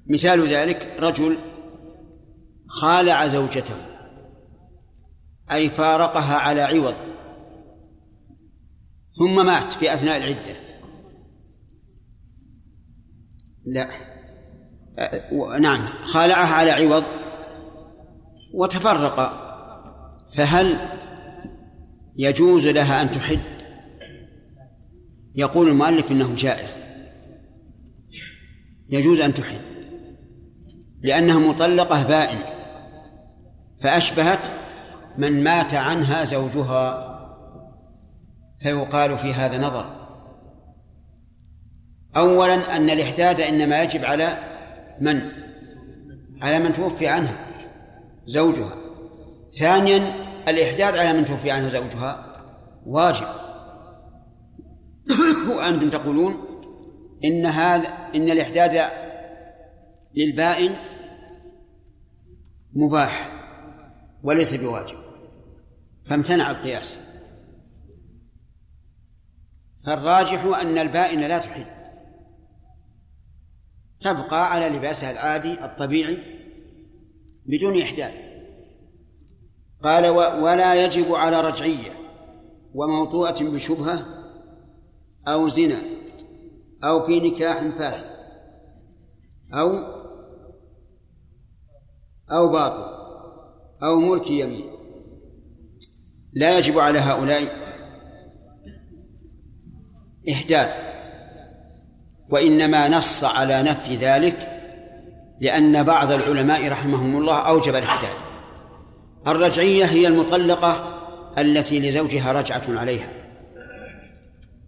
مثال 0.07 0.49
ذلك 0.49 0.97
رجل 1.01 1.37
خالع 2.69 3.27
زوجته 3.27 3.75
أي 5.53 5.71
فارقها 5.71 6.37
على 6.37 6.63
عوض 6.63 6.95
ثم 9.19 9.47
مات 9.47 9.73
في 9.73 9.95
أثناء 9.95 10.17
العدة. 10.17 10.66
لا. 13.67 13.89
نعم. 15.61 15.87
خالعها 15.87 16.55
على 16.55 16.71
عوض 16.71 17.05
وتفرق. 18.55 19.47
فهل 20.35 20.77
يجوز 22.17 22.67
لها 22.67 23.03
أن 23.03 23.11
تحد؟ 23.11 23.41
يقول 25.35 25.69
المؤلف 25.69 26.11
إنه 26.11 26.35
جائز. 26.35 26.79
يجوز 28.89 29.21
أن 29.21 29.35
تحد. 29.35 29.61
لأنها 31.03 31.39
مطلقة 31.39 32.03
بائن. 32.03 32.39
فأشبهت 33.83 34.51
من 35.19 35.45
مات 35.45 35.75
عنها 35.75 36.25
زوجها. 36.25 37.07
فيقال 38.63 39.19
في 39.19 39.35
هذا 39.35 39.59
نظر. 39.59 39.96
أولا 42.17 42.77
أن 42.77 42.91
الإحداد 42.91 43.41
إنما 43.41 43.83
يجب 43.83 44.05
على 44.05 44.39
من؟ 45.01 45.31
على 46.43 46.59
من 46.59 46.75
توفي 46.75 47.09
عنها 47.09 47.47
زوجها. 48.25 48.77
ثانيا 49.59 50.15
الإحداد 50.49 50.97
على 50.97 51.19
من 51.19 51.25
توفي 51.25 51.51
عنها 51.51 51.69
زوجها 51.69 52.43
واجب. 52.87 53.27
وأنتم 55.57 55.91
تقولون 55.91 56.35
إن 57.25 57.47
هذا 57.47 57.89
إن 58.15 58.31
الإحداد 58.31 58.91
للبائن 60.15 60.77
مباح 62.73 63.31
وليس 64.23 64.55
بواجب 64.55 64.97
فامتنع 66.07 66.51
القياس. 66.51 66.99
فالراجح 69.87 70.45
أن 70.45 70.79
البائن 70.79 71.21
لا 71.21 71.39
تحد 71.39 71.76
تبقى 74.01 74.53
على 74.53 74.77
لباسها 74.77 75.11
العادي 75.11 75.65
الطبيعي 75.65 76.19
بدون 77.47 77.81
إحداث. 77.83 78.15
قال 79.83 80.07
ولا 80.43 80.85
يجب 80.85 81.13
على 81.13 81.41
رجعية 81.41 81.93
وموطوءة 82.75 83.43
بشبهة 83.43 84.07
أو 85.29 85.49
زنا 85.49 85.79
أو 86.85 87.07
في 87.07 87.21
نكاح 87.21 87.79
فاسد 87.79 88.07
أو 89.55 89.71
أو 92.31 92.49
باطل 92.49 92.97
أو 93.83 94.01
ملك 94.01 94.31
يمين. 94.31 94.71
لا 96.33 96.59
يجب 96.59 96.79
على 96.79 96.99
هؤلاء 96.99 97.67
إحداث. 100.31 100.86
وإنما 102.31 102.89
نص 102.89 103.25
على 103.25 103.63
نفي 103.63 103.97
ذلك 103.97 104.53
لأن 105.41 105.83
بعض 105.83 106.13
العلماء 106.13 106.69
رحمهم 106.69 107.17
الله 107.17 107.39
أوجب 107.39 107.75
الإحداد 107.75 108.17
الرجعية 109.27 109.85
هي 109.85 110.07
المطلقة 110.07 110.99
التي 111.39 111.81
لزوجها 111.81 112.33
رجعة 112.33 112.63
عليها. 112.69 113.09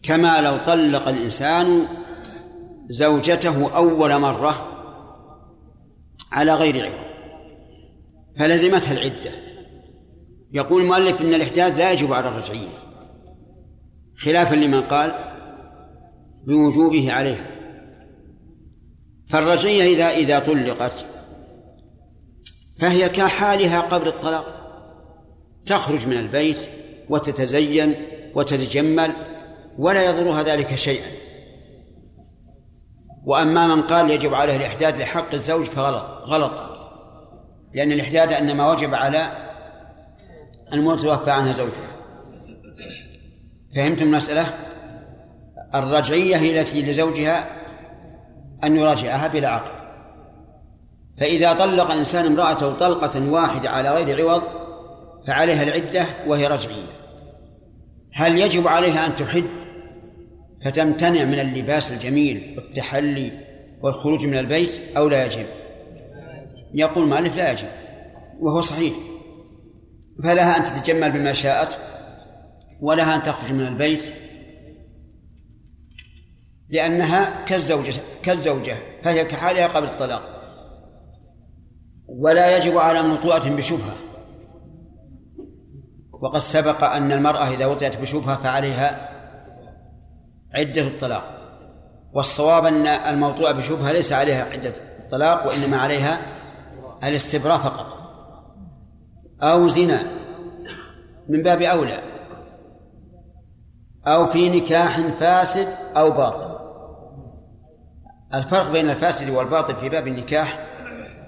كما 0.02 0.40
لو 0.40 0.56
طلق 0.56 1.09
الإنسان 1.09 1.86
زوجته 2.89 3.76
أول 3.76 4.18
مرة 4.18 4.68
على 6.32 6.55
غير 6.55 6.85
عوض 6.85 7.09
فلزمتها 8.39 8.93
العدة. 8.93 9.32
يقول 10.52 10.82
المؤلف 10.82 11.20
إن 11.20 11.35
الإحداث 11.35 11.78
لا 11.78 11.93
يجب 11.93 12.12
على 12.12 12.28
الرجعية 12.28 12.68
خلافا 14.16 14.55
لمن 14.55 14.80
قال 14.80 15.38
بوجوبه 16.47 17.12
عليها. 17.12 17.47
فالرجعية 19.31 19.94
إذا 19.94 20.10
إذا 20.10 20.39
طلقت 20.39 21.06
فهي 22.78 23.09
كحالها 23.09 23.81
قبل 23.81 24.09
الطلاق. 24.09 24.59
تخرج 25.66 26.06
من 26.06 26.16
البيت 26.16 26.70
وتتزين 27.09 27.94
وتتجمل 28.35 29.12
ولا 29.78 30.05
يضرها 30.10 30.43
ذلك 30.43 30.74
شيئا. 30.74 31.06
وأما 33.24 33.74
من 33.74 33.82
قال 33.82 34.10
يجب 34.10 34.35
عليه 34.35 34.56
الإحداد 34.56 34.97
لحق 34.97 35.35
الزوج 35.35 35.66
فغلط 35.66 36.05
غلط. 36.05 36.52
لأن 37.74 37.93
الإحداد 37.93 38.32
إنما 38.32 38.70
وجب 38.70 38.94
على 38.94 39.48
المتوفى 40.73 41.31
عنها 41.31 41.52
زوجها. 41.52 41.97
فهمتم 43.74 44.05
المسألة؟ 44.05 44.55
الرجعية 45.74 46.36
هي 46.36 46.61
التي 46.61 46.82
لزوجها 46.82 47.47
أن 48.65 48.77
يراجعها 48.77 49.28
بلا 49.28 49.49
عقد 49.49 49.78
فإذا 51.20 51.53
طلق 51.53 51.90
الإنسان 51.90 52.27
امرأته 52.27 52.73
طلقة 52.73 53.31
واحدة 53.31 53.70
على 53.70 53.95
غير 53.95 54.20
عوض 54.20 54.43
فعليها 55.27 55.62
العدة 55.62 56.07
وهي 56.27 56.47
رجعية. 56.47 56.99
هل 58.12 58.39
يجب 58.39 58.69
عليها 58.69 59.07
أن 59.07 59.16
تحد؟ 59.16 59.45
فتمتنع 60.65 61.24
من 61.24 61.39
اللباس 61.40 61.93
الجميل 61.93 62.55
والتحلي 62.57 63.32
والخروج 63.82 64.27
من 64.27 64.39
البيت 64.39 64.81
أو 64.97 65.09
لا 65.09 65.27
يجب؟ 65.27 65.47
يقول 66.74 67.07
مالك 67.07 67.36
لا 67.36 67.53
يجب 67.53 67.69
وهو 68.40 68.61
صحيح. 68.61 68.93
فلها 70.24 70.57
أن 70.57 70.62
تتجمل 70.62 71.12
بما 71.12 71.32
شاءت 71.32 71.78
ولها 72.81 73.16
أن 73.16 73.23
تخرج 73.23 73.53
من 73.53 73.66
البيت 73.66 74.03
لأنها 76.69 77.45
كالزوجة 77.45 78.01
كالزوجة 78.23 78.77
فهي 79.03 79.24
كحالها 79.24 79.66
قبل 79.66 79.86
الطلاق. 79.86 80.23
ولا 82.09 82.57
يجب 82.57 82.78
على 82.78 83.03
مطوءة 83.03 83.49
بشبهة. 83.49 83.95
وقد 86.12 86.39
سبق 86.39 86.85
أن 86.85 87.12
المرأة 87.12 87.49
إذا 87.49 87.66
وطئت 87.66 87.97
بشبهة 87.97 88.36
فعليها 88.36 89.09
عدة 90.55 90.82
الطلاق. 90.82 91.39
والصواب 92.12 92.66
أن 92.66 92.86
الموطوءة 92.86 93.53
بشبهة 93.53 93.93
ليس 93.93 94.12
عليها 94.12 94.45
عدة 94.45 94.73
الطلاق 94.99 95.47
وإنما 95.47 95.77
عليها 95.77 96.20
الاستبراء 97.05 97.59
فقط. 97.59 97.99
أو 99.43 99.69
زنا 99.69 100.03
من 101.28 101.43
باب 101.43 101.62
أولى. 101.62 102.18
أو 104.09 104.26
في 104.26 104.51
نكاح 104.51 105.01
فاسد 105.01 105.68
أو 105.97 106.10
باطل. 106.10 106.59
الفرق 108.35 108.70
بين 108.70 108.90
الفاسد 108.90 109.30
والباطل 109.30 109.76
في 109.76 109.89
باب 109.89 110.06
النكاح 110.06 110.66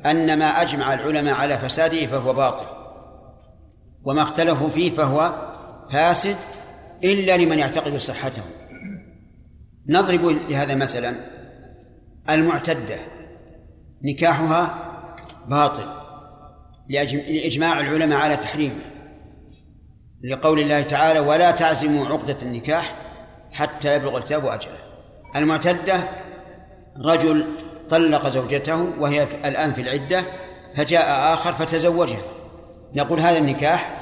أن 0.06 0.38
ما 0.38 0.62
أجمع 0.62 0.94
العلماء 0.94 1.34
على 1.34 1.58
فساده 1.58 2.06
فهو 2.06 2.34
باطل 2.34 2.66
وما 4.04 4.22
اختلفوا 4.22 4.68
فيه 4.68 4.94
فهو 4.94 5.32
فاسد 5.92 6.36
إلا 7.04 7.36
لمن 7.36 7.58
يعتقد 7.58 7.96
صحته. 7.96 8.42
نضرب 9.88 10.24
لهذا 10.24 10.74
مثلا 10.74 11.16
المعتدة. 12.30 12.98
نكاحها 14.02 14.74
باطل 15.48 15.86
لإجماع 16.88 17.80
العلماء 17.80 18.18
على 18.18 18.36
تحريمه. 18.36 18.80
لقول 20.24 20.60
الله 20.60 20.82
تعالى 20.82 21.20
ولا 21.20 21.50
تعزموا 21.50 22.06
عقدة 22.06 22.36
النكاح 22.42 22.94
حتى 23.52 23.96
يبلغ 23.96 24.16
الكتاب 24.16 24.46
أجله. 24.46 24.78
المعتدة 25.36 25.94
رجل 27.04 27.46
طلق 27.88 28.28
زوجته 28.28 29.00
وهي 29.00 29.22
الآن 29.22 29.72
في 29.72 29.80
العدة 29.80 30.24
فجاء 30.76 31.32
آخر 31.32 31.52
فتزوجها. 31.52 32.22
نقول 32.94 33.20
هذا 33.20 33.38
النكاح 33.38 34.00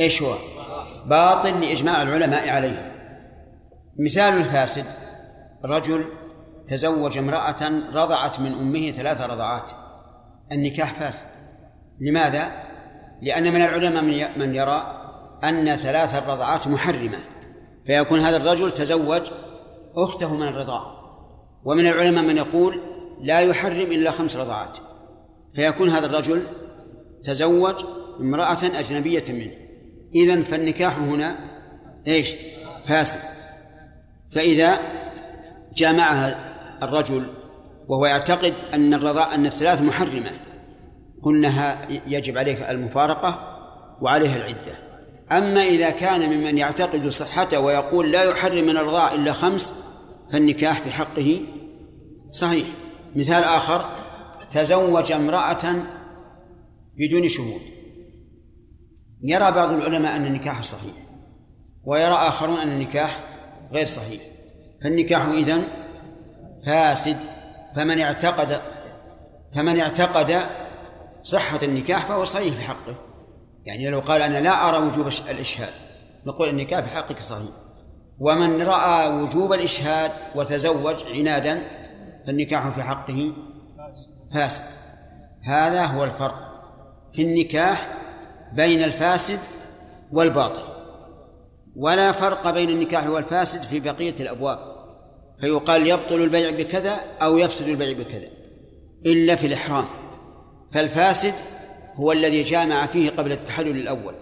إيش 0.00 0.22
هو؟ 0.22 0.34
باطل 1.06 1.60
لإجماع 1.60 2.02
العلماء 2.02 2.48
عليه. 2.48 2.92
مثال 3.98 4.34
الفاسد 4.34 4.84
رجل 5.64 6.04
تزوج 6.66 7.18
امرأة 7.18 7.90
رضعت 7.94 8.40
من 8.40 8.52
أمه 8.52 8.90
ثلاث 8.90 9.20
رضعات. 9.20 9.70
النكاح 10.52 10.94
فاسد. 10.94 11.26
لماذا؟ 12.00 12.65
لأن 13.22 13.52
من 13.52 13.62
العلماء 13.62 14.02
من 14.38 14.54
يرى 14.54 15.02
أن 15.44 15.76
ثلاث 15.76 16.14
الرضعات 16.14 16.68
محرمة 16.68 17.18
فيكون 17.86 18.20
هذا 18.20 18.36
الرجل 18.36 18.72
تزوج 18.72 19.22
أخته 19.96 20.34
من 20.34 20.48
الرضاعة 20.48 20.96
ومن 21.64 21.86
العلماء 21.86 22.24
من 22.24 22.36
يقول 22.36 22.80
لا 23.20 23.40
يحرم 23.40 23.92
إلا 23.92 24.10
خمس 24.10 24.36
رضعات 24.36 24.78
فيكون 25.54 25.88
هذا 25.88 26.06
الرجل 26.06 26.42
تزوج 27.24 27.84
امرأة 28.20 28.58
أجنبية 28.64 29.24
منه. 29.28 29.52
إذن 30.14 30.42
فالنكاح 30.42 30.98
هنا 30.98 31.36
إيش؟ 32.06 32.34
فاسد. 32.84 33.20
فإذا 34.32 34.78
جامعها 35.76 36.54
الرجل 36.82 37.22
وهو 37.88 38.06
يعتقد 38.06 38.54
أن 38.74 38.94
الرضاء 38.94 39.34
أن 39.34 39.46
الثلاث 39.46 39.82
محرمة 39.82 40.30
قلنا 41.22 41.78
يجب 42.06 42.38
عليه 42.38 42.70
المفارقة 42.70 43.58
وعليها 44.00 44.36
العدة. 44.36 44.86
أما 45.32 45.62
إذا 45.62 45.90
كان 45.90 46.36
ممن 46.36 46.58
يعتقد 46.58 47.08
صحته 47.08 47.60
ويقول 47.60 48.12
لا 48.12 48.22
يحرم 48.22 48.64
من 48.64 48.76
الرضاء 48.76 49.14
إلا 49.14 49.32
خمس 49.32 49.74
فالنكاح 50.32 50.86
بحقه 50.86 51.40
صحيح. 52.30 52.66
مثال 53.16 53.44
آخر 53.44 53.84
تزوج 54.50 55.12
امرأة 55.12 55.74
بدون 56.98 57.28
شهود. 57.28 57.60
يرى 59.22 59.52
بعض 59.52 59.72
العلماء 59.72 60.16
أن 60.16 60.26
النكاح 60.26 60.62
صحيح 60.62 60.94
ويرى 61.84 62.14
آخرون 62.14 62.58
أن 62.58 62.68
النكاح 62.68 63.24
غير 63.72 63.86
صحيح. 63.86 64.20
فالنكاح 64.82 65.26
إذن 65.26 65.62
فاسد. 66.66 67.16
فمن 67.76 68.00
اعتقد 68.00 68.60
فمن 69.54 69.80
اعتقد 69.80 70.40
صحة 71.26 71.58
النكاح 71.62 72.06
فهو 72.06 72.24
صحيح 72.24 72.54
في 72.54 72.62
حقه. 72.62 72.94
يعني 73.64 73.90
لو 73.90 74.00
قال 74.00 74.22
أنا 74.22 74.40
لا 74.40 74.68
أرى 74.68 74.86
وجوب 74.86 75.06
الإشهاد 75.30 75.72
نقول 76.26 76.48
النكاح 76.48 76.84
في 76.84 76.90
حقك 76.90 77.20
صحيح. 77.20 77.50
ومن 78.18 78.62
رأى 78.62 79.08
وجوب 79.22 79.52
الإشهاد 79.52 80.10
وتزوج 80.34 80.96
عنادا 81.06 81.62
فالنكاح 82.26 82.74
في 82.74 82.82
حقه 82.82 83.32
فاسد. 84.34 84.64
هذا 85.44 85.84
هو 85.84 86.04
الفرق 86.04 86.34
في 87.12 87.22
النكاح 87.22 87.96
بين 88.52 88.82
الفاسد 88.82 89.38
والباطل. 90.12 90.76
ولا 91.76 92.12
فرق 92.12 92.50
بين 92.50 92.68
النكاح 92.68 93.06
والفاسد 93.06 93.62
في 93.62 93.80
بقية 93.80 94.14
الأبواب. 94.20 94.58
فيقال 95.40 95.86
يبطل 95.86 96.14
البيع 96.14 96.50
بكذا 96.50 96.96
أو 97.22 97.38
يفسد 97.38 97.68
البيع 97.68 97.98
بكذا 97.98 98.28
إلا 99.06 99.36
في 99.36 99.46
الإحرام. 99.46 100.05
فالفاسد 100.72 101.34
هو 101.94 102.12
الذي 102.12 102.42
جامع 102.42 102.86
فيه 102.86 103.10
قبل 103.10 103.32
التحلل 103.32 103.76
الأول 103.76 104.14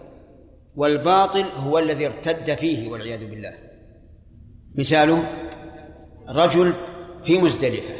والباطل 0.76 1.44
هو 1.56 1.78
الذي 1.78 2.06
ارتد 2.06 2.54
فيه 2.54 2.90
والعياذ 2.90 3.30
بالله. 3.30 3.54
مثاله 4.74 5.24
رجل 6.28 6.72
في 7.24 7.38
مزدلفة 7.38 7.94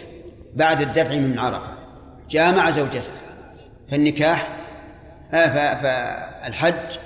بعد 0.55 0.81
الدفع 0.81 1.17
من 1.17 1.39
عرفة 1.39 1.75
جامع 2.31 2.71
زوجته 2.71 3.13
فالنكاح 3.91 4.49
آه، 5.33 5.75
فالحج 5.75 6.99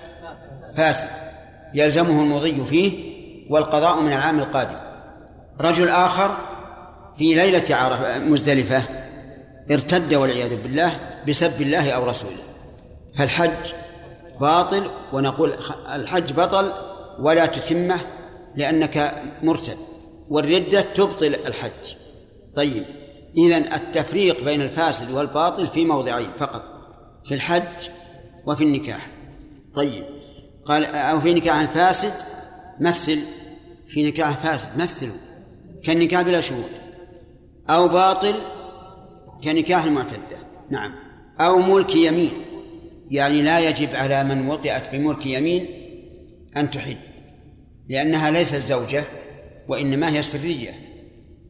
فاسد 0.77 1.09
يلزمه 1.74 2.23
المضي 2.23 2.66
فيه 2.66 3.19
والقضاء 3.51 4.01
من 4.01 4.12
العام 4.12 4.39
القادم. 4.39 4.77
رجل 5.60 5.89
آخر 5.89 6.36
في 7.19 7.35
ليلة 7.35 7.77
عرفة 7.77 8.19
مزدلفة 8.19 8.82
ارتد 9.70 10.15
والعياذ 10.15 10.62
بالله 10.62 10.98
بسب 11.29 11.63
الله 11.63 11.91
أو 11.91 12.05
رسوله. 12.05 12.43
فالحج 13.15 13.73
باطل 14.41 14.91
ونقول 15.13 15.53
الحج 15.95 16.33
بطل 16.33 16.73
ولا 17.21 17.47
تتمه 17.47 18.01
لأنك 18.57 19.23
مرتد 19.43 19.77
والردة 20.29 20.81
تبطل 20.81 21.35
الحج. 21.35 21.95
طيب 22.57 22.85
إذن 23.37 23.73
التفريق 23.73 24.45
بين 24.45 24.63
الفاسد 24.63 25.11
والباطل 25.11 25.67
في 25.67 25.85
موضعين 25.85 26.31
فقط 26.39 26.63
في 27.29 27.35
الحج 27.35 27.89
وفي 28.47 28.65
النكاح. 28.65 29.11
طيب 29.75 30.05
قال 30.67 30.85
أو 30.85 31.21
في 31.21 31.35
نكاح 31.35 31.65
فاسد 31.65 32.13
مثل 32.81 33.19
في 33.89 34.03
نكاح 34.03 34.37
فاسد 34.47 34.69
مثلوا 34.79 35.17
كالنكاح 35.85 36.23
بلا 36.23 36.41
شهود 36.41 36.71
أو 37.71 37.89
باطل 37.89 38.35
كنكاح 39.45 39.85
المعتدة. 39.85 40.39
نعم. 40.71 41.07
أو 41.40 41.59
ملك 41.59 41.97
يمين. 41.97 42.32
يعني 43.10 43.43
لا 43.43 43.60
يجب 43.60 43.89
على 43.94 44.24
من 44.24 44.48
وطئت 44.48 44.82
بملك 44.93 45.27
يمين 45.27 45.69
أن 46.56 46.70
تحل 46.70 46.97
لأنها 47.89 48.31
ليست 48.31 48.56
زوجة 48.56 49.05
وإنما 49.69 50.09
هي 50.09 50.23
سرية. 50.23 50.74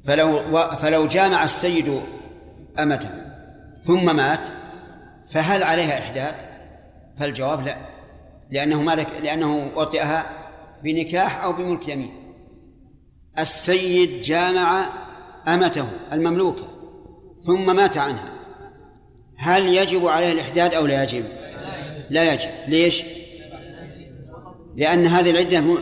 فلو 0.06 0.59
فلو 0.77 1.06
جامع 1.06 1.44
السيد 1.44 2.01
أمته 2.78 3.10
ثم 3.85 4.16
مات 4.16 4.48
فهل 5.31 5.62
عليها 5.62 5.98
إحداث؟ 5.98 6.35
فالجواب 7.19 7.60
لا 7.60 7.77
لأنه 8.51 8.82
مالك 8.82 9.09
لأنه 9.23 9.70
وطئها 9.77 10.27
بنكاح 10.85 11.44
أو 11.44 11.52
بملك 11.52 11.89
يمين. 11.89 12.10
السيد 13.39 14.20
جامع 14.20 14.86
أمته 15.48 15.86
المملوكة 16.12 16.69
ثم 17.47 17.77
مات 17.77 17.98
عنها. 17.98 18.38
هل 19.39 19.74
يجب 19.74 20.06
عليه 20.06 20.32
الإحداد 20.32 20.74
أو 20.74 20.86
لا 20.86 21.02
يجب؟ 21.02 21.24
لا 22.10 22.32
يجب. 22.32 22.48
ليش؟ 22.69 23.05
لأن 24.77 25.06
هذه 25.06 25.31
العدة 25.31 25.60
م... 25.60 25.78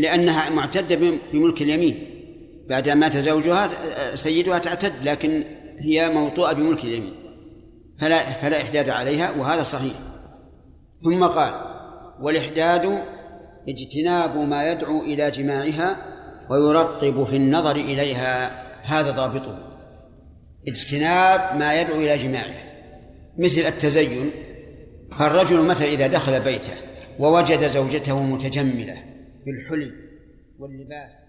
لأنها 0.00 0.50
معتدة 0.50 0.96
بملك 1.32 1.62
اليمين. 1.62 2.06
بعد 2.68 2.88
أن 2.88 2.98
مات 2.98 3.16
زوجها 3.16 3.70
سيدها 4.16 4.58
تعتد 4.58 4.92
لكن 5.04 5.44
هي 5.78 6.10
موطوءة 6.10 6.52
بملك 6.52 6.84
اليمين. 6.84 7.14
فلا 8.00 8.30
فلا 8.30 8.62
إحداد 8.62 8.88
عليها 8.88 9.30
وهذا 9.38 9.62
صحيح. 9.62 9.92
ثم 11.04 11.24
قال 11.24 11.52
والإحداد 12.20 13.02
اجتناب 13.68 14.36
ما 14.36 14.70
يدعو 14.70 15.02
إلى 15.02 15.30
جماعها 15.30 15.96
ويرقب 16.50 17.24
في 17.24 17.36
النظر 17.36 17.76
إليها. 17.76 18.64
هذا 18.82 19.10
ضابطه. 19.10 19.69
اجتناب 20.68 21.58
ما 21.58 21.80
يدعو 21.80 22.00
إلى 22.00 22.16
جماعها 22.16 22.64
مثل 23.38 23.60
التزين 23.60 24.30
فالرجل 25.18 25.66
مثلا 25.66 25.88
إذا 25.88 26.06
دخل 26.06 26.40
بيته 26.40 26.72
ووجد 27.18 27.66
زوجته 27.66 28.22
متجملة 28.22 29.04
بالحلي 29.46 29.92
واللباس 30.58 31.19